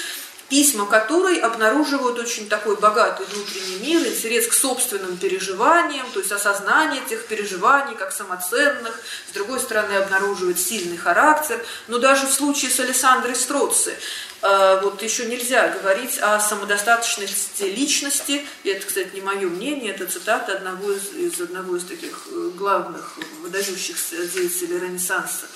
письма 0.48 0.86
которой 0.86 1.38
обнаруживают 1.38 2.18
очень 2.18 2.48
такой 2.48 2.76
богатый 2.76 3.26
внутренний 3.26 3.76
мир, 3.76 4.06
интерес 4.06 4.46
к 4.46 4.52
собственным 4.52 5.16
переживаниям, 5.16 6.06
то 6.12 6.20
есть 6.20 6.32
осознание 6.32 7.02
этих 7.02 7.26
переживаний 7.26 7.96
как 7.96 8.12
самоценных, 8.12 9.00
с 9.30 9.34
другой 9.34 9.60
стороны 9.60 9.94
обнаруживает 9.94 10.58
сильный 10.58 10.96
характер, 10.96 11.64
но 11.88 11.98
даже 11.98 12.26
в 12.26 12.32
случае 12.32 12.70
с 12.70 12.80
Александрой 12.80 13.34
Строци 13.34 13.94
э, 14.42 14.80
вот 14.82 15.02
еще 15.02 15.26
нельзя 15.26 15.68
говорить 15.68 16.18
о 16.18 16.38
самодостаточности 16.38 17.64
личности, 17.64 18.44
и 18.62 18.68
это, 18.68 18.86
кстати, 18.86 19.14
не 19.14 19.22
мое 19.22 19.48
мнение, 19.48 19.92
это 19.92 20.06
цитата 20.06 20.52
одного 20.52 20.92
из, 20.92 21.12
из 21.14 21.40
одного 21.40 21.76
из 21.76 21.84
таких 21.84 22.26
э, 22.30 22.50
главных 22.54 23.14
выдающихся 23.42 24.16
деятелей 24.26 24.78
Ренессанса. 24.78 25.46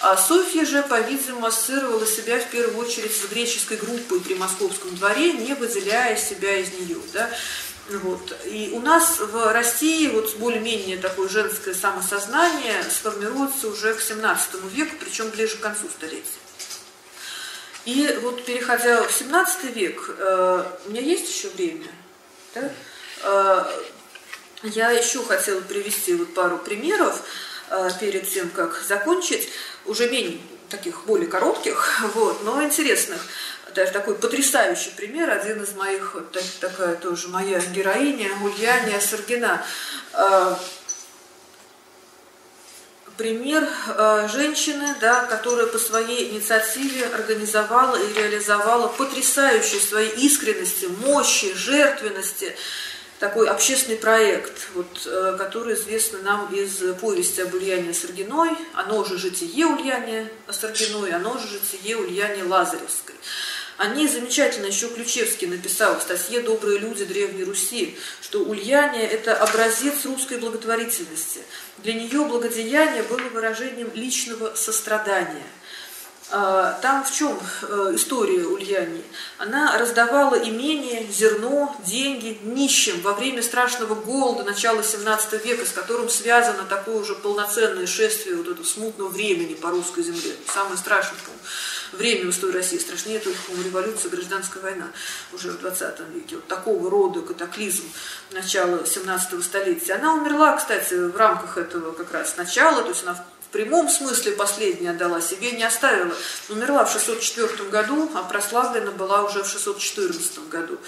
А 0.00 0.16
Софья 0.16 0.64
же, 0.64 0.82
по-видимому, 0.82 1.46
ассоциировала 1.46 2.06
себя 2.06 2.38
в 2.38 2.50
первую 2.50 2.78
очередь 2.84 3.16
с 3.16 3.24
греческой 3.28 3.78
группой 3.78 4.20
при 4.20 4.34
московском 4.34 4.94
дворе, 4.94 5.32
не 5.32 5.54
выделяя 5.54 6.16
себя 6.16 6.56
из 6.56 6.72
нее. 6.72 6.98
Да? 7.14 7.30
Вот. 7.88 8.36
И 8.44 8.70
у 8.74 8.80
нас 8.80 9.20
в 9.20 9.52
России 9.52 10.08
вот 10.08 10.36
более-менее 10.36 10.98
такое 10.98 11.28
женское 11.28 11.72
самосознание 11.72 12.82
сформируется 12.90 13.68
уже 13.68 13.94
к 13.94 14.00
17 14.00 14.64
веку, 14.72 14.96
причем 15.00 15.30
ближе 15.30 15.56
к 15.56 15.60
концу 15.60 15.88
столетия. 15.88 16.24
И 17.86 18.18
вот 18.20 18.44
переходя 18.44 19.02
в 19.04 19.12
17 19.12 19.64
век, 19.76 20.16
э, 20.18 20.64
у 20.86 20.90
меня 20.90 21.00
есть 21.00 21.28
еще 21.28 21.48
время, 21.50 21.86
да? 22.54 22.70
э, 23.22 23.64
я 24.64 24.90
еще 24.90 25.22
хотела 25.24 25.60
привести 25.60 26.14
вот 26.14 26.34
пару 26.34 26.58
примеров 26.58 27.22
перед 28.00 28.28
тем, 28.28 28.50
как 28.50 28.80
закончить, 28.86 29.48
уже 29.84 30.08
менее 30.08 30.38
таких 30.68 31.04
более 31.06 31.28
коротких, 31.28 32.00
вот, 32.14 32.44
но 32.44 32.62
интересных 32.62 33.20
даже 33.76 33.92
такой 33.92 34.14
потрясающий 34.14 34.90
пример, 34.96 35.30
один 35.30 35.62
из 35.62 35.74
моих, 35.74 36.14
вот 36.14 36.32
так, 36.32 36.42
такая 36.60 36.96
тоже 36.96 37.28
моя 37.28 37.60
героиня, 37.60 38.30
Ульяния 38.42 38.98
Саргина. 38.98 39.64
Э, 40.14 40.54
пример 43.18 43.68
э, 43.88 44.28
женщины, 44.32 44.94
да, 45.00 45.24
которая 45.26 45.66
по 45.66 45.78
своей 45.78 46.30
инициативе 46.30 47.06
организовала 47.06 47.96
и 47.96 48.12
реализовала 48.14 48.88
потрясающие 48.88 49.80
своей 49.80 50.14
искренности, 50.26 50.86
мощи, 50.86 51.54
жертвенности 51.54 52.56
такой 53.18 53.48
общественный 53.48 53.96
проект, 53.96 54.68
вот, 54.74 54.86
э, 55.06 55.36
который 55.38 55.74
известен 55.74 56.22
нам 56.22 56.52
из 56.52 56.78
повести 57.00 57.40
об 57.40 57.54
Ульяне 57.54 57.94
Саргиной, 57.94 58.50
оно 58.74 59.04
же 59.04 59.18
«Житие 59.18 59.66
Ульяне 59.66 60.30
Саргиной», 60.50 61.12
оно 61.12 61.38
же 61.38 61.48
«Житие 61.48 61.96
Ульяне 61.96 62.44
Лазаревской». 62.44 63.14
Они 63.78 64.08
замечательно, 64.08 64.66
еще 64.66 64.88
Ключевский 64.88 65.46
написал 65.46 65.98
в 65.98 66.02
статье 66.02 66.40
«Добрые 66.40 66.78
люди 66.78 67.04
Древней 67.04 67.44
Руси», 67.44 67.98
что 68.22 68.40
Ульяне– 68.40 69.04
это 69.10 69.36
образец 69.36 70.04
русской 70.04 70.38
благотворительности. 70.38 71.40
Для 71.78 71.92
нее 71.92 72.24
благодеяние 72.24 73.02
было 73.02 73.20
выражением 73.32 73.90
личного 73.94 74.54
сострадания– 74.54 75.46
там 76.30 77.04
в 77.04 77.12
чем 77.12 77.38
э, 77.62 77.92
история 77.94 78.44
Ульяни? 78.46 79.04
Она 79.38 79.78
раздавала 79.78 80.34
имение, 80.34 81.06
зерно, 81.08 81.76
деньги 81.86 82.38
нищим 82.42 83.00
во 83.02 83.12
время 83.12 83.42
страшного 83.44 83.94
голода 83.94 84.42
начала 84.42 84.82
17 84.82 85.44
века, 85.44 85.64
с 85.64 85.70
которым 85.70 86.08
связано 86.08 86.64
такое 86.64 86.96
уже 86.96 87.14
полноценное 87.14 87.86
шествие 87.86 88.36
вот 88.36 88.48
этого 88.48 88.64
смутного 88.64 89.08
времени 89.08 89.54
по 89.54 89.70
русской 89.70 90.02
земле. 90.02 90.34
Самое 90.52 90.76
страшное 90.76 91.16
время 91.92 92.26
в 92.26 92.30
истории 92.30 92.54
России, 92.54 92.78
страшнее 92.78 93.20
только 93.20 93.38
революция, 93.64 94.10
гражданская 94.10 94.62
война 94.62 94.88
уже 95.32 95.50
в 95.50 95.60
20 95.60 96.00
веке. 96.14 96.36
Вот 96.36 96.46
такого 96.48 96.90
рода 96.90 97.20
катаклизм 97.20 97.84
начала 98.32 98.84
17 98.84 99.44
столетия. 99.44 99.94
Она 99.94 100.14
умерла, 100.14 100.56
кстати, 100.56 100.94
в 100.94 101.16
рамках 101.16 101.58
этого 101.58 101.92
как 101.92 102.12
раз 102.12 102.36
начала, 102.36 102.82
то 102.82 102.88
есть 102.88 103.04
она 103.04 103.24
прямом 103.56 103.88
смысле 103.88 104.32
последняя 104.32 104.90
отдала 104.90 105.22
себе, 105.22 105.52
не 105.52 105.64
оставила. 105.64 106.14
Умерла 106.50 106.84
в 106.84 106.92
604 106.92 107.70
году, 107.70 108.10
а 108.14 108.22
прославлена 108.22 108.90
была 108.90 109.22
уже 109.22 109.42
в 109.42 109.48
614 109.48 110.48
году. 110.50 110.78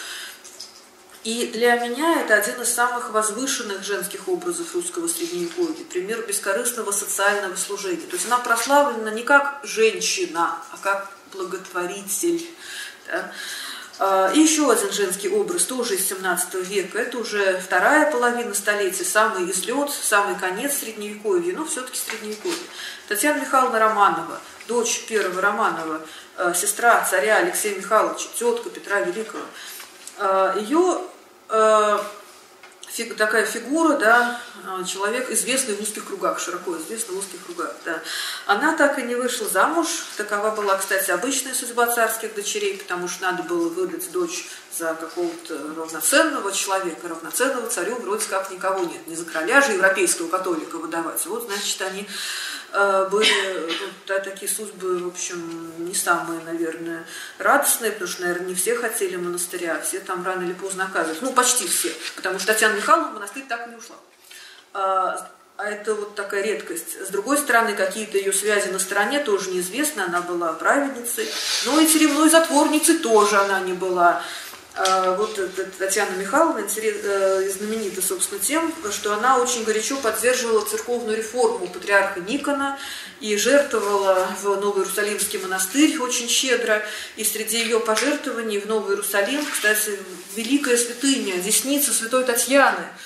И 1.24 1.46
для 1.46 1.76
меня 1.76 2.20
это 2.20 2.34
один 2.34 2.60
из 2.60 2.72
самых 2.72 3.10
возвышенных 3.10 3.82
женских 3.82 4.28
образов 4.28 4.74
русского 4.74 5.08
средневековья, 5.08 5.84
пример 5.84 6.24
бескорыстного 6.26 6.92
социального 6.92 7.56
служения. 7.56 8.06
То 8.06 8.16
есть 8.16 8.26
она 8.26 8.38
прославлена 8.38 9.10
не 9.10 9.22
как 9.22 9.60
женщина, 9.64 10.58
а 10.70 10.76
как 10.82 11.10
благотворитель. 11.32 12.46
Да? 13.06 13.32
А, 14.00 14.30
и 14.32 14.38
еще 14.38 14.70
один 14.70 14.92
женский 14.92 15.28
образ, 15.28 15.64
тоже 15.64 15.96
из 15.96 16.08
17 16.08 16.54
века, 16.68 16.98
это 16.98 17.18
уже 17.18 17.58
вторая 17.58 18.10
половина 18.10 18.54
столетия, 18.54 19.04
самый 19.04 19.50
излет, 19.50 19.90
самый 19.90 20.36
конец 20.36 20.78
Средневековья, 20.78 21.56
но 21.56 21.64
все-таки 21.64 21.98
Средневековье. 21.98 22.56
Татьяна 23.08 23.40
Михайловна 23.40 23.80
Романова, 23.80 24.40
дочь 24.68 25.04
первого 25.08 25.40
Романова, 25.40 26.00
а, 26.36 26.54
сестра 26.54 27.04
царя 27.10 27.38
Алексея 27.38 27.76
Михайловича, 27.76 28.28
тетка 28.36 28.70
Петра 28.70 29.00
Великого. 29.00 29.42
А, 30.18 30.56
Ее 30.58 31.00
такая 33.16 33.46
фигура, 33.46 33.96
да, 33.96 34.40
человек, 34.86 35.30
известный 35.30 35.74
в 35.74 35.80
узких 35.80 36.06
кругах, 36.06 36.38
широко 36.40 36.76
известный 36.76 37.14
в 37.14 37.18
узких 37.18 37.44
кругах, 37.44 37.74
да. 37.84 38.00
Она 38.46 38.76
так 38.76 38.98
и 38.98 39.02
не 39.02 39.14
вышла 39.14 39.48
замуж, 39.48 39.88
такова 40.16 40.50
была, 40.50 40.76
кстати, 40.76 41.10
обычная 41.10 41.54
судьба 41.54 41.86
царских 41.86 42.34
дочерей, 42.34 42.78
потому 42.78 43.08
что 43.08 43.22
надо 43.22 43.42
было 43.42 43.68
выдать 43.68 44.10
дочь 44.12 44.46
за 44.76 44.94
какого-то 44.94 45.58
равноценного 45.76 46.52
человека, 46.52 47.08
равноценного 47.08 47.68
царю 47.68 47.96
вроде 47.96 48.26
как 48.28 48.50
никого 48.50 48.84
нет, 48.84 49.06
не 49.06 49.16
за 49.16 49.24
короля 49.24 49.60
же 49.60 49.72
европейского 49.72 50.28
католика 50.28 50.76
выдавать. 50.78 51.24
Вот, 51.26 51.44
значит, 51.44 51.80
они 51.82 52.06
Э, 52.70 53.08
были 53.10 53.72
да, 54.06 54.18
такие 54.18 54.50
судьбы, 54.50 54.98
в 54.98 55.08
общем, 55.08 55.72
не 55.86 55.94
самые, 55.94 56.40
наверное, 56.42 57.06
радостные, 57.38 57.92
потому 57.92 58.10
что, 58.10 58.22
наверное, 58.22 58.48
не 58.48 58.54
все 58.54 58.74
хотели 58.74 59.16
монастыря, 59.16 59.80
все 59.80 60.00
там 60.00 60.24
рано 60.24 60.44
или 60.44 60.52
поздно 60.52 60.84
оказывались. 60.84 61.22
Ну, 61.22 61.32
почти 61.32 61.66
все, 61.66 61.92
потому 62.14 62.38
что 62.38 62.52
Татьяна 62.52 62.74
Михайловна 62.74 63.10
в 63.10 63.14
монастырь 63.14 63.44
так 63.48 63.66
и 63.66 63.70
не 63.70 63.76
ушла. 63.76 63.96
А, 64.74 65.28
а 65.58 65.70
это 65.70 65.94
вот 65.96 66.14
такая 66.14 66.44
редкость. 66.44 67.04
С 67.04 67.08
другой 67.08 67.36
стороны, 67.36 67.74
какие-то 67.74 68.16
ее 68.16 68.32
связи 68.32 68.68
на 68.68 68.78
стороне 68.78 69.18
тоже 69.18 69.50
неизвестны. 69.50 70.02
Она 70.02 70.20
была 70.20 70.52
праведницей, 70.52 71.28
но 71.66 71.80
и 71.80 71.86
тюремной 71.86 72.30
затворницей 72.30 72.98
тоже 72.98 73.36
она 73.38 73.58
не 73.58 73.72
была. 73.72 74.22
А, 74.76 75.16
вот 75.16 75.36
Татьяна 75.78 76.12
Михайловна 76.12 76.64
э, 76.64 77.50
знаменита, 77.50 78.00
собственно, 78.00 78.40
тем, 78.40 78.72
что 78.92 79.14
она 79.14 79.38
очень 79.38 79.64
горячо 79.64 79.96
поддерживала 79.96 80.64
церковную 80.64 81.16
реформу 81.16 81.66
патриарха 81.66 82.20
Никона 82.20 82.78
и 83.18 83.36
жертвовала 83.36 84.28
в 84.40 84.44
Новый 84.60 84.84
Иерусалимский 84.84 85.40
монастырь 85.40 85.98
очень 85.98 86.28
щедро. 86.28 86.84
И 87.16 87.24
среди 87.24 87.58
ее 87.58 87.80
пожертвований 87.80 88.60
в 88.60 88.66
Новый 88.66 88.92
Иерусалим, 88.92 89.44
кстати, 89.44 89.98
великая 90.36 90.76
святыня, 90.76 91.38
десница 91.38 91.92
святой 91.92 92.22
Татьяны– 92.22 92.86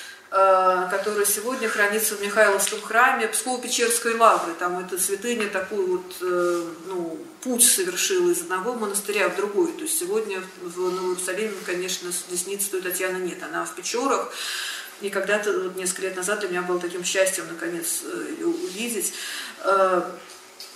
которая 0.90 1.26
сегодня 1.26 1.68
хранится 1.68 2.14
в 2.14 2.22
Михайловском 2.22 2.80
храме 2.80 3.26
Псково-Печерской 3.26 4.16
лавры. 4.16 4.54
Там 4.58 4.78
эта 4.78 4.98
святыня 4.98 5.48
такой 5.48 5.84
вот, 5.84 6.16
э, 6.22 6.64
ну, 6.86 7.18
путь 7.42 7.62
совершила 7.62 8.30
из 8.30 8.40
одного 8.40 8.72
монастыря 8.72 9.28
в 9.28 9.36
другой. 9.36 9.72
То 9.72 9.82
есть 9.82 9.98
сегодня 9.98 10.42
в 10.62 10.78
Новом 10.78 11.10
Иерусалиме, 11.10 11.52
конечно, 11.66 12.10
десницы 12.30 12.80
Татьяны 12.80 13.18
нет. 13.18 13.42
Она 13.42 13.66
в 13.66 13.74
Печорах. 13.74 14.32
И 15.02 15.10
когда-то, 15.10 15.72
несколько 15.76 16.02
лет 16.02 16.16
назад 16.16 16.40
для 16.40 16.48
меня 16.48 16.62
было 16.62 16.78
таким 16.78 17.04
счастьем, 17.04 17.44
наконец, 17.50 18.00
э, 18.04 18.34
ее 18.38 18.46
увидеть. 18.46 19.12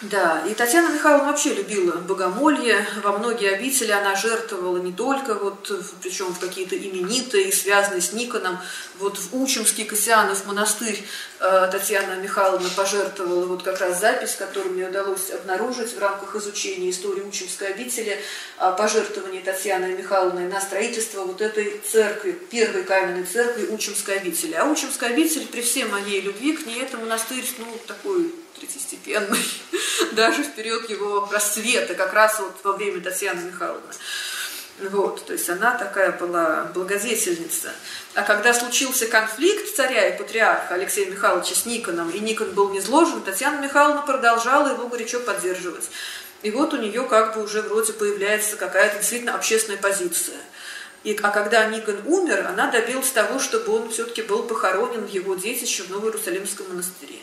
Да, 0.03 0.45
и 0.47 0.53
Татьяна 0.53 0.93
Михайловна 0.93 1.29
вообще 1.29 1.55
любила 1.55 1.93
богомолье. 1.93 2.87
Во 3.03 3.17
многие 3.17 3.55
обители 3.55 3.93
она 3.93 4.15
жертвовала 4.15 4.77
не 4.77 4.93
только, 4.93 5.33
вот, 5.33 5.73
причем 6.03 6.35
в 6.35 6.39
какие-то 6.39 6.77
именитые, 6.77 7.51
связанные 7.51 8.03
с 8.03 8.13
Никоном. 8.13 8.59
Вот 8.99 9.17
в 9.17 9.35
Учимский 9.41 9.87
Кассианов 9.87 10.45
монастырь 10.45 11.03
э, 11.41 11.69
Татьяна 11.73 12.21
Михайловна 12.21 12.69
пожертвовала 12.77 13.47
вот 13.47 13.63
как 13.63 13.81
раз 13.81 13.99
запись, 13.99 14.37
которую 14.39 14.75
мне 14.75 14.87
удалось 14.87 15.31
обнаружить 15.31 15.97
в 15.97 15.99
рамках 15.99 16.37
изучения 16.37 16.91
истории 16.91 17.23
Учимской 17.23 17.69
обители, 17.69 18.21
э, 18.61 18.75
пожертвование 18.77 19.41
Татьяны 19.41 19.97
Михайловны 19.97 20.47
на 20.47 20.61
строительство 20.61 21.25
вот 21.25 21.41
этой 21.41 21.81
церкви, 21.91 22.33
первой 22.33 22.83
каменной 22.83 23.25
церкви 23.25 23.73
Учимской 23.73 24.19
обители. 24.19 24.53
А 24.53 24.67
Учимская 24.67 25.09
обитель, 25.09 25.47
при 25.47 25.63
всей 25.63 25.85
моей 25.85 26.21
любви 26.21 26.53
к 26.53 26.67
ней, 26.67 26.83
это 26.83 26.99
монастырь, 26.99 27.47
ну, 27.59 27.67
такой 27.87 28.31
третьестепенный, 28.59 29.45
даже 30.13 30.43
в 30.43 30.55
период 30.55 30.89
его 30.91 31.29
расцвета, 31.31 31.95
как 31.95 32.13
раз 32.13 32.39
вот 32.39 32.57
во 32.63 32.73
время 32.73 33.01
Татьяны 33.01 33.43
Михайловны. 33.43 33.93
Вот, 34.79 35.25
то 35.25 35.33
есть 35.33 35.49
она 35.49 35.75
такая 35.79 36.13
была 36.13 36.71
благодетельница. 36.75 37.73
А 38.15 38.23
когда 38.23 38.53
случился 38.53 39.07
конфликт 39.07 39.75
царя 39.75 40.09
и 40.09 40.19
патриарха 40.19 40.75
Алексея 40.75 41.11
Михайловича 41.11 41.55
с 41.55 41.65
Никоном, 41.65 42.11
и 42.11 42.19
Никон 42.19 42.51
был 42.51 42.71
низложен, 42.71 43.23
Татьяна 43.23 43.63
Михайловна 43.63 44.03
продолжала 44.03 44.69
его 44.69 44.87
горячо 44.89 45.21
поддерживать. 45.21 45.89
И 46.43 46.51
вот 46.51 46.75
у 46.75 46.77
нее 46.77 47.05
как 47.05 47.35
бы 47.35 47.45
уже 47.45 47.63
вроде 47.63 47.95
появляется 47.95 48.57
какая-то 48.57 48.99
действительно 48.99 49.35
общественная 49.35 49.79
позиция. 49.79 50.37
И, 51.05 51.19
а 51.23 51.31
когда 51.31 51.65
Никон 51.67 51.97
умер, 52.05 52.47
она 52.47 52.71
добилась 52.71 53.11
того, 53.11 53.39
чтобы 53.39 53.73
он 53.73 53.91
все-таки 53.91 54.23
был 54.23 54.43
похоронен 54.43 55.07
в 55.07 55.11
его 55.11 55.37
детище 55.37 55.85
в 55.85 55.91
Новоиерусалимском 55.91 56.69
монастыре. 56.69 57.21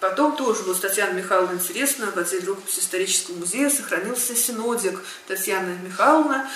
Потом 0.00 0.36
тоже 0.36 0.62
вот 0.64 0.80
Татьяна 0.80 1.14
Михайловна 1.14 1.54
интересно, 1.54 2.06
в 2.06 2.18
отделе 2.18 2.46
рукописи 2.46 2.80
исторического 2.80 3.36
музея 3.36 3.70
сохранился 3.70 4.36
синодик 4.36 5.00
Татьяны 5.26 5.78
Михайловны. 5.82 6.46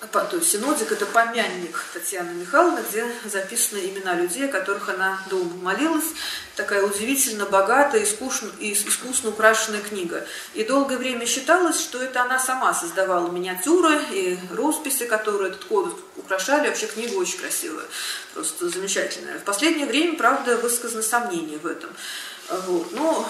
А, 0.00 0.24
то 0.24 0.36
есть 0.36 0.50
синодик– 0.50 0.90
это 0.92 1.04
помянник 1.04 1.84
Татьяны 1.92 2.32
Михайловны, 2.32 2.82
где 2.88 3.04
записаны 3.26 3.78
имена 3.80 4.14
людей, 4.14 4.48
о 4.48 4.52
которых 4.52 4.88
она 4.88 5.20
долго 5.28 5.54
молилась. 5.56 6.14
такая 6.56 6.82
удивительно 6.82 7.44
богатая, 7.44 8.02
искусно, 8.02 8.50
искусно 8.60 9.30
украшенная 9.30 9.80
книга. 9.80 10.26
И 10.54 10.64
долгое 10.64 10.96
время 10.96 11.26
считалось, 11.26 11.78
что 11.78 12.02
это 12.02 12.22
она 12.22 12.38
сама 12.38 12.72
создавала 12.72 13.30
миниатюры 13.30 13.98
и 14.10 14.38
росписи, 14.50 15.06
которые 15.06 15.50
этот 15.50 15.64
кодекс 15.64 15.96
украшали. 16.16 16.68
Вообще 16.68 16.86
книга 16.86 17.14
очень 17.14 17.38
красивая, 17.38 17.84
просто 18.32 18.70
замечательная. 18.70 19.38
В 19.38 19.44
последнее 19.44 19.86
время, 19.86 20.16
правда, 20.16 20.56
высказано 20.56 21.02
сомнение 21.02 21.58
в 21.58 21.66
этом. 21.66 21.90
Вот. 22.66 22.92
Но 22.92 23.28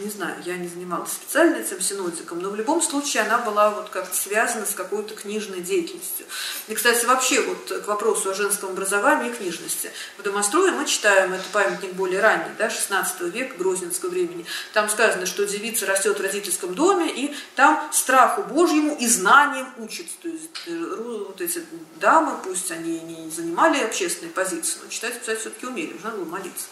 не 0.00 0.10
знаю, 0.10 0.34
я 0.44 0.56
не 0.56 0.66
занималась 0.66 1.12
специально 1.12 1.56
этим 1.56 1.80
синодиком, 1.80 2.40
но 2.40 2.50
в 2.50 2.56
любом 2.56 2.82
случае 2.82 3.22
она 3.22 3.38
была 3.38 3.70
вот 3.70 3.90
как-то 3.90 4.14
связана 4.14 4.66
с 4.66 4.74
какой-то 4.74 5.14
книжной 5.14 5.60
деятельностью. 5.60 6.26
И, 6.66 6.74
кстати, 6.74 7.04
вообще 7.04 7.40
вот 7.42 7.82
к 7.84 7.86
вопросу 7.86 8.30
о 8.30 8.34
женском 8.34 8.70
образовании 8.70 9.30
и 9.30 9.34
книжности. 9.34 9.92
В 10.18 10.22
Домострое 10.22 10.72
мы 10.72 10.84
читаем, 10.86 11.32
это 11.32 11.44
памятник 11.52 11.92
более 11.92 12.20
ранний, 12.20 12.52
да, 12.58 12.70
16 12.70 13.20
века, 13.32 13.56
Грозненского 13.56 14.10
времени. 14.10 14.44
Там 14.72 14.88
сказано, 14.88 15.26
что 15.26 15.46
девица 15.46 15.86
растет 15.86 16.18
в 16.18 16.22
родительском 16.22 16.74
доме, 16.74 17.08
и 17.14 17.34
там 17.54 17.88
страху 17.92 18.42
Божьему 18.42 18.96
и 18.96 19.06
знанием 19.06 19.68
учится. 19.78 20.14
То 20.22 20.28
есть 20.28 20.50
э, 20.66 21.24
вот 21.28 21.40
эти 21.40 21.62
дамы, 22.00 22.36
пусть 22.42 22.72
они 22.72 22.98
не 23.00 23.30
занимали 23.30 23.80
общественные 23.82 24.32
позиции, 24.32 24.80
но 24.82 24.90
читать 24.90 25.20
писать 25.20 25.38
все-таки 25.38 25.66
умели, 25.66 25.92
нужно 25.92 26.10
было 26.10 26.24
молиться. 26.24 26.66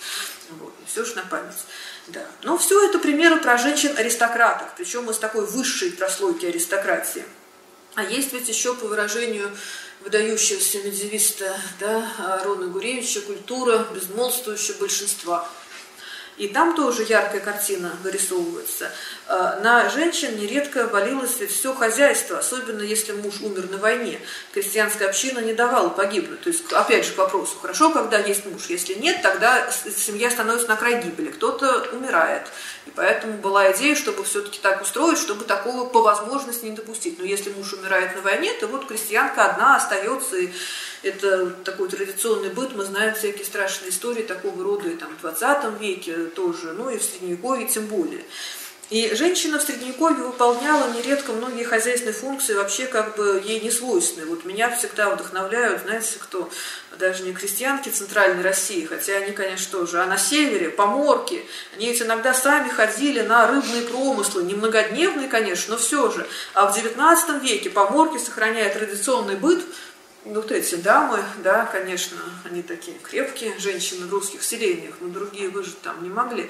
Вот, 0.58 0.74
все 0.86 1.04
же 1.04 1.14
на 1.14 1.22
память. 1.22 1.54
Да. 2.08 2.26
Но 2.42 2.58
все 2.58 2.88
это 2.88 2.98
примеры 2.98 3.36
про 3.36 3.56
женщин-аристократок, 3.56 4.74
причем 4.76 5.08
из 5.10 5.18
такой 5.18 5.46
высшей 5.46 5.92
прослойки 5.92 6.46
аристократии. 6.46 7.24
А 7.94 8.02
есть 8.02 8.32
ведь 8.32 8.48
еще 8.48 8.74
по 8.74 8.86
выражению 8.86 9.50
выдающегося 10.00 10.78
медиевиста 10.78 11.56
да, 11.78 12.40
Рона 12.44 12.66
Гуревича 12.66 13.20
культура 13.20 13.86
безмолвствующего 13.94 14.78
большинства– 14.78 15.48
и 16.38 16.48
там 16.48 16.74
тоже 16.74 17.02
яркая 17.02 17.40
картина 17.40 17.92
вырисовывается. 18.02 18.90
А, 19.28 19.60
на 19.60 19.88
женщин 19.90 20.36
нередко 20.38 20.86
валилось 20.86 21.40
все 21.48 21.74
хозяйство, 21.74 22.38
особенно 22.38 22.82
если 22.82 23.12
муж 23.12 23.40
умер 23.42 23.68
на 23.70 23.76
войне. 23.76 24.18
Крестьянская 24.52 25.08
община 25.08 25.40
не 25.40 25.52
давала 25.52 25.90
погибнуть. 25.90 26.40
То 26.40 26.48
есть, 26.48 26.72
опять 26.72 27.04
же, 27.04 27.12
к 27.12 27.18
вопросу, 27.18 27.56
хорошо, 27.60 27.90
когда 27.90 28.18
есть 28.18 28.46
муж. 28.46 28.66
Если 28.68 28.94
нет, 28.94 29.20
тогда 29.22 29.70
семья 29.70 30.30
становится 30.30 30.68
на 30.68 30.76
край 30.76 31.02
гибели. 31.02 31.30
Кто-то 31.30 31.88
умирает. 31.92 32.46
И 32.86 32.90
поэтому 32.90 33.34
была 33.34 33.70
идея, 33.72 33.94
чтобы 33.94 34.24
все-таки 34.24 34.58
так 34.60 34.82
устроить, 34.82 35.18
чтобы 35.18 35.44
такого 35.44 35.86
по 35.88 36.02
возможности 36.02 36.64
не 36.64 36.72
допустить. 36.72 37.18
Но 37.18 37.24
если 37.24 37.50
муж 37.50 37.74
умирает 37.74 38.16
на 38.16 38.22
войне, 38.22 38.52
то 38.54 38.66
вот 38.68 38.86
крестьянка 38.86 39.44
одна 39.44 39.76
остается 39.76 40.36
и 40.36 40.50
это 41.02 41.50
такой 41.64 41.88
традиционный 41.88 42.50
быт, 42.50 42.74
мы 42.74 42.84
знаем 42.84 43.14
всякие 43.14 43.44
страшные 43.44 43.90
истории 43.90 44.22
такого 44.22 44.62
рода 44.62 44.88
и 44.88 44.96
там, 44.96 45.16
в 45.16 45.20
20 45.20 45.80
веке 45.80 46.26
тоже, 46.26 46.72
ну 46.72 46.90
и 46.90 46.98
в 46.98 47.02
Средневековье 47.02 47.66
тем 47.68 47.86
более. 47.86 48.24
И 48.92 49.14
женщина 49.14 49.58
в 49.58 49.62
Средневековье 49.62 50.22
выполняла 50.22 50.92
нередко 50.92 51.32
многие 51.32 51.64
хозяйственные 51.64 52.12
функции, 52.12 52.52
вообще 52.52 52.84
как 52.84 53.16
бы 53.16 53.42
ей 53.42 53.58
не 53.60 53.70
свойственные. 53.70 54.26
Вот 54.26 54.44
меня 54.44 54.68
всегда 54.68 55.08
вдохновляют, 55.08 55.80
знаете, 55.84 56.18
кто, 56.18 56.50
даже 56.98 57.22
не 57.22 57.32
крестьянки 57.32 57.88
Центральной 57.88 58.42
России, 58.42 58.84
хотя 58.84 59.14
они, 59.14 59.32
конечно, 59.32 59.78
тоже, 59.78 60.02
а 60.02 60.04
на 60.04 60.18
севере, 60.18 60.68
поморки, 60.68 61.42
они 61.74 61.86
ведь 61.86 62.02
иногда 62.02 62.34
сами 62.34 62.68
ходили 62.68 63.22
на 63.22 63.46
рыбные 63.46 63.80
промыслы, 63.80 64.42
немногодневные, 64.42 65.28
конечно, 65.28 65.72
но 65.74 65.80
все 65.80 66.10
же. 66.10 66.26
А 66.52 66.70
в 66.70 66.76
XIX 66.76 67.40
веке 67.40 67.70
поморки, 67.70 68.18
сохраняя 68.18 68.70
традиционный 68.74 69.36
быт, 69.36 69.64
вот 70.24 70.52
эти 70.52 70.76
дамы, 70.76 71.22
да, 71.38 71.66
конечно, 71.66 72.16
они 72.44 72.62
такие 72.62 72.96
крепкие, 72.98 73.58
женщины 73.58 74.06
в 74.06 74.12
русских 74.12 74.44
селениях, 74.44 74.94
но 75.00 75.08
другие 75.08 75.48
выжить 75.48 75.80
там 75.82 76.02
не 76.02 76.08
могли. 76.08 76.48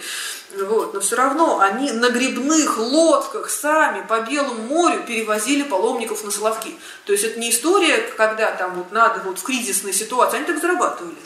Вот, 0.55 0.93
но 0.93 1.01
все 1.01 1.17
равно 1.17 1.59
они 1.61 1.91
на 1.93 2.11
грибных 2.11 2.77
лодках 2.79 3.49
сами 3.49 4.07
по 4.07 4.21
Белому 4.21 4.63
морю 4.63 5.03
перевозили 5.07 5.63
паломников 5.63 6.23
на 6.25 6.31
Соловки. 6.31 6.77
То 7.07 7.13
есть 7.13 7.25
это 7.25 7.41
не 7.41 7.51
история, 7.51 7.99
когда 8.17 8.53
там 8.53 8.75
вот 8.75 8.93
надо 8.93 9.21
вот 9.21 9.39
в 9.39 9.43
кризисной 9.43 9.95
ситуации, 9.95 10.37
они 10.37 10.47
так 10.47 10.61
зарабатывали. 10.61 11.17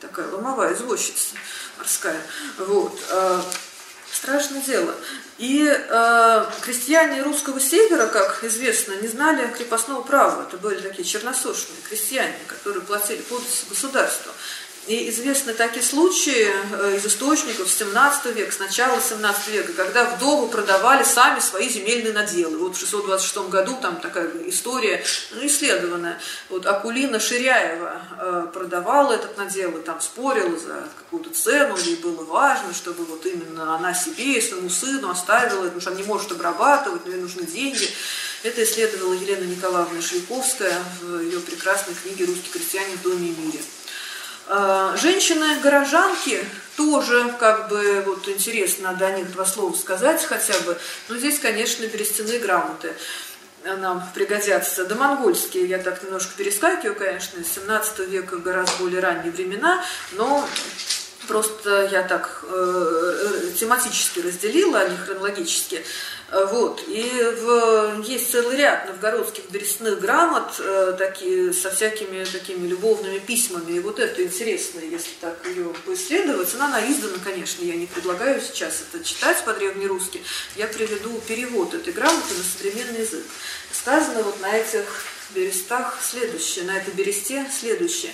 Такая 0.00 0.30
ломовая 0.30 0.74
извозчица 0.74 1.34
морская. 1.76 2.20
Вот. 2.58 2.98
Страшное 4.12 4.62
дело. 4.62 4.94
И 5.38 5.64
э, 5.68 6.46
крестьяне 6.62 7.22
русского 7.22 7.60
севера, 7.60 8.06
как 8.06 8.42
известно, 8.42 8.94
не 8.94 9.08
знали 9.08 9.46
крепостного 9.56 10.02
права. 10.02 10.46
Это 10.48 10.56
были 10.56 10.80
такие 10.80 11.04
черносошные 11.04 11.80
крестьяне, 11.88 12.34
которые 12.46 12.82
платили 12.82 13.20
подати 13.22 13.64
государству. 13.68 14.32
И 14.88 15.10
известны 15.10 15.52
такие 15.52 15.84
случаи 15.84 16.48
э, 16.48 16.96
из 16.96 17.04
источников 17.04 17.70
17 17.70 18.34
века, 18.34 18.50
с 18.50 18.58
начала 18.58 18.98
17 18.98 19.48
века, 19.48 19.74
когда 19.74 20.06
вдовы 20.06 20.48
продавали 20.48 21.04
сами 21.04 21.40
свои 21.40 21.68
земельные 21.68 22.14
наделы. 22.14 22.56
Вот 22.56 22.74
в 22.74 22.80
626 22.80 23.50
году 23.50 23.76
там 23.82 23.96
такая 23.96 24.30
история 24.46 25.04
ну, 25.32 25.46
исследованная. 25.46 26.18
Вот 26.48 26.64
Акулина 26.64 27.20
Ширяева 27.20 28.00
э, 28.18 28.46
продавала 28.50 29.12
этот 29.12 29.36
надел 29.36 29.76
и 29.76 29.82
там 29.82 30.00
спорила 30.00 30.58
за 30.58 30.88
какую-то 30.96 31.34
цену, 31.34 31.76
ей 31.76 31.96
было 31.96 32.24
важно, 32.24 32.72
чтобы 32.72 33.04
вот 33.04 33.26
именно 33.26 33.74
она 33.74 33.92
себе 33.92 34.38
и 34.38 34.40
своему 34.40 34.70
сыну 34.70 35.10
оставила, 35.10 35.64
потому 35.64 35.82
что 35.82 35.90
она 35.90 36.00
не 36.00 36.06
может 36.06 36.32
обрабатывать, 36.32 37.04
но 37.04 37.12
ей 37.12 37.20
нужны 37.20 37.42
деньги. 37.42 37.90
Это 38.42 38.64
исследовала 38.64 39.12
Елена 39.12 39.44
Николаевна 39.44 40.00
Швейковская 40.00 40.82
в 41.02 41.20
ее 41.20 41.40
прекрасной 41.40 41.94
книге 41.94 42.24
«Русские 42.24 42.52
крестьяне 42.52 42.96
в 42.96 43.02
доме 43.02 43.28
и 43.28 43.36
мире». 43.36 43.58
А, 44.50 44.96
женщины-горожанки 44.96 46.42
тоже, 46.76 47.34
как 47.38 47.68
бы, 47.68 48.02
вот 48.06 48.26
интересно 48.28 48.94
до 48.94 49.10
них 49.12 49.30
два 49.32 49.44
слова 49.44 49.76
сказать 49.76 50.24
хотя 50.24 50.58
бы, 50.60 50.78
но 51.08 51.18
здесь, 51.18 51.38
конечно, 51.38 51.84
берестяные 51.84 52.38
грамоты 52.38 52.94
нам 53.64 54.02
пригодятся. 54.14 54.86
До 54.86 54.94
монгольские 54.94 55.66
я 55.66 55.78
так 55.78 56.02
немножко 56.02 56.32
перескакиваю, 56.36 56.94
конечно, 56.94 57.40
из 57.40 57.52
17 57.52 57.98
века 58.08 58.36
гораздо 58.36 58.72
более 58.78 59.00
ранние 59.00 59.32
времена, 59.32 59.84
но 60.12 60.48
просто 61.28 61.88
я 61.92 62.02
так 62.02 62.44
э, 62.50 63.52
тематически 63.58 64.20
разделила, 64.20 64.80
а 64.80 64.88
не 64.88 64.96
хронологически. 64.96 65.84
Вот. 66.30 66.82
И 66.88 67.10
в, 67.40 68.02
есть 68.02 68.30
целый 68.32 68.56
ряд 68.56 68.86
новгородских 68.86 69.50
берестных 69.50 70.00
грамот 70.00 70.56
э, 70.58 70.94
такие, 70.98 71.52
со 71.52 71.70
всякими 71.70 72.24
такими 72.24 72.66
любовными 72.66 73.18
письмами. 73.18 73.72
И 73.72 73.80
вот 73.80 73.98
это 73.98 74.22
интересно, 74.22 74.80
если 74.80 75.12
так 75.20 75.38
ее 75.46 75.72
поисследовать. 75.86 76.54
Она, 76.54 76.66
она 76.66 76.90
издана, 76.90 77.16
конечно, 77.22 77.64
я 77.64 77.76
не 77.76 77.86
предлагаю 77.86 78.40
сейчас 78.42 78.82
это 78.82 79.02
читать 79.02 79.42
по-древнерусски. 79.44 80.22
Я 80.56 80.66
приведу 80.66 81.18
перевод 81.26 81.72
этой 81.72 81.92
грамоты 81.92 82.34
на 82.34 82.42
современный 82.42 83.00
язык. 83.00 83.24
Сказано 83.72 84.22
вот 84.22 84.40
на 84.40 84.54
этих 84.54 85.04
берестах 85.34 85.98
следующее, 86.02 86.64
на 86.64 86.76
этой 86.76 86.92
бересте 86.94 87.46
следующее. 87.58 88.12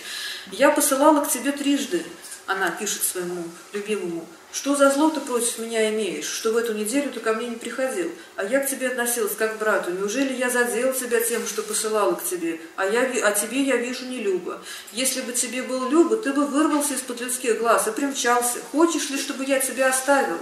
«Я 0.52 0.70
посылала 0.70 1.24
к 1.24 1.30
тебе 1.30 1.52
трижды, 1.52 2.04
она 2.46 2.70
пишет 2.70 3.02
своему 3.02 3.44
любимому, 3.72 4.26
что 4.54 4.76
за 4.76 4.88
зло 4.90 5.10
ты 5.10 5.20
против 5.20 5.58
меня 5.58 5.90
имеешь, 5.90 6.26
что 6.26 6.52
в 6.52 6.56
эту 6.56 6.74
неделю 6.74 7.10
ты 7.10 7.18
ко 7.18 7.32
мне 7.32 7.48
не 7.48 7.56
приходил, 7.56 8.12
а 8.36 8.44
я 8.44 8.60
к 8.60 8.70
тебе 8.70 8.86
относилась 8.86 9.34
как 9.34 9.56
к 9.56 9.58
брату. 9.58 9.90
Неужели 9.90 10.32
я 10.32 10.48
задел 10.48 10.92
тебя 10.92 11.20
тем, 11.20 11.44
что 11.44 11.62
посылала 11.62 12.14
к 12.14 12.24
тебе, 12.24 12.60
а, 12.76 12.86
я, 12.86 13.02
а 13.26 13.32
тебе 13.32 13.62
я 13.62 13.76
вижу 13.76 14.04
не 14.04 14.20
Люба? 14.20 14.62
Если 14.92 15.22
бы 15.22 15.32
тебе 15.32 15.64
был 15.64 15.88
Люба, 15.88 16.16
ты 16.18 16.32
бы 16.32 16.46
вырвался 16.46 16.94
из-под 16.94 17.20
людских 17.20 17.58
глаз 17.58 17.88
и 17.88 17.90
примчался. 17.90 18.58
Хочешь 18.70 19.10
ли, 19.10 19.18
чтобы 19.18 19.44
я 19.44 19.58
тебя 19.58 19.88
оставила? 19.88 20.38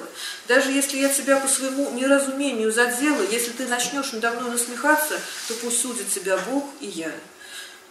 Даже 0.46 0.70
если 0.72 0.98
я 0.98 1.08
тебя 1.08 1.40
по 1.40 1.48
своему 1.48 1.90
неразумению 1.92 2.70
задела, 2.70 3.22
если 3.30 3.52
ты 3.52 3.66
начнешь 3.66 4.12
надо 4.12 4.32
мной 4.32 4.50
насмехаться, 4.50 5.18
то 5.48 5.54
пусть 5.54 5.80
судит 5.80 6.10
тебя 6.10 6.36
Бог 6.50 6.64
и 6.80 6.86
я. 6.86 7.12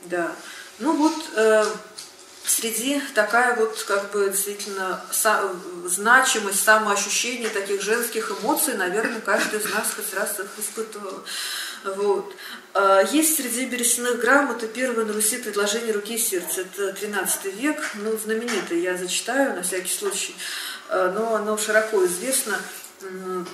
Да. 0.05 0.31
Ну 0.77 0.95
вот... 0.95 1.15
Э, 1.35 1.65
среди 2.45 3.01
такая 3.13 3.55
вот 3.55 3.83
как 3.87 4.11
бы 4.11 4.29
действительно 4.29 5.01
значимость, 5.85 6.63
самоощущение 6.63 7.49
таких 7.49 7.81
женских 7.81 8.31
эмоций, 8.31 8.75
наверное, 8.75 9.21
каждый 9.21 9.59
из 9.59 9.65
нас 9.65 9.93
хоть 9.95 10.13
раз 10.13 10.39
их 10.39 10.47
испытывал. 10.57 11.23
Вот. 11.83 12.33
А, 12.73 13.01
есть 13.01 13.37
среди 13.37 13.65
берестяных 13.65 14.19
грамот 14.19 14.63
и 14.63 14.67
первое 14.67 15.05
на 15.05 15.13
Руси 15.13 15.37
предложение 15.37 15.93
руки 15.93 16.15
и 16.15 16.17
сердца. 16.17 16.61
Это 16.61 16.93
13 16.93 17.45
век, 17.55 17.77
ну, 17.95 18.17
знаменитое, 18.17 18.79
я 18.79 18.97
зачитаю 18.97 19.55
на 19.55 19.63
всякий 19.63 19.91
случай, 19.91 20.35
а, 20.89 21.11
но 21.11 21.35
оно 21.35 21.57
широко 21.57 22.05
известно. 22.05 22.57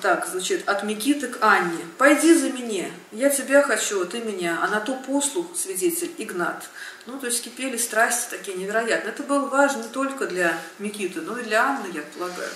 Так, 0.02 0.28
звучит, 0.28 0.68
от 0.68 0.84
Микиты 0.84 1.28
к 1.28 1.38
Анне. 1.42 1.86
«Пойди 1.98 2.34
за 2.34 2.50
меня, 2.50 2.92
я 3.14 3.30
тебя 3.30 3.62
хочу, 3.62 4.02
а 4.02 4.06
ты 4.06 4.20
меня, 4.20 4.60
а 4.62 4.68
на 4.68 4.82
то 4.82 4.94
послух, 4.94 5.56
свидетель, 5.56 6.12
Игнат». 6.18 6.68
Ну, 7.08 7.20
то 7.20 7.28
есть 7.28 7.44
кипели 7.44 7.78
страсти 7.78 8.32
такие 8.32 8.58
невероятные. 8.58 9.14
Это 9.14 9.24
было 9.24 9.48
важно 9.48 9.84
не 9.84 9.90
только 9.90 10.28
для 10.28 10.60
Микиты, 10.78 11.22
но 11.22 11.40
и 11.40 11.44
для 11.44 11.64
Анны, 11.64 11.88
я 11.94 12.04
полагаю. 12.16 12.52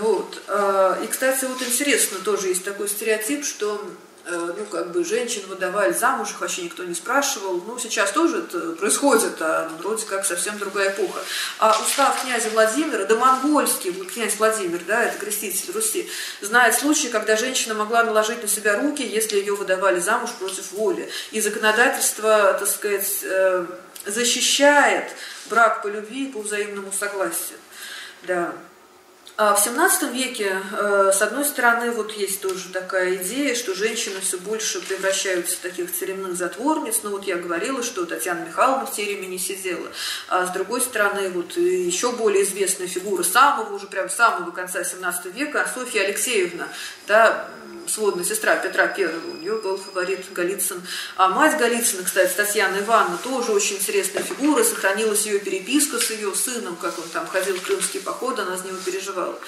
Вот. 0.00 0.42
А, 0.48 0.98
и, 1.04 1.06
кстати, 1.06 1.44
вот 1.44 1.62
интересно, 1.62 2.18
тоже 2.18 2.48
есть 2.48 2.64
такой 2.64 2.88
стереотип, 2.88 3.44
что 3.44 3.80
Э, 3.80 4.05
ну, 4.28 4.64
как 4.66 4.90
бы 4.90 5.04
женщин 5.04 5.42
выдавали 5.46 5.92
замуж, 5.92 6.30
их 6.30 6.40
вообще 6.40 6.62
никто 6.62 6.84
не 6.84 6.94
спрашивал. 6.94 7.62
Ну, 7.66 7.78
сейчас 7.78 8.10
тоже 8.10 8.38
это 8.38 8.72
происходит, 8.72 9.36
а 9.40 9.68
ну, 9.70 9.76
вроде 9.78 10.04
как 10.04 10.24
совсем 10.24 10.58
другая 10.58 10.90
эпоха. 10.90 11.20
А 11.58 11.78
устав 11.80 12.20
князя 12.22 12.50
Владимира, 12.50 13.04
да 13.04 13.14
монгольский 13.14 13.92
князь 13.92 14.36
Владимир, 14.36 14.80
да, 14.86 15.04
это 15.04 15.18
креститель 15.18 15.72
Руси, 15.72 16.10
знает 16.40 16.74
случаи, 16.74 17.08
когда 17.08 17.36
женщина 17.36 17.74
могла 17.74 18.02
наложить 18.02 18.42
на 18.42 18.48
себя 18.48 18.80
руки, 18.80 19.02
если 19.02 19.38
ее 19.38 19.54
выдавали 19.54 20.00
замуж 20.00 20.30
против 20.38 20.72
воли. 20.72 21.08
И 21.30 21.40
законодательство, 21.40 22.54
так 22.58 22.68
сказать, 22.68 23.20
э, 23.22 23.66
защищает 24.06 25.10
брак 25.48 25.82
по 25.82 25.88
любви 25.88 26.26
и 26.26 26.32
по 26.32 26.40
взаимному 26.40 26.92
согласию. 26.92 27.58
Да. 28.26 28.52
А 29.38 29.54
в 29.54 29.60
17 29.60 30.14
веке, 30.14 30.62
э, 30.72 31.10
с 31.12 31.20
одной 31.20 31.44
стороны, 31.44 31.90
вот 31.90 32.10
есть 32.12 32.40
тоже 32.40 32.70
такая 32.72 33.16
идея, 33.16 33.54
что 33.54 33.74
женщины 33.74 34.20
все 34.20 34.38
больше 34.38 34.80
превращаются 34.80 35.56
в 35.56 35.58
таких 35.60 35.92
церемных 35.92 36.36
затворниц. 36.36 37.00
Ну 37.02 37.10
вот 37.10 37.26
я 37.26 37.36
говорила, 37.36 37.82
что 37.82 38.06
Татьяна 38.06 38.46
Михайловна 38.46 38.86
в 38.86 38.92
тереме 38.92 39.26
не 39.26 39.38
сидела. 39.38 39.88
А 40.28 40.46
с 40.46 40.52
другой 40.52 40.80
стороны, 40.80 41.28
вот 41.28 41.54
еще 41.58 42.12
более 42.12 42.44
известная 42.44 42.86
фигура 42.86 43.22
самого, 43.24 43.74
уже 43.74 43.88
прям 43.88 44.08
самого 44.08 44.52
конца 44.52 44.82
17 44.82 45.26
века, 45.26 45.70
Софья 45.74 46.04
Алексеевна, 46.04 46.68
да, 47.06 47.46
сводная 47.88 48.24
сестра 48.24 48.56
Петра 48.56 48.84
I, 48.96 49.06
у 49.06 49.36
нее 49.36 49.58
был 49.58 49.76
фаворит 49.76 50.32
Голицын. 50.32 50.82
А 51.16 51.28
мать 51.28 51.58
Голицына, 51.58 52.04
кстати, 52.04 52.32
Татьяна 52.34 52.78
Ивановна, 52.78 53.18
тоже 53.18 53.52
очень 53.52 53.76
интересная 53.76 54.22
фигура, 54.22 54.62
сохранилась 54.64 55.26
ее 55.26 55.38
переписка 55.38 55.98
с 55.98 56.10
ее 56.10 56.34
сыном, 56.34 56.76
как 56.76 56.98
он 56.98 57.08
там 57.12 57.26
ходил 57.26 57.56
в 57.56 57.62
крымские 57.62 58.02
походы, 58.02 58.42
она 58.42 58.56
за 58.56 58.66
него 58.66 58.78
переживала. 58.84 59.38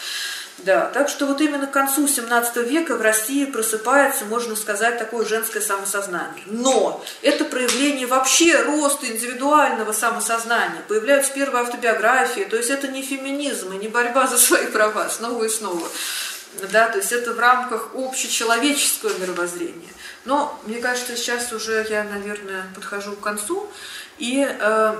Да, 0.59 0.87
так 0.87 1.09
что 1.09 1.27
вот 1.27 1.41
именно 1.41 1.69
к 1.69 1.71
концу 1.71 2.09
17 2.09 2.57
века 2.69 2.97
в 2.97 3.01
России 3.01 3.45
просыпается, 3.45 4.25
можно 4.25 4.57
сказать, 4.57 4.99
такое 4.99 5.25
женское 5.25 5.61
самосознание. 5.61 6.43
Но 6.47 7.05
это 7.23 7.45
проявление 7.45 8.09
вообще 8.09 8.61
роста 8.63 9.07
индивидуального 9.07 9.93
самосознания. 9.93 10.83
Появляются 10.89 11.33
первые 11.33 11.63
автобиографии, 11.63 12.41
то 12.41 12.57
есть 12.57 12.71
это 12.71 12.89
не 12.89 13.03
феминизм 13.03 13.73
и 13.73 13.79
не 13.79 13.87
борьба 13.87 14.27
за 14.27 14.37
свои 14.37 14.67
права 14.67 15.09
снова 15.09 15.45
и 15.45 15.49
снова 15.49 15.89
да, 16.71 16.89
то 16.89 16.99
есть 16.99 17.13
это 17.13 17.33
в 17.33 17.39
рамках 17.39 17.95
общечеловеческого 17.95 19.17
мировоззрения. 19.19 19.93
Но 20.25 20.59
мне 20.67 20.79
кажется, 20.81 21.17
сейчас 21.17 21.53
уже 21.53 21.87
я, 21.89 22.05
наверное, 22.05 22.65
подхожу 22.75 23.17
к 23.17 23.21
концу 23.21 23.71
и 24.19 24.47
э, 24.49 24.97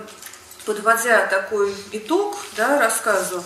подводя 0.65 1.27
такой 1.27 1.75
итог 1.93 2.39
да, 2.57 2.79
рассказу, 2.79 3.43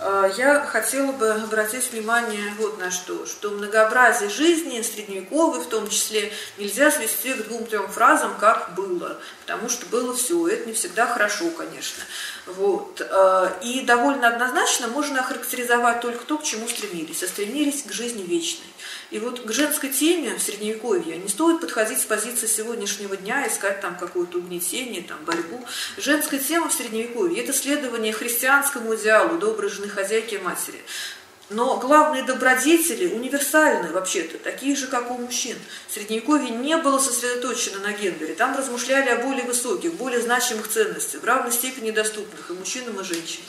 э, 0.00 0.32
я 0.36 0.64
хотела 0.66 1.12
бы 1.12 1.30
обратить 1.30 1.92
внимание 1.92 2.52
вот 2.58 2.78
на 2.78 2.90
что, 2.90 3.26
что 3.26 3.50
многообразие 3.50 4.28
жизни, 4.28 4.82
средневековой 4.82 5.60
в 5.60 5.68
том 5.68 5.88
числе, 5.88 6.32
нельзя 6.58 6.90
свести 6.90 7.34
к 7.34 7.46
двум-трем 7.46 7.88
фразам, 7.88 8.34
как 8.40 8.74
было, 8.74 9.18
потому 9.44 9.68
что 9.68 9.86
было 9.86 10.16
все, 10.16 10.48
это 10.48 10.66
не 10.66 10.72
всегда 10.72 11.06
хорошо, 11.06 11.50
конечно. 11.50 12.02
Вот. 12.46 13.00
Э, 13.00 13.50
и 13.62 13.80
довольно 13.82 14.28
однозначно 14.28 14.88
можно 14.88 15.20
охарактеризовать 15.20 16.00
только 16.00 16.24
то, 16.24 16.36
к 16.38 16.44
чему 16.44 16.68
стремились, 16.68 17.22
а 17.22 17.26
стремились 17.26 17.82
к 17.82 17.92
жизни 17.92 18.22
вечной. 18.22 18.66
И 19.10 19.18
вот 19.18 19.40
к 19.40 19.52
женской 19.52 19.88
теме 19.90 20.34
в 20.36 20.42
Средневековье 20.42 21.16
не 21.16 21.28
стоит 21.28 21.60
подходить 21.60 22.00
с 22.00 22.04
позиции 22.04 22.46
сегодняшнего 22.46 23.16
дня, 23.16 23.46
искать 23.48 23.80
там 23.80 23.96
какое-то 23.96 24.38
угнетение, 24.38 25.02
там, 25.02 25.18
борьбу. 25.24 25.64
Женская 25.96 26.38
тема 26.38 26.68
в 26.68 26.74
Средневековье– 26.74 27.42
это 27.44 27.52
следование 27.52 28.12
христианскому 28.12 28.94
идеалу 28.96 29.38
доброй 29.38 29.70
жены 29.70 29.88
хозяйки 29.88 30.34
и 30.34 30.38
матери. 30.38 30.80
Но 31.50 31.76
главные 31.78 32.22
добродетели 32.22 33.12
универсальны 33.14 33.92
вообще-то, 33.92 34.38
такие 34.38 34.74
же, 34.74 34.86
как 34.86 35.10
у 35.10 35.18
мужчин. 35.18 35.56
В 35.88 35.92
Средневековье 35.92 36.50
не 36.50 36.76
было 36.78 36.98
сосредоточено 36.98 37.80
на 37.80 37.92
гендере. 37.92 38.34
Там 38.34 38.56
размышляли 38.56 39.10
о 39.10 39.22
более 39.22 39.44
высоких, 39.44 39.92
более 39.94 40.22
значимых 40.22 40.68
ценностях, 40.68 41.20
в 41.20 41.24
равной 41.24 41.52
степени 41.52 41.90
доступных 41.90 42.50
и 42.50 42.54
мужчинам, 42.54 42.98
и 42.98 43.04
женщинам 43.04 43.44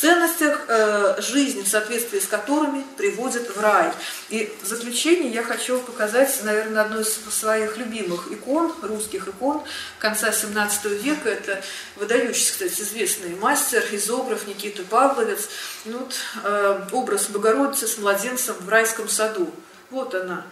ценностях 0.00 0.64
э, 0.68 1.20
жизни, 1.20 1.62
в 1.62 1.68
соответствии 1.68 2.20
с 2.20 2.26
которыми 2.26 2.84
приводит 2.96 3.54
в 3.54 3.60
рай. 3.60 3.92
И 4.30 4.50
в 4.62 4.66
заключение 4.66 5.30
я 5.30 5.42
хочу 5.42 5.78
показать, 5.80 6.40
наверное, 6.42 6.82
одну 6.82 7.00
из 7.00 7.12
своих 7.30 7.76
любимых 7.76 8.32
икон, 8.32 8.72
русских 8.80 9.28
икон 9.28 9.62
конца 9.98 10.32
17 10.32 10.84
века. 11.02 11.28
Это 11.28 11.62
выдающийся, 11.96 12.52
кстати, 12.52 12.80
известный 12.80 13.34
мастер, 13.36 13.84
изограф 13.92 14.46
Никита 14.46 14.82
Павловец. 14.84 15.48
Ну, 15.84 15.98
вот, 15.98 16.14
э, 16.44 16.80
образ 16.92 17.28
Богородицы 17.28 17.86
с 17.86 17.98
младенцем 17.98 18.56
в 18.58 18.68
райском 18.70 19.06
саду. 19.06 19.52
Вот 19.90 20.14
она, 20.14 20.46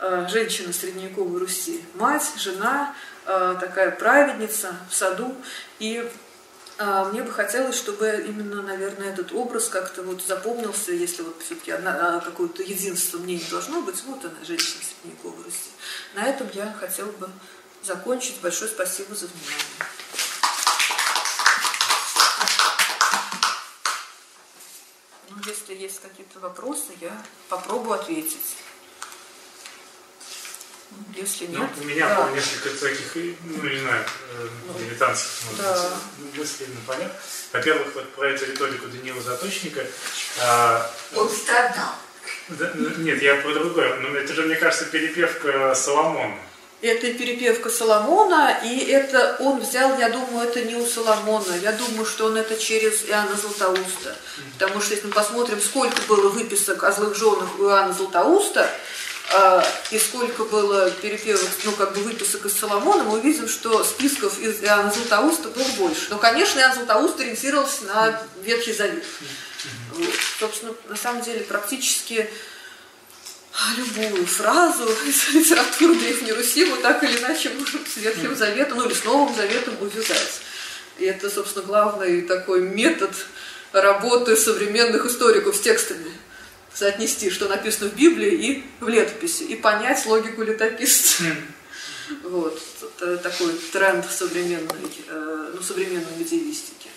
э, 0.00 0.26
женщина 0.30 0.74
средневековой 0.74 1.40
Руси. 1.40 1.82
Мать, 1.94 2.30
жена, 2.36 2.94
э, 3.24 3.56
такая 3.58 3.92
праведница 3.92 4.74
в 4.90 4.94
саду. 4.94 5.34
И 5.78 6.06
мне 6.80 7.22
бы 7.22 7.30
хотелось, 7.30 7.76
чтобы 7.76 8.24
именно, 8.26 8.62
наверное, 8.62 9.12
этот 9.12 9.32
образ 9.32 9.68
как-то 9.68 10.02
вот 10.02 10.22
запомнился, 10.22 10.92
если 10.92 11.20
вот 11.20 11.42
все-таки 11.42 11.72
а, 11.72 12.20
какое-то 12.20 12.62
единство 12.62 13.18
мнений 13.18 13.44
должно 13.50 13.82
быть, 13.82 14.02
вот 14.04 14.24
она, 14.24 14.42
женщина 14.42 14.82
средневековой 14.82 15.44
Руси. 15.44 15.70
На 16.14 16.26
этом 16.26 16.48
я 16.54 16.72
хотела 16.72 17.12
бы 17.12 17.28
закончить. 17.82 18.40
Большое 18.40 18.70
спасибо 18.70 19.14
за 19.14 19.26
внимание. 19.26 19.60
Ну, 25.28 25.36
если 25.46 25.74
есть 25.74 26.00
какие-то 26.00 26.40
вопросы, 26.40 26.92
я 27.02 27.12
попробую 27.50 28.00
ответить. 28.00 28.56
Если 31.14 31.46
ну, 31.46 31.60
нет, 31.60 31.70
ну, 31.76 31.82
у 31.82 31.86
меня 31.86 32.08
да. 32.08 32.22
было 32.22 32.34
несколько 32.34 32.70
таких, 32.70 33.14
ну, 33.44 33.68
не 33.68 33.78
знаю, 33.80 34.04
э, 34.32 34.48
ну, 34.66 34.78
дилетантских 34.78 35.56
да. 35.58 35.90
мыслей 36.36 36.66
на 36.68 36.80
полях. 36.92 37.12
Во-первых, 37.52 37.94
вот 37.94 38.08
про 38.14 38.28
эту 38.28 38.46
риторику 38.46 38.88
Даниила 38.88 39.20
Заточника. 39.20 39.84
А, 40.40 40.90
Он 41.16 41.28
страдал. 41.28 41.94
Да, 42.48 42.70
ну, 42.74 42.90
нет, 42.98 43.22
я 43.22 43.36
про 43.36 43.52
другое. 43.52 43.96
Но 43.96 44.16
это 44.16 44.32
же, 44.34 44.42
мне 44.42 44.56
кажется, 44.56 44.86
перепевка 44.86 45.74
Соломона. 45.74 46.36
Это 46.82 47.12
перепевка 47.12 47.68
Соломона, 47.68 48.58
и 48.64 48.86
это 48.86 49.36
он 49.40 49.60
взял, 49.60 49.98
я 49.98 50.08
думаю, 50.08 50.48
это 50.48 50.62
не 50.62 50.76
у 50.76 50.86
Соломона, 50.86 51.52
я 51.60 51.72
думаю, 51.72 52.06
что 52.06 52.26
он 52.26 52.38
это 52.38 52.56
через 52.56 53.04
Иоанна 53.04 53.36
Златоуста. 53.36 54.16
Потому 54.58 54.80
что 54.80 54.94
если 54.94 55.08
мы 55.08 55.12
посмотрим, 55.12 55.60
сколько 55.60 56.00
было 56.08 56.30
выписок 56.30 56.82
о 56.84 56.92
злых 56.92 57.14
женах 57.14 57.58
у 57.58 57.64
Иоанна 57.64 57.92
Златоуста, 57.92 58.70
и 59.90 59.98
сколько 59.98 60.44
было 60.44 60.90
перепевок, 60.90 61.48
ну, 61.64 61.72
как 61.72 61.94
бы 61.94 62.02
выписок 62.02 62.46
из 62.46 62.58
Соломона, 62.58 63.04
мы 63.04 63.18
увидим, 63.18 63.48
что 63.48 63.84
списков 63.84 64.40
из 64.40 64.62
Иоанна 64.62 64.90
Златоуста 64.90 65.48
было 65.50 65.68
больше. 65.78 66.06
Но, 66.10 66.18
конечно, 66.18 66.58
Иоанн 66.58 66.74
Златоуст 66.74 67.20
ориентировался 67.20 67.84
на 67.84 68.22
Ветхий 68.42 68.72
Завет. 68.72 69.04
Вот. 69.92 70.14
Собственно, 70.40 70.74
на 70.88 70.96
самом 70.96 71.22
деле, 71.22 71.40
практически 71.40 72.28
любую 73.76 74.26
фразу 74.26 74.88
из 75.06 75.28
литературы 75.34 75.94
Древней 75.94 76.32
Руси 76.32 76.64
мы 76.64 76.78
так 76.78 77.02
или 77.04 77.18
иначе 77.18 77.50
можем 77.50 77.84
с 77.86 77.96
Ветхим 77.98 78.34
Заветом, 78.34 78.78
ну 78.78 78.86
или 78.86 78.94
с 78.94 79.04
Новым 79.04 79.34
Заветом 79.34 79.74
увязать. 79.80 80.40
И 80.98 81.04
это, 81.04 81.30
собственно, 81.30 81.64
главный 81.64 82.22
такой 82.22 82.62
метод 82.62 83.10
работы 83.72 84.36
современных 84.36 85.06
историков 85.06 85.56
с 85.56 85.60
текстами 85.60 86.12
соотнести, 86.80 87.28
что 87.30 87.46
написано 87.46 87.90
в 87.90 87.94
Библии 87.94 88.32
и 88.32 88.64
в 88.80 88.88
летописи, 88.88 89.42
и 89.42 89.56
понять 89.56 90.06
логику 90.06 90.42
летописца. 90.42 91.24
Вот. 92.24 92.60
Это 92.96 93.18
такой 93.18 93.52
тренд 93.70 94.04
современной, 94.10 94.90
э, 95.06 95.52
ну, 95.54 95.62
современной 95.62 96.16
медиевистики. 96.18 96.88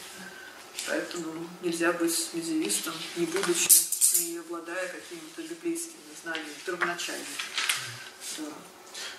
Поэтому 0.88 1.48
нельзя 1.62 1.92
быть 1.92 2.30
медиевистом, 2.34 2.94
не 3.18 3.26
будучи, 3.26 3.70
не 4.20 4.38
обладая 4.40 4.88
какими-то 4.88 5.42
библейскими 5.54 6.02
знаниями 6.24 6.50
первоначальными. 6.66 7.26
Да. 8.38 8.44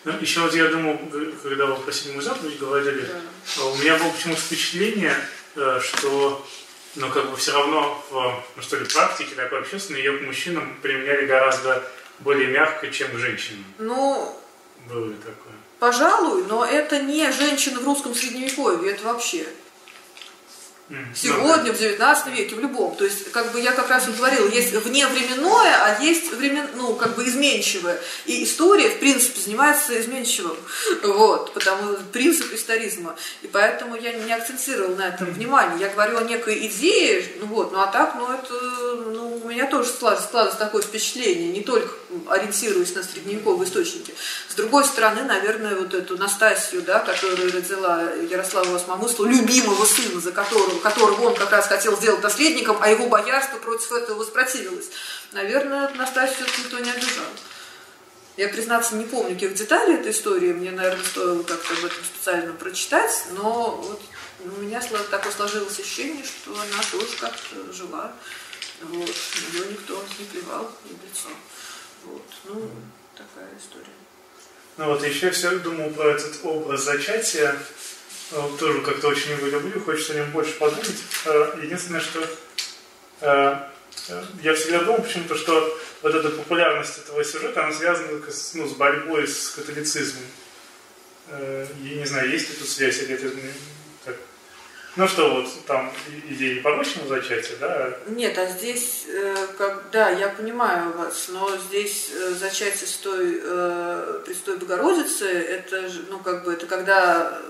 Ну, 0.05 0.21
еще 0.21 0.41
вот 0.41 0.55
я 0.55 0.69
думал, 0.69 0.99
когда 1.43 1.67
вы 1.67 1.83
про 1.83 1.93
седьмую 1.93 2.23
заповедь 2.23 2.59
говорили, 2.59 3.07
да. 3.57 3.65
у 3.65 3.77
меня 3.77 3.97
было 3.99 4.11
почему-то 4.11 4.41
впечатление, 4.41 5.17
э, 5.57 5.81
что 5.81 6.45
но 6.97 7.11
как 7.11 7.31
бы 7.31 7.37
все 7.37 7.53
равно 7.53 8.05
в, 8.11 8.43
ну, 8.57 8.63
что 8.63 8.77
ли, 8.77 8.85
практике 8.85 9.35
такой 9.35 9.61
общественной 9.61 10.01
ее 10.01 10.19
к 10.19 10.23
мужчинам 10.23 10.77
применяли 10.83 11.27
гораздо 11.27 11.83
более 12.21 12.49
мягко, 12.49 12.89
чем 12.91 13.11
к 13.13 13.17
женщинам. 13.17 13.65
Ну, 13.79 14.37
было 14.89 15.09
ли 15.09 15.17
такое? 15.17 15.55
Пожалуй, 15.79 16.45
но 16.45 16.65
это 16.65 17.01
не 17.01 17.31
женщины 17.33 17.81
в 17.81 17.85
русском 17.85 18.15
средневековье, 18.15 18.93
это 18.93 19.05
вообще 19.05 19.47
Сегодня, 21.15 21.73
в 21.73 21.79
19 21.79 22.27
веке, 22.35 22.57
в 22.57 22.61
любом. 22.61 22.95
То 22.97 23.05
есть, 23.05 23.31
как 23.31 23.53
бы 23.53 23.61
я 23.61 23.73
как 23.73 23.89
раз 23.89 24.07
и 24.07 24.13
говорила, 24.13 24.47
есть 24.49 24.73
вневременное, 24.75 25.83
а 25.83 26.03
есть 26.03 26.31
времен, 26.33 26.67
ну, 26.75 26.95
как 26.95 27.15
бы 27.15 27.27
изменчивое. 27.27 27.99
И 28.27 28.45
история, 28.45 28.91
в 28.91 28.99
принципе, 28.99 29.41
занимается 29.41 29.99
изменчивым. 29.99 30.57
Вот, 31.03 31.55
потому 31.55 31.97
принцип 32.13 32.53
историзма. 32.53 33.17
И 33.43 33.47
поэтому 33.47 33.97
я 33.97 34.13
не 34.13 34.33
акцентировала 34.33 34.95
на 34.95 35.09
этом 35.09 35.33
внимание. 35.33 35.81
Я 35.81 35.89
говорю 35.89 36.19
о 36.19 36.23
некой 36.23 36.67
идее, 36.67 37.25
ну 37.41 37.47
вот, 37.47 37.73
ну 37.73 37.81
а 37.81 37.87
так, 37.87 38.17
ну 38.17 38.31
это, 38.31 38.55
ну, 39.07 39.41
у 39.43 39.49
меня 39.49 39.67
тоже 39.67 39.89
складывается, 39.89 40.59
такое 40.59 40.83
впечатление, 40.83 41.49
не 41.49 41.63
только 41.63 41.95
ориентируясь 42.29 42.95
на 42.95 43.03
средневековые 43.03 43.69
источники. 43.69 44.15
С 44.49 44.55
другой 44.55 44.85
стороны, 44.85 45.23
наверное, 45.23 45.77
вот 45.77 45.95
эту 45.95 46.17
Настасью, 46.17 46.83
да, 46.83 47.01
которая 47.01 47.51
родила 47.51 48.03
Ярослава 48.31 48.77
Осмомысла, 48.77 49.27
любимого 49.27 49.85
сына, 49.85 50.21
за 50.21 50.33
которого, 50.33 50.74
которого 50.81 51.29
он 51.29 51.35
как 51.35 51.51
раз 51.51 51.67
хотел 51.67 51.97
сделать 51.97 52.23
наследником, 52.23 52.79
а 52.81 52.89
его 52.89 53.07
боярство 53.09 53.59
против 53.59 53.93
этого 53.93 54.19
воспротивилось. 54.19 54.91
Наверное, 55.33 55.89
Настасью 55.91 56.47
никто 56.59 56.79
не 56.79 56.91
обижал. 56.91 57.27
Я, 58.37 58.49
признаться, 58.49 58.97
не 58.97 59.05
помню 59.05 59.35
каких 59.35 59.55
деталей 59.55 59.95
этой 59.95 60.11
истории, 60.11 60.53
мне, 60.53 60.73
наверное, 60.73 61.05
стоило 61.05 61.43
как-то 61.45 61.73
об 61.75 61.85
этом 61.85 62.05
специально 62.05 62.53
прочитать, 62.53 63.27
но 63.33 63.77
вот 63.77 64.03
у 64.41 64.61
меня 64.61 64.81
такое 65.11 65.33
сложилось 65.33 65.79
ощущение, 65.79 66.25
что 66.25 66.53
она 66.53 66.83
тоже 66.91 67.17
как-то 67.21 67.73
жила, 67.73 68.13
вот, 68.83 69.15
ее 69.53 69.67
никто 69.71 70.03
не 70.19 70.25
плевал 70.25 70.71
в 70.85 70.91
лицо. 70.91 71.29
Вот, 72.05 72.25
ну, 72.45 72.71
такая 73.15 73.49
история. 73.57 73.95
Ну 74.77 74.87
вот 74.87 75.05
еще 75.05 75.31
все 75.31 75.57
думал 75.59 75.91
про 75.91 76.11
этот 76.11 76.41
образ 76.43 76.83
зачатия, 76.83 77.57
тоже 78.59 78.81
как-то 78.83 79.09
очень 79.09 79.33
его 79.33 79.47
люблю, 79.47 79.81
хочется 79.81 80.13
о 80.13 80.17
нем 80.17 80.31
больше 80.31 80.53
подумать. 80.59 81.03
Э, 81.27 81.59
единственное, 81.63 82.01
что 82.01 82.27
э, 83.21 83.57
я 84.43 84.55
всегда 84.55 84.83
думал 84.83 85.03
почему-то, 85.03 85.37
что 85.37 85.79
вот 86.03 86.15
эта 86.15 86.31
популярность 86.31 86.99
этого 86.99 87.25
сюжета, 87.25 87.65
она 87.65 87.75
связана 87.75 88.21
ну, 88.55 88.69
с 88.69 88.73
борьбой 88.73 89.27
с 89.27 89.51
католицизмом. 89.51 90.25
Я 91.31 91.95
не 91.95 92.05
знаю, 92.05 92.31
есть 92.31 92.51
ли 92.51 92.57
тут 92.57 92.69
связь 92.69 93.01
или 93.01 93.15
это 93.15 93.31
ну 94.97 95.09
что, 95.09 95.35
вот 95.35 95.49
там 95.67 95.93
идея 96.29 96.57
непорочного 96.57 97.09
зачатия, 97.09 97.57
да? 97.59 97.91
Нет, 98.07 98.39
а 98.39 98.47
здесь, 98.47 99.07
э, 99.09 99.35
как, 99.59 99.85
да, 99.91 100.11
я 100.11 100.29
понимаю 100.29 100.93
вас, 100.97 101.27
но 101.29 101.51
здесь 101.57 102.11
э, 102.13 102.31
зачатие 102.39 102.87
с 102.87 102.97
той, 102.99 103.41
э, 103.43 104.21
Престой 104.25 104.57
Богородицы, 104.57 105.27
это, 105.27 105.91
ну, 106.11 106.21
как 106.21 106.45
бы, 106.45 106.53
это 106.53 106.67
когда 106.67 107.41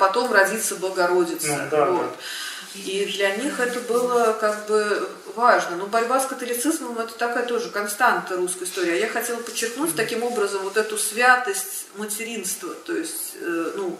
потом 0.00 0.32
родится 0.32 0.76
Богородица. 0.76 1.48
Ну, 1.48 1.68
да, 1.70 1.84
вот. 1.86 2.02
да. 2.02 2.80
И 2.80 3.04
для 3.04 3.36
них 3.36 3.58
это 3.60 3.80
было 3.80 4.32
как 4.40 4.66
бы 4.66 5.08
важно. 5.34 5.76
Но 5.76 5.86
борьба 5.86 6.20
с 6.20 6.26
католицизмом 6.26 6.98
это 6.98 7.12
такая 7.14 7.44
тоже 7.44 7.68
константа 7.68 8.36
русской 8.36 8.62
истории. 8.64 8.92
А 8.92 8.96
я 8.96 9.08
хотела 9.08 9.38
подчеркнуть 9.38 9.96
таким 9.96 10.22
образом 10.22 10.62
вот 10.62 10.76
эту 10.76 10.96
святость 10.96 11.86
материнства. 11.96 12.72
То 12.86 12.94
есть, 12.94 13.34
ну, 13.40 13.98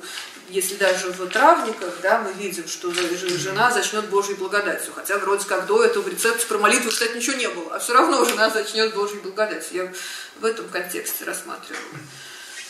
если 0.51 0.77
даже 0.77 1.11
в 1.11 1.29
травниках, 1.29 2.01
да, 2.03 2.21
мы 2.21 2.33
видим, 2.33 2.67
что 2.67 2.93
жена 2.93 3.71
зачнет 3.71 4.09
Божьей 4.09 4.35
благодатью. 4.35 4.93
Хотя 4.93 5.19
вроде 5.19 5.47
как 5.47 5.67
до 5.67 5.85
этого 5.85 6.03
в 6.03 6.09
рецепте 6.09 6.47
про 6.47 6.59
молитву, 6.59 6.91
кстати, 6.91 7.17
ничего 7.17 7.37
не 7.37 7.49
было. 7.49 7.77
А 7.77 7.79
все 7.79 7.95
равно 7.95 8.25
жена 8.25 8.51
зачнет 8.51 8.95
Божьей 8.95 9.21
благодатью. 9.21 9.85
Я 9.85 9.93
в 10.41 10.45
этом 10.45 10.69
контексте 10.69 11.25
рассматривала. 11.25 11.83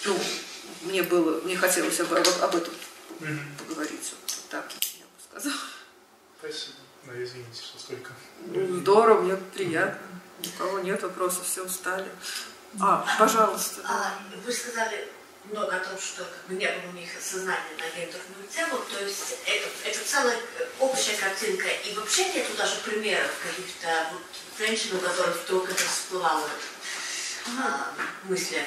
Ну, 0.04 0.18
мне 0.82 1.02
было, 1.02 1.40
мне 1.42 1.56
хотелось 1.56 1.98
об, 2.00 2.12
об, 2.12 2.26
об 2.40 2.56
этом 2.56 2.74
поговорить. 3.58 4.12
Вот 4.22 4.34
так 4.50 4.66
я 4.98 5.04
бы 5.04 5.40
сказала. 5.40 5.60
Спасибо. 6.38 6.76
Ну, 7.06 7.12
извините, 7.22 7.62
что 7.62 7.78
столько. 7.78 8.12
Ну, 8.46 8.76
здорово, 8.76 9.22
мне 9.22 9.36
приятно. 9.54 10.00
У 10.42 10.58
кого 10.58 10.78
нет 10.80 11.02
вопросов, 11.02 11.46
все 11.46 11.64
устали. 11.64 12.08
А, 12.78 13.06
пожалуйста. 13.18 13.82
А, 13.84 14.14
вы 14.44 14.52
сказали 14.52 15.08
много 15.50 15.76
о 15.76 15.80
том, 15.80 15.98
что 15.98 16.24
как 16.24 16.46
бы, 16.48 16.54
не 16.54 16.66
было 16.66 16.90
у 16.90 16.92
них 16.92 17.08
сознания 17.20 17.74
на 17.78 17.86
гендерную 17.96 18.46
тему, 18.52 18.78
то 18.90 19.04
есть 19.04 19.38
это, 19.46 19.68
это 19.84 19.98
целая 20.04 20.38
общая 20.78 21.16
картинка, 21.16 21.68
и 21.68 21.94
вообще 21.94 22.32
нету 22.32 22.54
даже 22.56 22.76
примеров 22.84 23.30
каких-то 23.42 24.08
вот, 24.12 24.22
женщин, 24.58 24.96
у 24.96 25.00
которых 25.00 25.42
вдруг 25.44 25.70
это 25.70 25.82
всплывало 25.84 26.48
а, 27.58 27.92
мысли 28.24 28.64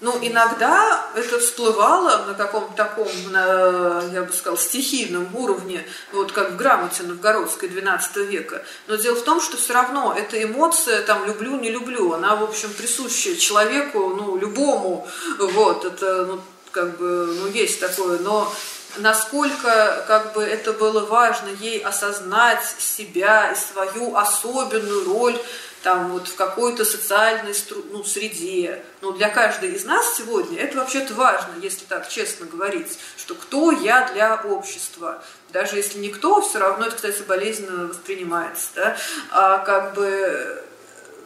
ну, 0.00 0.18
иногда 0.22 1.06
это 1.14 1.38
всплывало 1.38 2.26
на 2.26 2.34
каком-то 2.34 2.72
таком, 2.74 3.08
на, 3.30 4.02
я 4.12 4.22
бы 4.22 4.32
сказала, 4.32 4.58
стихийном 4.58 5.28
уровне, 5.36 5.86
вот 6.12 6.32
как 6.32 6.52
в 6.52 6.56
грамоте 6.56 7.02
новгородской 7.02 7.68
XII 7.68 8.24
века. 8.24 8.62
Но 8.86 8.96
дело 8.96 9.16
в 9.16 9.24
том, 9.24 9.40
что 9.40 9.56
все 9.58 9.74
равно 9.74 10.14
эта 10.16 10.42
эмоция, 10.42 11.02
там, 11.02 11.26
люблю, 11.26 11.56
не 11.56 11.70
люблю, 11.70 12.14
она, 12.14 12.36
в 12.36 12.44
общем, 12.44 12.72
присуща 12.72 13.36
человеку, 13.36 14.14
ну, 14.16 14.38
любому, 14.38 15.06
вот, 15.38 15.84
это, 15.84 16.24
ну, 16.24 16.40
как 16.70 16.96
бы, 16.96 17.36
ну, 17.38 17.48
есть 17.48 17.78
такое, 17.80 18.18
но 18.20 18.50
насколько 18.98 20.04
как 20.08 20.32
бы 20.32 20.42
это 20.42 20.72
было 20.72 21.04
важно 21.06 21.48
ей 21.60 21.80
осознать 21.80 22.64
себя 22.78 23.52
и 23.52 23.56
свою 23.56 24.16
особенную 24.16 25.04
роль 25.04 25.38
там 25.82 26.12
вот 26.12 26.28
в 26.28 26.34
какой-то 26.34 26.84
социальной 26.84 27.54
ну, 27.90 28.04
среде. 28.04 28.82
Но 29.00 29.12
для 29.12 29.28
каждой 29.28 29.72
из 29.72 29.84
нас 29.84 30.16
сегодня 30.16 30.60
это 30.60 30.78
вообще-то 30.78 31.14
важно, 31.14 31.54
если 31.62 31.84
так 31.86 32.08
честно 32.08 32.46
говорить, 32.46 32.98
что 33.16 33.34
кто 33.34 33.72
я 33.72 34.10
для 34.12 34.36
общества. 34.36 35.22
Даже 35.50 35.76
если 35.76 35.98
никто, 35.98 36.40
все 36.42 36.58
равно 36.58 36.86
это, 36.86 36.96
кстати, 36.96 37.22
болезненно 37.22 37.86
воспринимается. 37.86 38.70
Да? 38.74 38.96
А 39.30 39.58
как 39.58 39.94
бы 39.94 40.64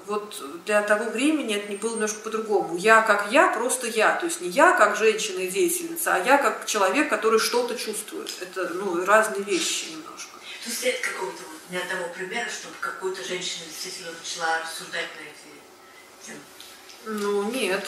вот 0.07 0.42
для 0.66 0.82
того 0.82 1.11
времени 1.11 1.57
это 1.57 1.70
не 1.70 1.76
было 1.76 1.94
немножко 1.94 2.20
по-другому. 2.20 2.76
Я 2.76 3.02
как 3.02 3.32
я, 3.32 3.48
просто 3.48 3.86
я. 3.86 4.14
То 4.16 4.26
есть 4.26 4.40
не 4.40 4.48
я 4.48 4.72
как 4.72 4.96
женщина 4.96 5.40
и 5.40 5.48
деятельница, 5.48 6.14
а 6.14 6.18
я 6.18 6.38
как 6.38 6.66
человек, 6.66 7.09
который 7.09 7.38
что-то 7.38 7.74
чувствует. 7.74 8.30
Это 8.40 8.70
ну, 8.74 9.05
разные 9.05 9.42
вещи 9.42 9.86
немножко. 9.90 10.03
То 10.64 10.70
есть 10.70 10.82
нет 10.82 10.98
какого-то 11.00 11.42
вот 11.42 11.60
ни 11.70 11.76
одного 11.76 12.08
примера, 12.14 12.48
чтобы 12.48 12.74
какую-то 12.80 13.22
женщина 13.22 13.66
действительно 13.66 14.12
начала 14.12 14.60
рассуждать 14.62 15.08
на 15.16 15.20
эти 15.20 16.26
темы? 16.26 16.40
Ну, 17.04 17.50
нет. 17.50 17.86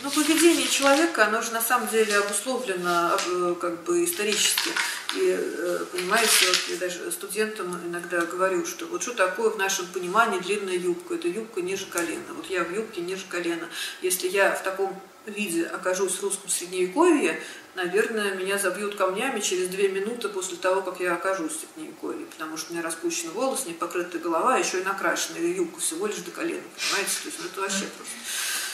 Ну, 0.00 0.10
поведение 0.10 0.66
человека, 0.66 1.26
оно 1.26 1.42
же 1.42 1.52
на 1.52 1.60
самом 1.60 1.88
деле 1.88 2.16
обусловлено 2.16 3.16
э, 3.26 3.54
как 3.60 3.84
бы 3.84 4.04
исторически. 4.04 4.70
И, 5.14 5.36
э, 5.38 5.84
понимаете, 5.92 6.48
вот 6.48 6.58
я 6.68 6.76
даже 6.76 7.12
студентам 7.12 7.76
иногда 7.86 8.22
говорю, 8.22 8.66
что 8.66 8.86
вот 8.86 9.02
что 9.02 9.12
такое 9.12 9.50
в 9.50 9.58
нашем 9.58 9.86
понимании 9.86 10.40
длинная 10.40 10.76
юбка? 10.76 11.14
Это 11.14 11.28
юбка 11.28 11.60
ниже 11.60 11.86
колена. 11.86 12.34
Вот 12.34 12.46
я 12.46 12.64
в 12.64 12.74
юбке 12.74 13.02
ниже 13.02 13.24
колена. 13.28 13.68
Если 14.02 14.28
я 14.28 14.52
в 14.52 14.62
таком 14.62 15.00
виде 15.30 15.64
окажусь 15.66 16.16
в 16.16 16.22
русском 16.22 16.48
средневековье, 16.48 17.40
наверное, 17.74 18.34
меня 18.34 18.58
забьют 18.58 18.96
камнями 18.96 19.40
через 19.40 19.68
две 19.68 19.88
минуты 19.88 20.28
после 20.28 20.56
того, 20.56 20.82
как 20.82 21.00
я 21.00 21.14
окажусь 21.14 21.52
в 21.52 21.60
Средневековье, 21.60 22.26
потому 22.26 22.56
что 22.56 22.70
у 22.70 22.74
меня 22.74 22.84
распущен 22.84 23.30
волос, 23.32 23.66
не 23.66 23.72
покрытая 23.72 24.20
голова, 24.20 24.54
а 24.54 24.58
еще 24.58 24.80
и 24.80 24.84
накрашена, 24.84 25.38
и 25.38 25.54
юбка 25.54 25.80
всего 25.80 26.06
лишь 26.06 26.18
до 26.18 26.30
колена, 26.30 26.62
понимаете? 26.76 27.16
То 27.22 27.28
есть 27.28 27.38
ну, 27.40 27.46
это 27.46 27.60
вообще 27.60 27.84
просто 27.96 28.14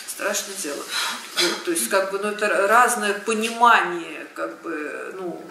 страшное 0.06 0.56
дело. 0.56 0.84
Вот, 1.40 1.64
то 1.64 1.70
есть 1.70 1.88
как 1.88 2.12
бы, 2.12 2.18
ну, 2.18 2.28
это 2.28 2.48
разное 2.66 3.14
понимание, 3.14 4.26
как 4.34 4.60
бы, 4.62 5.14
ну, 5.16 5.42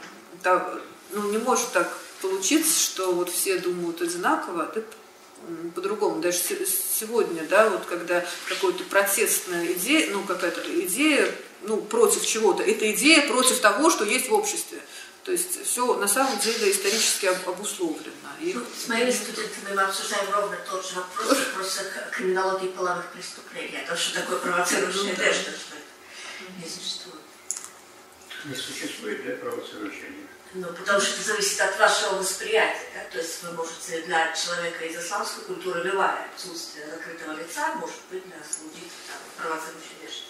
да, 0.44 0.74
ну, 1.12 1.32
не 1.32 1.38
может 1.38 1.72
так 1.72 1.90
получиться, 2.22 2.80
что 2.80 3.14
вот 3.14 3.30
все 3.30 3.58
думают 3.58 4.02
одинаково, 4.02 4.64
а 4.64 4.68
ты 4.68 4.84
по-другому. 5.76 6.22
Даже 6.22 6.38
сегодня, 6.38 7.44
да, 7.44 7.70
вот 7.70 7.86
когда 7.86 8.26
какая-то 8.48 8.84
протестная 8.86 9.74
идея, 9.74 10.12
ну, 10.12 10.24
какая-то 10.24 10.62
идея 10.86 11.30
ну, 11.64 11.78
против 11.78 12.26
чего-то. 12.26 12.64
Это 12.64 12.92
идея 12.92 13.28
против 13.28 13.60
того, 13.60 13.90
что 13.90 14.06
есть 14.06 14.30
в 14.30 14.34
обществе. 14.34 14.80
То 15.24 15.34
есть 15.34 15.64
все 15.66 15.96
на 15.96 16.08
самом 16.08 16.40
деле 16.40 16.72
исторически 16.72 17.28
обусловлено. 17.46 18.14
И... 18.40 18.54
Ну, 18.54 18.64
с 18.76 18.88
моими 18.88 19.12
студентами 19.12 19.76
мы 19.76 19.82
обсуждаем 19.82 20.32
ровно 20.32 20.58
тот 20.70 20.86
же 20.86 20.96
вопрос, 20.96 21.38
вопрос 21.54 21.80
криминологии 22.12 22.68
половых 22.70 23.12
преступлений. 23.12 23.78
А 23.84 23.90
то, 23.90 23.98
что 23.98 24.22
такое 24.22 24.40
провоцирующее 24.40 25.04
ну, 25.04 25.12
одежда, 25.12 25.52
что 25.52 25.76
это 25.76 26.64
не 26.64 26.70
существует. 26.70 27.20
Не 28.46 28.56
существует, 28.56 29.26
да, 29.26 29.32
провоцирующее 29.36 30.10
ну, 30.54 30.68
потому 30.68 31.00
что 31.00 31.14
это 31.14 31.24
зависит 31.24 31.62
от 31.62 31.78
вашего 31.78 32.16
восприятия. 32.16 32.88
Да? 32.96 33.12
То 33.12 33.18
есть 33.20 33.44
вы 33.44 33.52
можете 33.52 34.02
для 34.02 34.34
человека 34.34 34.86
из 34.86 34.98
исламской 34.98 35.44
культуры 35.44 35.84
любая 35.84 36.28
отсутствие 36.34 36.88
закрытого 36.88 37.34
лица 37.34 37.76
может 37.76 38.00
быть 38.10 38.26
для 38.26 38.38
служить 38.38 38.92
провоцирующей 39.38 39.96
одежды. 40.02 40.24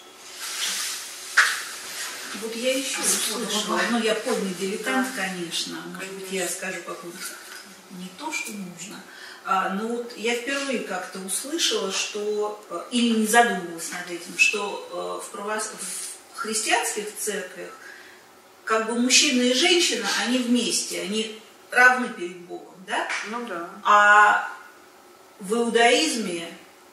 Вот 2.42 2.54
я 2.54 2.78
еще 2.78 3.00
услышала, 3.00 3.80
ну 3.90 3.98
я 3.98 4.14
полный 4.14 4.54
дилетант, 4.54 5.08
конечно, 5.16 5.80
может 5.94 6.12
быть, 6.12 6.30
я 6.30 6.46
скажу 6.48 6.80
какую-то 6.86 7.18
не 7.90 8.08
то, 8.18 8.32
что 8.32 8.52
нужно, 8.52 9.02
а, 9.44 9.70
но 9.70 9.88
вот 9.88 10.16
я 10.16 10.36
впервые 10.36 10.80
как-то 10.80 11.18
услышала, 11.18 11.90
что, 11.90 12.62
э, 12.70 12.84
или 12.92 13.18
не 13.20 13.26
задумывалась 13.26 13.90
над 13.90 14.08
этим, 14.10 14.38
что 14.38 15.20
э, 15.22 15.26
в, 15.26 15.30
правос... 15.32 15.72
в 16.32 16.38
христианских 16.38 17.06
церквях 17.18 17.70
как 18.70 18.86
бы 18.86 18.94
мужчина 18.94 19.42
и 19.42 19.52
женщина, 19.52 20.06
они 20.24 20.38
вместе, 20.38 21.00
они 21.00 21.40
равны 21.72 22.08
перед 22.16 22.36
Богом, 22.42 22.76
да? 22.86 23.08
Ну 23.28 23.44
да. 23.48 23.68
А 23.82 24.48
в 25.40 25.52
иудаизме 25.54 26.46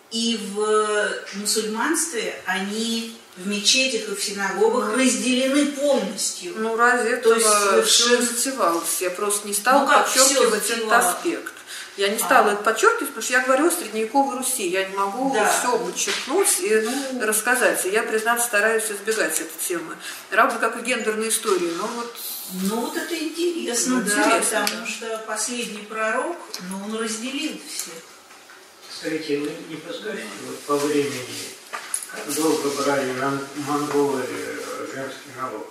и 0.09 0.39
в 0.55 1.07
мусульманстве 1.35 2.33
они 2.47 3.15
в 3.35 3.45
мечетях 3.45 4.09
и 4.09 4.15
в 4.15 4.23
синагогах 4.23 4.89
ну, 4.89 4.97
разделены 4.97 5.67
полностью. 5.67 6.55
Ну, 6.57 6.75
разве 6.75 7.17
То 7.17 7.35
есть 7.35 7.91
все 7.91 8.19
затевалось? 8.23 8.99
Я 8.99 9.11
просто 9.11 9.47
не 9.47 9.53
стала 9.53 9.85
ну, 9.85 9.87
подчеркивать 9.87 10.67
этот 10.71 10.91
аспект. 10.91 11.53
Я 11.97 12.09
не 12.09 12.19
стала 12.19 12.51
а. 12.51 12.53
это 12.53 12.63
подчеркивать, 12.63 13.09
потому 13.09 13.23
что 13.23 13.33
я 13.33 13.41
говорю 13.41 13.67
о 13.67 13.71
средневековой 13.71 14.37
Руси. 14.37 14.67
Я 14.67 14.87
не 14.87 14.95
могу 14.95 15.33
да. 15.33 15.51
все 15.51 15.77
подчеркнуть 15.79 16.59
и 16.59 16.75
ну, 16.75 17.25
рассказать. 17.25 17.83
И 17.87 17.89
я, 17.89 18.03
признаться, 18.03 18.45
стараюсь 18.45 18.85
избегать 18.91 19.39
этой 19.39 19.67
темы. 19.67 19.97
Равно 20.29 20.59
как 20.59 20.77
и 20.77 20.85
гендерной 20.85 21.29
истории. 21.29 21.71
Но 21.75 21.87
вот 21.87 22.15
ну 22.63 22.81
вот 22.81 22.95
это 22.95 23.17
интересно, 23.17 23.95
ну, 23.95 24.01
да, 24.03 24.23
интересно, 24.23 24.61
потому 24.61 24.85
да. 24.85 24.87
что 24.87 25.23
последний 25.27 25.83
пророк, 25.83 26.37
но 26.69 26.83
он 26.85 26.95
разделил 26.95 27.59
всех. 27.67 27.95
Скажите, 28.89 29.39
вы 29.39 29.51
не 29.67 29.75
подскажете 29.75 30.23
вот 30.45 30.59
по 30.61 30.77
времени, 30.77 31.35
как 32.11 32.33
долго 32.33 32.69
брали 32.81 33.11
монголы 33.67 34.23
э, 34.29 34.87
женский 34.93 35.29
налог? 35.39 35.67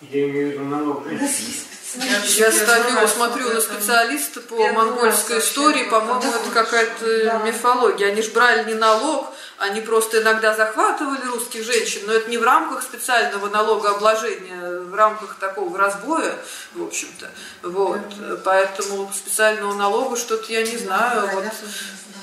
Я 0.00 0.28
имею 0.28 0.48
в 0.48 0.52
виду 0.54 0.64
налог 0.64 1.06
женщин. 1.06 1.54
Я 1.94 2.50
ставила, 2.52 3.06
смотрю 3.06 3.50
на 3.52 3.60
специалиста 3.60 4.40
по 4.40 4.56
монгольской 4.72 5.38
истории, 5.38 5.84
по-моему, 5.84 6.32
это 6.32 6.50
какая-то 6.52 7.42
мифология. 7.44 8.08
Они 8.08 8.22
же 8.22 8.30
брали 8.30 8.64
не 8.64 8.74
налог, 8.74 9.28
они 9.58 9.80
просто 9.80 10.22
иногда 10.22 10.54
захватывали 10.54 11.24
русских 11.26 11.64
женщин, 11.64 12.02
но 12.06 12.14
это 12.14 12.30
не 12.30 12.38
в 12.38 12.42
рамках 12.42 12.82
специального 12.82 13.48
налогообложения, 13.48 14.80
в 14.80 14.94
рамках 14.94 15.36
такого 15.38 15.76
разбоя, 15.76 16.36
в 16.74 16.82
общем-то. 16.82 17.30
Вот. 17.62 18.00
Поэтому 18.44 19.10
специального 19.14 19.74
налога 19.74 20.16
что-то 20.16 20.52
я 20.52 20.62
не 20.62 20.76
знаю. 20.78 21.28
Вот 21.34 21.44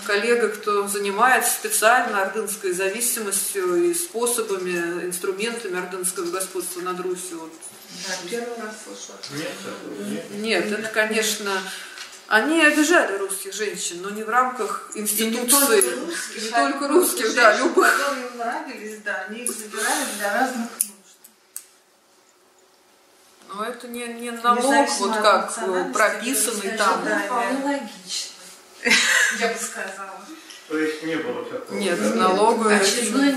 коллега, 0.06 0.50
кто 0.50 0.88
занимается 0.88 1.52
специально 1.52 2.24
ордынской 2.24 2.74
зависимостью 2.74 3.92
и 3.92 3.94
способами, 3.94 5.06
инструментами 5.06 5.78
ордынского 5.78 6.32
господства 6.32 6.82
над 6.82 7.00
Русью, 7.00 7.40
вот, 7.42 7.54
да, 8.08 8.30
первый 8.30 8.58
раз 8.58 8.76
слышала. 8.84 9.18
Нет, 9.32 10.30
нет, 10.32 10.72
это, 10.72 10.90
конечно, 10.90 11.62
они 12.28 12.62
обижали 12.62 13.18
русских 13.18 13.54
женщин, 13.54 14.02
но 14.02 14.12
не 14.12 14.24
в 14.24 14.30
рамках 14.30 14.92
институции. 14.94 15.42
не 15.42 15.50
только 15.50 16.06
русских, 16.06 16.44
не 16.44 16.50
только 16.50 16.88
русских 16.88 17.36
да, 17.36 17.58
любых. 17.58 17.92
Которые 17.92 18.28
им 18.28 18.38
нравились, 18.38 19.00
да, 19.04 19.26
они 19.28 19.40
их 19.40 19.52
забирали 19.52 20.06
для 20.18 20.34
разных 20.34 20.70
нужд. 20.72 21.18
Но 23.48 23.66
это 23.66 23.88
не, 23.88 24.08
не 24.08 24.32
налог, 24.32 24.90
вот 25.00 25.16
как 25.16 25.92
прописанный 25.92 26.78
там. 26.78 27.04
Да, 27.04 27.20
вполне 27.20 27.66
логично, 27.66 28.36
я 29.40 29.48
бы 29.48 29.60
сказала. 29.60 30.22
То 30.68 30.78
есть 30.78 31.02
не 31.02 31.16
было 31.16 31.44
такого? 31.46 31.78
Нет, 31.80 32.16
налога... 32.16 32.76
Очередной... 32.76 33.34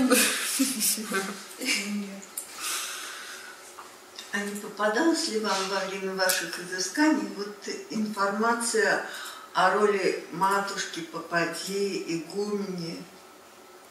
А 4.33 4.39
не 4.39 4.55
попадалась 4.55 5.27
ли 5.27 5.39
вам 5.39 5.55
во 5.69 5.85
время 5.85 6.15
ваших 6.15 6.59
изысканий 6.59 7.29
вот 7.37 7.55
информация 7.91 9.05
о 9.53 9.75
роли 9.75 10.25
матушки, 10.31 11.01
попади, 11.01 12.03
игумени? 12.07 13.03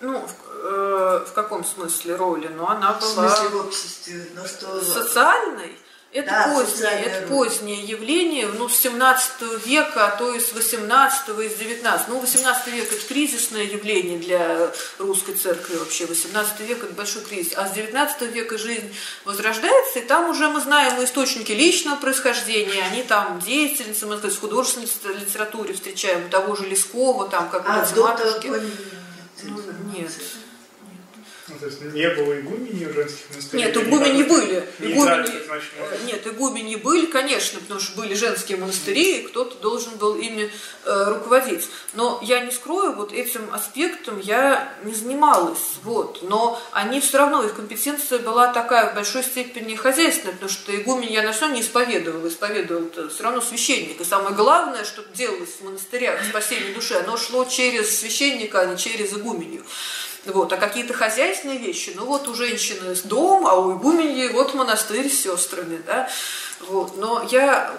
Ну, 0.01 0.19
в, 0.19 0.35
э, 0.51 1.27
в 1.29 1.33
каком 1.33 1.65
смысле 1.65 2.17
роли? 2.17 2.49
Ну, 2.49 2.67
она 2.67 2.95
была... 2.95 3.29
В 3.29 3.37
смысле 3.37 3.49
в 3.51 3.67
обществе? 3.67 4.29
Ну, 4.35 4.45
что... 4.45 4.83
Социальной? 4.83 5.79
Это, 6.13 6.29
да, 6.29 6.53
позднее, 6.55 7.05
это 7.05 7.27
позднее 7.27 7.83
явление, 7.85 8.47
ну, 8.47 8.69
с 8.69 8.77
17 8.77 9.65
века, 9.65 10.09
а 10.09 10.17
то 10.17 10.35
и 10.35 10.41
с 10.41 10.53
18 10.53 11.29
и 11.41 11.49
с 11.49 11.55
19. 11.55 12.09
Ну, 12.09 12.21
18 12.21 12.67
век– 12.67 12.93
это 12.93 13.07
кризисное 13.07 13.63
явление 13.63 14.19
для 14.19 14.71
русской 14.99 15.33
церкви 15.33 15.77
вообще. 15.77 16.05
18 16.05 16.61
век– 16.61 16.85
это 16.85 16.93
большой 16.93 17.23
кризис. 17.23 17.55
А 17.57 17.67
с 17.67 17.73
19 17.73 18.31
века 18.31 18.59
жизнь 18.59 18.95
возрождается, 19.25 20.01
и 20.01 20.03
там 20.03 20.29
уже 20.29 20.49
мы 20.51 20.61
знаем 20.61 21.03
источники 21.03 21.53
личного 21.53 21.97
происхождения, 21.97 22.83
они 22.83 23.05
там 23.05 23.41
деятельницы, 23.41 24.05
мы 24.05 24.19
сказать, 24.19 24.37
в 24.37 24.41
художественной 24.41 24.89
литературе 25.19 25.73
встречаем, 25.73 26.29
того 26.29 26.57
же 26.57 26.67
Лескова, 26.67 27.27
там, 27.31 27.49
как 27.49 27.67
а, 27.67 27.87
матушки. 27.97 28.53
Ну, 29.45 29.63
нет. 29.97 30.11
Ну, 31.53 31.59
то 31.59 31.67
есть 31.67 31.83
не 31.83 32.09
было 32.11 32.41
игумени 32.41 32.85
в 32.85 32.95
женских 32.95 33.31
монастырях? 33.31 33.67
Нет, 33.67 33.77
игумени 33.77 34.23
были. 34.23 34.69
Игумени... 34.79 35.31
Э, 35.79 35.99
нет, 36.07 36.27
игумени 36.27 36.77
были, 36.77 37.07
конечно, 37.07 37.61
потому 37.61 37.81
что 37.81 38.01
были 38.01 38.15
женские 38.15 38.59
монастыри, 38.59 39.19
и 39.19 39.23
кто-то 39.27 39.57
должен 39.59 39.97
был 39.97 40.17
ими 40.17 40.51
э, 40.85 41.05
руководить. 41.09 41.69
Но 41.95 42.21
я 42.23 42.41
не 42.41 42.51
скрою, 42.51 42.95
вот 42.95 43.13
этим 43.13 43.53
аспектом 43.53 44.21
я 44.21 44.75
не 44.85 44.95
занималась. 44.95 45.79
Вот. 45.83 46.23
Но 46.23 46.61
они 46.73 47.01
все 47.01 47.19
равно, 47.19 47.43
их 47.43 47.55
компетенция 47.55 48.19
была 48.19 48.53
такая 48.53 48.93
в 48.93 48.95
большой 48.95 49.23
степени 49.23 49.75
хозяйственная, 49.75 50.35
потому 50.35 50.51
что 50.51 50.75
игумень 50.75 51.13
я 51.13 51.23
на 51.23 51.33
все 51.33 51.49
не 51.49 51.61
исповедовала. 51.61 52.29
Исповедовал 52.29 52.91
все 53.11 53.23
равно 53.23 53.41
священник. 53.41 54.01
И 54.01 54.05
самое 54.05 54.35
главное, 54.35 54.85
что 54.85 55.05
делалось 55.15 55.51
в 55.61 55.65
монастырях, 55.65 56.21
спасение 56.29 56.75
души, 56.75 56.95
оно 56.95 57.17
шло 57.17 57.45
через 57.45 57.99
священника, 57.99 58.61
а 58.61 58.67
не 58.67 58.79
через 58.79 59.13
игуменью. 59.13 59.65
Вот, 60.27 60.53
а 60.53 60.57
какие-то 60.57 60.95
хозяйственные 60.95 61.59
вещи, 61.59 61.93
ну 61.97 62.05
вот 62.07 62.29
у 62.29 62.35
женщины 62.35 62.95
дом, 63.05 63.47
а 63.47 63.57
у 63.57 63.77
игуменьи 63.77 64.29
вот 64.29 64.55
монастырь 64.55 65.11
с 65.11 65.23
сестрами, 65.23 65.83
да, 65.85 66.09
вот. 66.61 66.97
Но 66.97 67.27
я 67.31 67.75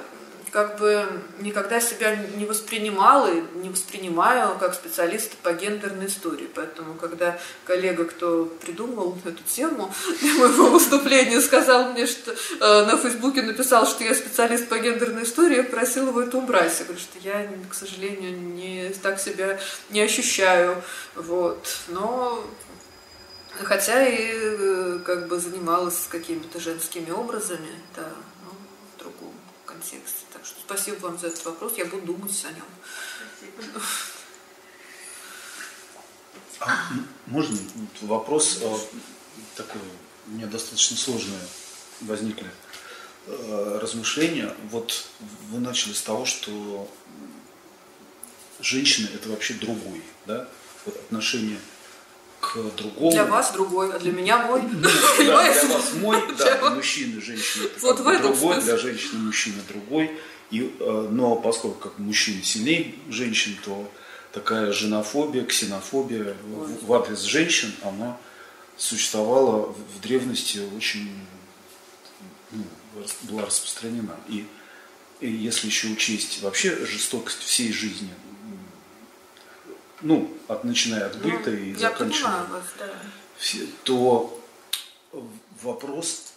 как 0.53 0.77
бы 0.77 1.05
никогда 1.39 1.81
себя 1.81 2.15
не 2.15 2.45
воспринимала 2.45 3.27
и 3.27 3.41
не 3.55 3.69
воспринимаю 3.69 4.55
как 4.59 4.75
специалиста 4.75 5.35
по 5.41 5.51
гендерной 5.51 6.05
истории. 6.05 6.47
Поэтому, 6.53 6.93
когда 6.93 7.39
коллега, 7.65 8.05
кто 8.05 8.45
придумал 8.61 9.17
эту 9.25 9.41
тему 9.43 9.91
для 10.21 10.33
моего 10.35 10.69
выступления, 10.69 11.41
сказал 11.41 11.91
мне, 11.91 12.05
что 12.05 12.31
э, 12.31 12.85
на 12.85 12.97
Фейсбуке 12.97 13.41
написал, 13.41 13.87
что 13.87 14.03
я 14.03 14.13
специалист 14.13 14.69
по 14.69 14.77
гендерной 14.77 15.23
истории, 15.23 15.57
я 15.57 15.63
просила 15.63 16.09
его 16.09 16.21
это 16.21 16.37
убрать. 16.37 16.77
Я 16.77 16.85
говорю, 16.85 17.01
что 17.01 17.17
я, 17.19 17.49
к 17.71 17.73
сожалению, 17.73 18.39
не 18.39 18.89
так 19.01 19.19
себя 19.19 19.59
не 19.89 20.01
ощущаю. 20.01 20.83
Вот. 21.15 21.67
Но 21.87 22.45
Хотя 23.61 24.07
и 24.07 24.31
э, 24.31 24.99
как 25.05 25.27
бы 25.27 25.39
занималась 25.39 26.07
какими-то 26.09 26.59
женскими 26.59 27.11
образами, 27.11 27.69
да, 27.95 28.09
но 28.43 28.51
в 28.51 28.99
другом 28.99 29.33
контексте. 29.65 30.22
Так 30.43 30.49
что 30.49 30.59
спасибо 30.59 30.97
вам 31.05 31.17
за 31.17 31.27
этот 31.27 31.45
вопрос, 31.45 31.77
я 31.77 31.85
буду 31.85 32.05
думать 32.07 32.45
о 32.45 32.51
нем. 32.51 32.65
А, 36.59 36.89
можно 37.27 37.57
вопрос 38.01 38.59
а, 38.61 38.77
такой, 39.55 39.79
у 40.27 40.31
меня 40.31 40.47
достаточно 40.47 40.97
сложные 40.97 41.39
возникли 42.01 42.51
а, 43.25 43.79
размышления. 43.79 44.53
Вот 44.69 45.05
вы 45.49 45.59
начали 45.59 45.93
с 45.93 46.01
того, 46.01 46.25
что 46.25 46.91
женщина 48.59 49.07
это 49.13 49.29
вообще 49.29 49.53
другой, 49.53 50.03
да, 50.25 50.49
вот 50.85 50.97
отношение 50.97 51.59
к 52.43 52.57
другому. 52.75 53.11
Для 53.11 53.25
вас 53.25 53.53
другой, 53.53 53.95
а 53.95 53.99
для 53.99 54.11
меня 54.11 54.45
мой. 54.45 54.61
Да, 54.73 55.15
для 55.17 55.33
вас 55.33 55.93
мой, 55.93 56.17
да, 56.37 56.57
для 56.59 56.69
мужчины, 56.71 57.21
женщины 57.21 57.69
вот 57.81 57.97
другой, 57.97 58.61
для 58.61 58.77
женщины, 58.77 59.19
мужчины 59.19 59.55
другой. 59.69 60.11
И, 60.51 60.75
э, 60.79 61.07
но 61.09 61.35
поскольку 61.35 61.79
как 61.79 61.97
мужчины 61.97 62.43
сильнее 62.43 62.95
женщин, 63.09 63.57
то 63.63 63.89
такая 64.33 64.73
женофобия, 64.73 65.45
ксенофобия 65.45 66.35
в, 66.43 66.85
в 66.85 66.93
адрес 66.93 67.21
женщин, 67.21 67.73
она 67.81 68.17
существовала 68.77 69.73
в 69.73 70.01
древности 70.01 70.59
очень 70.75 71.09
ну, 72.51 72.63
была 73.23 73.45
распространена. 73.45 74.15
И, 74.27 74.45
и 75.21 75.31
если 75.31 75.67
еще 75.67 75.87
учесть 75.87 76.41
вообще 76.41 76.85
жестокость 76.85 77.39
всей 77.39 77.71
жизни, 77.71 78.09
ну, 80.03 80.29
от, 80.47 80.63
начиная 80.63 81.07
от 81.07 81.17
быта 81.21 81.49
ну, 81.49 81.57
и 81.57 81.73
заканчивая, 81.73 82.43
вас, 82.43 82.63
да. 82.77 82.89
все, 83.37 83.65
то 83.83 84.39
вопрос 85.61 86.33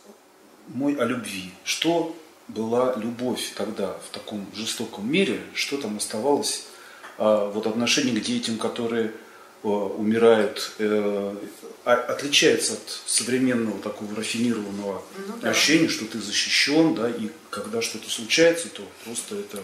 мой 0.68 0.94
о 0.96 1.04
любви. 1.04 1.50
Что 1.64 2.16
была 2.48 2.94
любовь 2.96 3.52
тогда 3.56 3.98
в 4.08 4.12
таком 4.12 4.46
жестоком 4.54 5.10
мире, 5.10 5.40
что 5.54 5.76
там 5.78 5.96
оставалось 5.96 6.64
а, 7.18 7.50
вот 7.50 7.66
отношение 7.66 8.20
к 8.20 8.24
детям, 8.24 8.58
которые 8.58 9.12
а, 9.62 9.68
умирают, 9.68 10.72
э, 10.78 11.36
а, 11.84 11.92
отличается 11.92 12.74
от 12.74 13.00
современного 13.06 13.80
такого 13.80 14.14
рафинированного 14.14 15.02
ну, 15.26 15.36
да. 15.40 15.50
ощущения, 15.50 15.88
что 15.88 16.04
ты 16.06 16.20
защищен, 16.20 16.94
да, 16.94 17.08
и 17.08 17.30
когда 17.50 17.82
что-то 17.82 18.08
случается, 18.10 18.68
то 18.68 18.82
просто 19.04 19.36
это 19.36 19.58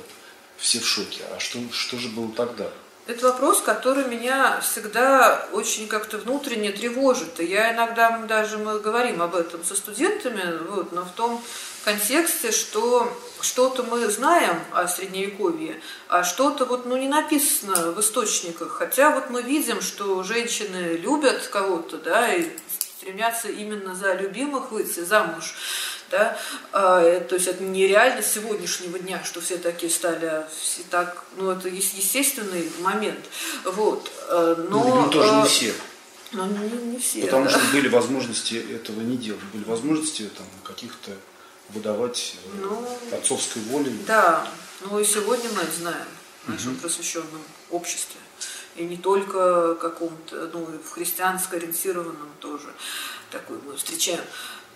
все 0.57 0.81
в 0.81 0.87
шоке. 0.87 1.23
А 1.35 1.39
что, 1.39 1.59
что 1.73 1.99
же 1.99 2.09
было 2.09 2.33
тогда? 2.33 2.69
Это 3.05 3.27
вопрос, 3.27 3.61
который 3.62 4.05
меня 4.05 4.61
всегда 4.61 5.49
очень 5.53 5.89
как-то 5.89 6.19
внутренне 6.19 6.70
тревожит. 6.70 7.41
И 7.41 7.47
я 7.47 7.74
иногда, 7.74 8.16
даже 8.29 8.59
мы 8.59 8.79
говорим 8.79 9.20
об 9.20 9.35
этом 9.35 9.65
со 9.65 9.74
студентами, 9.74 10.59
вот, 10.69 10.93
но 10.93 11.05
в 11.05 11.11
том 11.11 11.43
контексте, 11.85 12.53
что 12.53 13.12
что-то 13.41 13.83
мы 13.83 14.09
знаем 14.09 14.57
о 14.70 14.87
Средневековье, 14.87 15.81
а 16.07 16.23
что-то 16.23 16.65
вот, 16.65 16.87
ну, 16.87 16.97
не 16.97 17.09
написано 17.09 17.91
в 17.91 18.01
источниках. 18.01 18.70
Хотя 18.70 19.11
вот 19.11 19.31
мы 19.31 19.43
видим, 19.43 19.81
что 19.81 20.23
женщины 20.23 20.97
любят 20.97 21.49
кого-то, 21.49 21.99
да, 21.99 22.33
и 22.33 22.51
стремятся 23.03 23.49
именно 23.49 23.97
за 23.97 24.15
любимых 24.15 24.70
выйти 24.70 25.01
замуж. 25.01 25.57
Да? 26.13 26.39
А, 26.73 27.21
то 27.21 27.35
есть 27.35 27.49
это 27.49 27.65
нереально 27.65 28.23
сегодняшнего 28.23 28.99
дня, 28.99 29.25
что 29.25 29.41
все 29.41 29.57
такие 29.57 29.91
стали, 29.91 30.45
все 30.61 30.83
так, 30.91 31.25
ну 31.39 31.51
это 31.51 31.69
естественный 31.69 32.71
момент. 32.81 33.25
Вот. 33.65 34.13
А, 34.29 34.55
но, 34.69 35.05
ну, 35.05 35.11
тоже 35.11 35.35
не 35.35 35.45
все. 35.47 35.75
Ну, 36.33 36.47
не, 36.47 36.93
не 36.93 36.99
все. 36.99 37.23
Потому 37.23 37.47
да. 37.47 37.51
что 37.51 37.61
были 37.73 37.89
возможности 37.89 38.55
этого 38.55 39.01
не 39.01 39.17
делать. 39.17 39.43
Были 39.55 39.65
возможности 39.65 40.31
там 40.37 40.47
каких-то 40.65 41.13
выдавать 41.71 42.37
э, 42.45 42.59
ну, 42.61 42.87
отцовской 43.13 43.63
волей. 43.63 43.99
Да, 44.07 44.47
ну 44.83 44.99
и 44.99 45.05
сегодня 45.05 45.49
мы 45.55 45.63
это 45.63 45.73
знаем 45.73 46.07
в 46.45 46.51
нашем 46.51 46.73
угу. 46.73 46.81
просвещенном 46.81 47.43
обществе. 47.71 48.21
И 48.77 48.85
не 48.85 48.97
только 48.97 49.75
каком-то, 49.75 50.51
ну, 50.53 50.67
в 50.83 50.91
христианско 50.91 51.57
ориентированном 51.57 52.31
тоже 52.41 52.69
такой 53.31 53.59
мы 53.67 53.77
встречаем. 53.77 54.25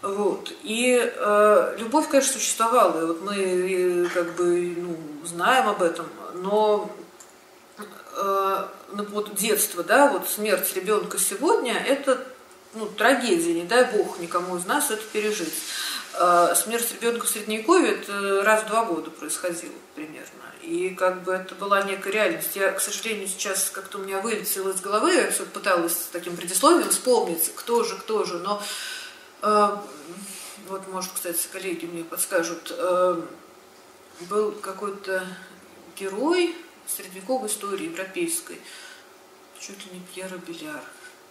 Вот. 0.02 0.52
И 0.62 1.00
э, 1.02 1.76
любовь, 1.78 2.08
конечно, 2.08 2.34
существовала. 2.34 3.02
И 3.02 3.06
вот 3.06 3.22
мы 3.22 3.36
и, 3.36 4.06
как 4.08 4.34
бы 4.34 4.74
ну, 4.76 4.96
знаем 5.24 5.68
об 5.68 5.82
этом, 5.82 6.06
но 6.34 6.90
э, 7.78 8.66
ну, 8.92 9.04
вот 9.04 9.34
детство, 9.34 9.82
да, 9.82 10.10
вот 10.10 10.28
смерть 10.28 10.74
ребенка 10.74 11.18
сегодня, 11.18 11.74
это 11.74 12.24
ну, 12.74 12.86
трагедия, 12.86 13.54
не 13.54 13.64
дай 13.64 13.84
бог 13.84 14.18
никому 14.20 14.56
из 14.58 14.66
нас 14.66 14.90
это 14.90 15.02
пережить. 15.12 15.54
Э, 16.14 16.54
смерть 16.54 16.92
ребенка 17.00 17.26
в 17.26 17.28
Средневековье 17.28 17.92
это 17.92 18.42
раз 18.42 18.62
в 18.62 18.68
два 18.68 18.84
года 18.84 19.10
происходило 19.10 19.72
примерно. 19.94 20.26
И 20.62 20.90
как 20.90 21.22
бы 21.22 21.32
это 21.32 21.54
была 21.54 21.82
некая 21.82 22.12
реальность. 22.12 22.56
Я, 22.56 22.72
к 22.72 22.80
сожалению, 22.80 23.28
сейчас 23.28 23.70
как-то 23.70 23.98
у 23.98 24.02
меня 24.02 24.20
вылетело 24.20 24.70
из 24.70 24.80
головы, 24.80 25.14
я 25.14 25.30
все 25.30 25.44
пыталась 25.44 25.92
с 25.92 26.08
таким 26.10 26.36
предисловием 26.36 26.88
вспомнить, 26.90 27.52
кто 27.54 27.84
же, 27.84 27.96
кто 27.96 28.24
же, 28.24 28.38
но 28.38 28.60
э, 28.60 28.95
вот, 30.68 30.88
может, 30.88 31.12
кстати, 31.12 31.46
коллеги 31.52 31.86
мне 31.86 32.04
подскажут, 32.04 32.72
э, 32.76 33.22
был 34.28 34.52
какой-то 34.52 35.26
герой 35.98 36.56
средневековой 36.86 37.48
истории 37.48 37.84
европейской, 37.84 38.60
чуть 39.60 39.84
ли 39.86 39.98
не 39.98 40.00
Пьера 40.00 40.38
Беляр 40.38 40.82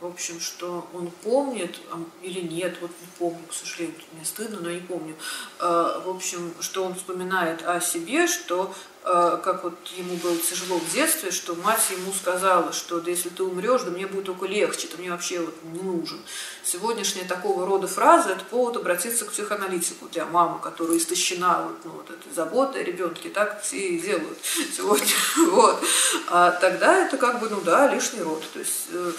в 0.01 0.05
общем, 0.07 0.39
что 0.39 0.87
он 0.93 1.09
помнит 1.23 1.79
или 2.21 2.41
нет, 2.41 2.77
вот 2.81 2.91
не 3.01 3.07
помню, 3.17 3.47
к 3.47 3.53
сожалению, 3.53 3.95
мне 4.11 4.25
стыдно, 4.25 4.59
но 4.59 4.69
не 4.69 4.81
помню, 4.81 5.15
а, 5.59 5.99
в 5.99 6.09
общем, 6.09 6.53
что 6.59 6.83
он 6.83 6.95
вспоминает 6.95 7.63
о 7.65 7.79
себе, 7.79 8.27
что 8.27 8.73
а, 8.73 8.75
как 9.05 9.63
вот 9.63 9.75
ему 9.97 10.15
было 10.15 10.35
тяжело 10.37 10.79
в 10.79 10.91
детстве, 10.91 11.29
что 11.29 11.53
мать 11.55 11.91
ему 11.91 12.11
сказала, 12.11 12.73
что 12.73 12.99
да 12.99 13.11
если 13.11 13.29
ты 13.29 13.43
умрешь, 13.43 13.83
да 13.83 13.91
мне 13.91 14.07
будет 14.07 14.25
только 14.25 14.47
легче, 14.47 14.87
ты 14.87 14.97
мне 14.97 15.11
вообще 15.11 15.41
вот 15.41 15.53
не 15.63 15.81
нужен. 15.81 16.19
Сегодняшняя 16.63 17.25
такого 17.25 17.67
рода 17.67 17.87
фраза– 17.87 18.29
это 18.31 18.43
повод 18.45 18.77
обратиться 18.77 19.25
к 19.25 19.31
психоаналитику 19.31 20.07
для 20.09 20.25
мамы, 20.25 20.59
которая 20.59 20.97
истощена 20.97 21.67
вот, 21.67 21.85
ну, 21.85 21.91
вот 21.91 22.09
этой 22.09 22.33
заботой 22.33 22.81
о 22.81 22.83
ребенке, 22.83 23.29
так 23.29 23.61
все 23.61 23.77
и 23.77 23.99
делают 23.99 24.39
сегодня. 24.75 25.13
Вот. 25.51 25.83
А 26.29 26.51
тогда 26.51 27.05
это 27.05 27.17
как 27.17 27.39
бы, 27.39 27.49
ну 27.49 27.61
да, 27.61 27.87
лишний 27.93 28.23
род. 28.23 28.43
То 28.53 28.59
есть 28.59 28.87
э, 28.91 29.11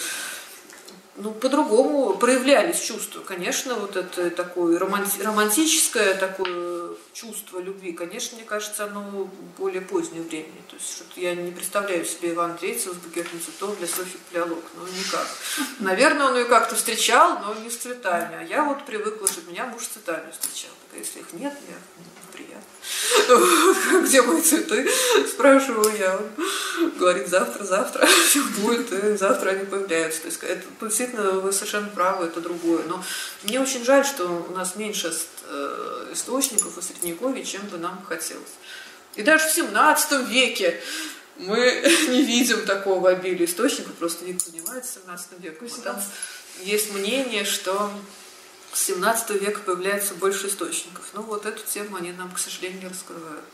ну, 1.19 1.31
по-другому 1.33 2.15
проявлялись 2.15 2.81
чувства. 2.81 3.21
Конечно, 3.21 3.75
вот 3.77 3.97
это 3.97 4.31
такое 4.31 4.79
романти- 4.79 5.23
романтическое 5.23 6.15
такое 6.15 6.76
чувство 7.18 7.60
любви, 7.60 7.93
конечно, 7.93 8.36
мне 8.36 8.44
кажется, 8.44 8.84
оно 8.84 9.30
более 9.56 9.80
позднее 9.80 10.22
времени. 10.22 10.62
То 10.68 10.76
есть 10.76 10.97
что-то 10.97 11.18
я 11.18 11.34
не 11.34 11.51
представляю 11.51 12.05
себе 12.05 12.32
Ивана 12.32 12.55
Третьего 12.55 12.93
с 12.93 12.97
букетом 12.97 13.40
цветов 13.40 13.78
для 13.78 13.86
Софьи 13.86 14.20
Палеолог. 14.30 14.62
Ну, 14.74 14.86
никак. 14.86 15.26
Наверное, 15.80 16.26
он 16.26 16.36
ее 16.36 16.44
как-то 16.44 16.74
встречал, 16.74 17.38
но 17.40 17.55
не 17.55 17.70
с 17.70 17.78
цветами. 17.78 18.36
А 18.36 18.43
я 18.43 18.64
вот 18.64 18.84
привыкла, 18.84 19.26
что 19.26 19.40
меня 19.51 19.66
муж 19.66 19.84
с 19.84 19.88
цветами 19.88 20.30
встречал. 20.30 20.72
Так, 20.90 21.01
если 21.01 21.20
их 21.20 21.32
нет, 21.32 21.55
приятно. 21.59 22.15
Где 24.03 24.23
мои 24.23 24.41
цветы? 24.41 24.89
Спрашиваю 25.29 25.97
я. 25.99 26.21
Говорит, 26.99 27.29
завтра, 27.29 27.65
завтра 27.65 28.07
все 28.29 28.43
будет, 28.61 28.93
и 28.93 29.17
завтра 29.17 29.51
они 29.51 29.65
появляются. 29.65 30.23
То 30.23 30.27
есть 30.29 30.43
это 30.43 30.63
действительно 30.81 31.33
вы 31.33 31.53
совершенно 31.53 31.89
правы, 31.89 32.27
это 32.27 32.41
другое. 32.41 32.85
Но 32.85 33.03
мне 33.43 33.61
очень 33.61 33.85
жаль, 33.85 34.05
что 34.05 34.47
у 34.49 34.53
нас 34.53 34.77
меньше 34.77 35.13
э, 35.49 36.09
источников 36.13 36.77
у 36.77 36.83
Средневековья, 36.83 37.45
чем 37.45 37.63
бы 37.63 37.79
нам 37.79 38.05
хотелось. 38.09 38.55
И 39.17 39.23
даже 39.23 39.49
в 39.49 39.53
17 39.53 40.29
веке 40.29 40.81
мы 41.37 41.57
не 42.09 42.23
видим 42.23 42.65
такого 42.67 43.11
обилия 43.11 43.47
источников, 43.47 43.95
просто 43.95 44.25
век 44.25 44.41
занимается 44.41 45.01
17 45.05 45.29
веком. 45.41 45.69
Там 45.83 46.03
есть 46.63 46.93
мнение, 46.95 47.45
что 47.45 47.91
с 48.77 48.82
17 48.85 49.31
века 49.40 49.61
появляется 49.61 50.15
больше 50.15 50.48
источников. 50.48 51.09
Ну 51.15 51.23
вот 51.23 51.47
эту 51.47 51.62
тему 51.65 51.97
они 51.97 52.12
нам, 52.12 52.31
к 52.31 52.39
сожалению, 52.39 52.82
не 52.82 52.89
раскрывают. 52.89 53.44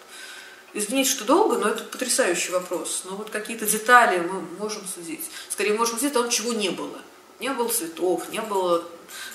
Извините, 0.74 1.10
что 1.10 1.24
долго, 1.24 1.58
но 1.58 1.68
это 1.68 1.84
потрясающий 1.84 2.50
вопрос. 2.50 3.02
Но 3.04 3.14
вот 3.14 3.30
какие-то 3.30 3.64
детали 3.64 4.18
мы 4.18 4.40
можем 4.58 4.82
судить. 4.84 5.24
Скорее, 5.48 5.74
можем 5.74 5.98
судить 5.98 6.16
о 6.16 6.22
том, 6.22 6.28
чего 6.28 6.52
не 6.52 6.70
было. 6.70 6.98
Не 7.38 7.50
было 7.50 7.68
цветов, 7.68 8.28
не 8.30 8.40
было... 8.40 8.84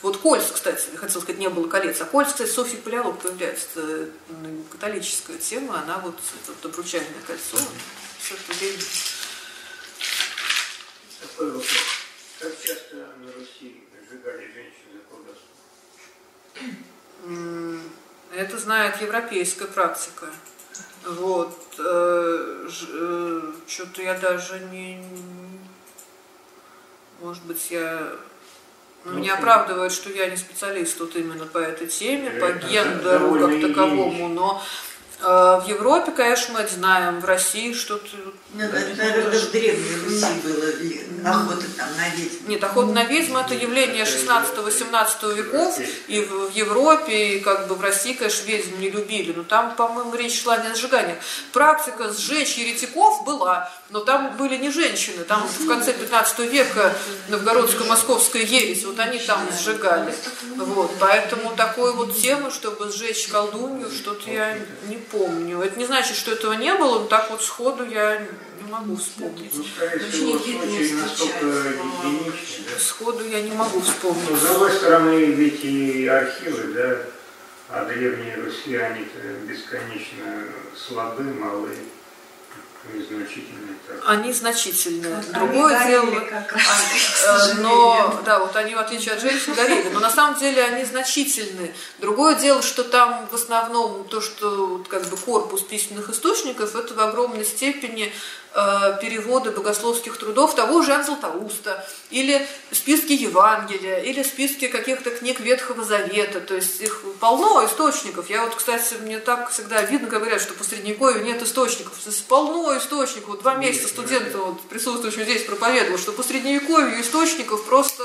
Вот 0.01 0.17
кольц, 0.17 0.51
кстати, 0.51 0.89
я 0.91 0.97
хотела 0.97 1.21
сказать, 1.21 1.39
не 1.39 1.47
было 1.47 1.69
колец. 1.69 2.01
А 2.01 2.05
кольц, 2.05 2.33
кстати, 2.33 2.49
Софья 2.49 2.79
Палеолог 2.79 3.19
появляется. 3.19 3.65
Это 3.75 4.09
ну, 4.27 4.63
католическая 4.69 5.37
тема, 5.37 5.83
она 5.83 5.99
вот, 5.99 6.15
это 6.15 6.51
вот 6.51 6.65
обручальное 6.65 7.21
кольцо. 7.25 7.57
Все 8.19 8.35
это 8.35 8.59
время. 8.59 8.83
Такой 11.21 11.47
вопрос. 11.47 11.65
Как 12.39 12.61
часто 12.61 12.95
на 12.95 13.31
Руси 13.31 13.83
сжигали 14.09 14.51
женщин 14.53 14.87
это 18.35 18.57
знает 18.57 19.01
европейская 19.01 19.65
практика. 19.65 20.27
Вот. 21.05 21.57
Э, 21.79 22.67
э, 22.69 23.51
Что-то 23.67 24.01
я 24.01 24.13
даже 24.15 24.59
не... 24.71 25.03
Может 27.21 27.43
быть, 27.43 27.71
я... 27.71 28.11
Ну, 29.05 29.19
не 29.19 29.29
оправдывает, 29.29 29.91
что 29.91 30.09
я 30.09 30.29
не 30.29 30.35
специалист 30.35 30.99
вот 30.99 31.15
именно 31.15 31.45
по 31.45 31.59
этой 31.59 31.87
теме, 31.87 32.29
по 32.31 32.51
гендеру 32.51 33.39
как 33.39 33.61
таковому, 33.61 34.27
но 34.27 34.61
в 35.19 35.63
Европе, 35.67 36.11
конечно, 36.11 36.55
мы 36.55 36.59
это 36.59 36.73
знаем, 36.73 37.21
в 37.21 37.25
России 37.25 37.73
что-то... 37.73 38.09
Ну, 38.53 38.63
это, 38.63 38.95
наверное, 38.97 39.39
в 39.39 39.51
Древней 39.51 39.95
Руси 40.05 40.41
было 40.43 40.69
охота 41.25 41.65
там 41.77 41.87
на 41.97 42.09
ведьм. 42.09 42.47
Нет, 42.47 42.63
охота 42.63 42.91
на 42.91 43.03
ведьм– 43.03 43.37
это 43.37 43.53
явление 43.53 44.03
16-18 44.05 45.35
веков, 45.35 45.79
и 46.07 46.21
в, 46.21 46.51
Европе, 46.53 47.37
и 47.37 47.39
как 47.39 47.67
бы 47.67 47.75
в 47.75 47.81
России, 47.81 48.13
конечно, 48.13 48.45
ведьм 48.45 48.79
не 48.79 48.89
любили, 48.89 49.33
но 49.35 49.43
там, 49.43 49.75
по-моему, 49.75 50.15
речь 50.15 50.41
шла 50.41 50.57
не 50.57 50.67
о 50.67 50.75
сжиганиях. 50.75 51.17
Практика 51.53 52.11
сжечь 52.11 52.55
еретиков 52.55 53.23
была, 53.25 53.71
но 53.89 53.99
там 53.99 54.35
были 54.37 54.57
не 54.57 54.69
женщины, 54.69 55.23
там 55.23 55.47
в 55.47 55.67
конце 55.67 55.93
15 55.93 56.39
века 56.39 56.93
новгородская 57.29 57.87
московская 57.87 58.43
ересь, 58.43 58.85
вот 58.85 58.99
они 58.99 59.19
там 59.19 59.39
сжигали. 59.51 60.13
Вот, 60.55 60.91
поэтому 60.99 61.55
такой 61.55 61.93
вот 61.93 62.17
тему, 62.17 62.51
чтобы 62.51 62.91
сжечь 62.91 63.27
колдунью, 63.27 63.89
что-то 63.89 64.29
я 64.29 64.57
не 64.87 64.97
помню. 64.97 65.61
Это 65.61 65.77
не 65.77 65.85
значит, 65.85 66.15
что 66.15 66.31
этого 66.31 66.53
не 66.53 66.73
было, 66.73 66.99
но 66.99 67.05
так 67.05 67.29
вот 67.31 67.43
сходу 67.43 67.85
я 67.85 68.21
не 68.63 68.71
могу 68.71 68.95
вспомнить. 68.95 69.51
Ну, 69.53 69.63
Сходу 72.79 73.25
я 73.25 73.41
не 73.41 73.51
могу 73.51 73.81
вспомнить. 73.81 74.29
Но, 74.29 74.37
с 74.37 74.41
другой 74.41 74.71
стороны, 74.71 75.25
ведь 75.25 75.63
и 75.63 76.07
архивы, 76.07 76.73
да, 76.73 76.97
а 77.69 77.85
древние 77.85 78.35
Руси, 78.35 78.75
они 78.75 79.05
бесконечно 79.47 80.45
слабы, 80.75 81.23
малы 81.23 81.69
незначительные. 82.93 83.75
Они 84.05 84.31
значительные. 84.31 85.23
Другое 85.33 85.77
они 85.77 85.89
дело, 85.89 86.23
а, 87.27 87.53
но 87.55 88.21
да, 88.25 88.39
вот 88.39 88.55
они 88.55 88.75
в 88.75 88.79
отличие 88.79 89.13
от 89.13 89.21
женщин 89.21 89.53
горели, 89.53 89.89
но 89.89 89.99
на 89.99 90.09
самом 90.09 90.39
деле 90.39 90.63
они 90.63 90.85
значительны. 90.85 91.73
Другое 91.99 92.35
дело, 92.35 92.61
что 92.61 92.83
там 92.83 93.27
в 93.29 93.35
основном 93.35 94.05
то, 94.05 94.21
что 94.21 94.67
вот, 94.67 94.87
как 94.87 95.05
бы 95.07 95.17
корпус 95.17 95.63
письменных 95.63 96.09
источников, 96.09 96.75
это 96.75 96.93
в 96.93 96.99
огромной 96.99 97.45
степени 97.45 98.13
Э, 98.46 98.46
переводы 99.01 99.51
богословских 99.51 100.17
трудов 100.17 100.55
того 100.55 100.81
же 100.81 100.93
Анзлатауста, 100.93 101.87
или 102.09 102.45
списки 102.71 103.13
Евангелия, 103.13 103.99
или 103.99 104.23
списки 104.23 104.67
каких-то 104.67 105.11
книг 105.11 105.39
Ветхого 105.39 105.83
Завета, 105.83 106.39
то 106.41 106.55
есть 106.55 106.81
их 106.81 107.03
полно 107.19 107.65
источников. 107.65 108.29
Я 108.29 108.43
вот, 108.43 108.55
кстати, 108.55 108.95
мне 109.01 109.19
так 109.19 109.51
всегда 109.51 109.81
видно 109.83 110.07
говорят, 110.07 110.41
что 110.41 110.53
по 110.53 110.63
Средневековью 110.63 111.23
нет 111.23 111.41
источников. 111.41 111.93
Здесь 112.01 112.21
полно 112.21 112.75
источников. 112.77 113.29
Вот 113.29 113.41
два 113.41 113.55
месяца 113.55 113.89
студента 113.89 114.37
вот, 114.37 114.61
присутствующий 114.69 115.23
здесь 115.23 115.43
проповедовал, 115.43 115.97
что 115.97 116.11
по 116.11 116.23
Средневековью 116.23 117.01
источников 117.01 117.65
просто 117.65 118.03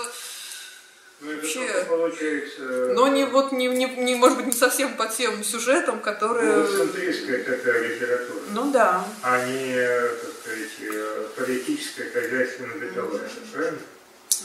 ну, 1.23 1.37
Вообще, 1.37 1.85
получается... 1.89 2.63
Но 2.95 3.07
не 3.07 3.25
вот 3.25 3.53
не, 3.53 3.69
не, 3.69 3.87
не, 3.87 4.17
может 4.17 4.39
быть, 4.39 4.47
не 4.47 4.53
совсем 4.53 4.97
по 4.97 5.07
тем 5.07 5.45
сюжетам, 5.45 6.01
которые... 6.01 6.57
Ну, 6.57 6.67
центристская 6.67 7.45
такая 7.45 7.89
литература. 7.89 8.41
Ну 8.51 8.73
да. 8.73 9.05
А 9.23 9.47
не, 9.47 9.75
так 9.75 10.33
сказать, 10.43 10.69
э, 10.81 11.27
политическая, 11.37 12.11
хозяйственно-бытовая, 12.11 13.21
mm-hmm. 13.21 13.53
правильно? 13.53 13.79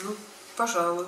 Ну, 0.03 0.15
пожалуй. 0.55 1.07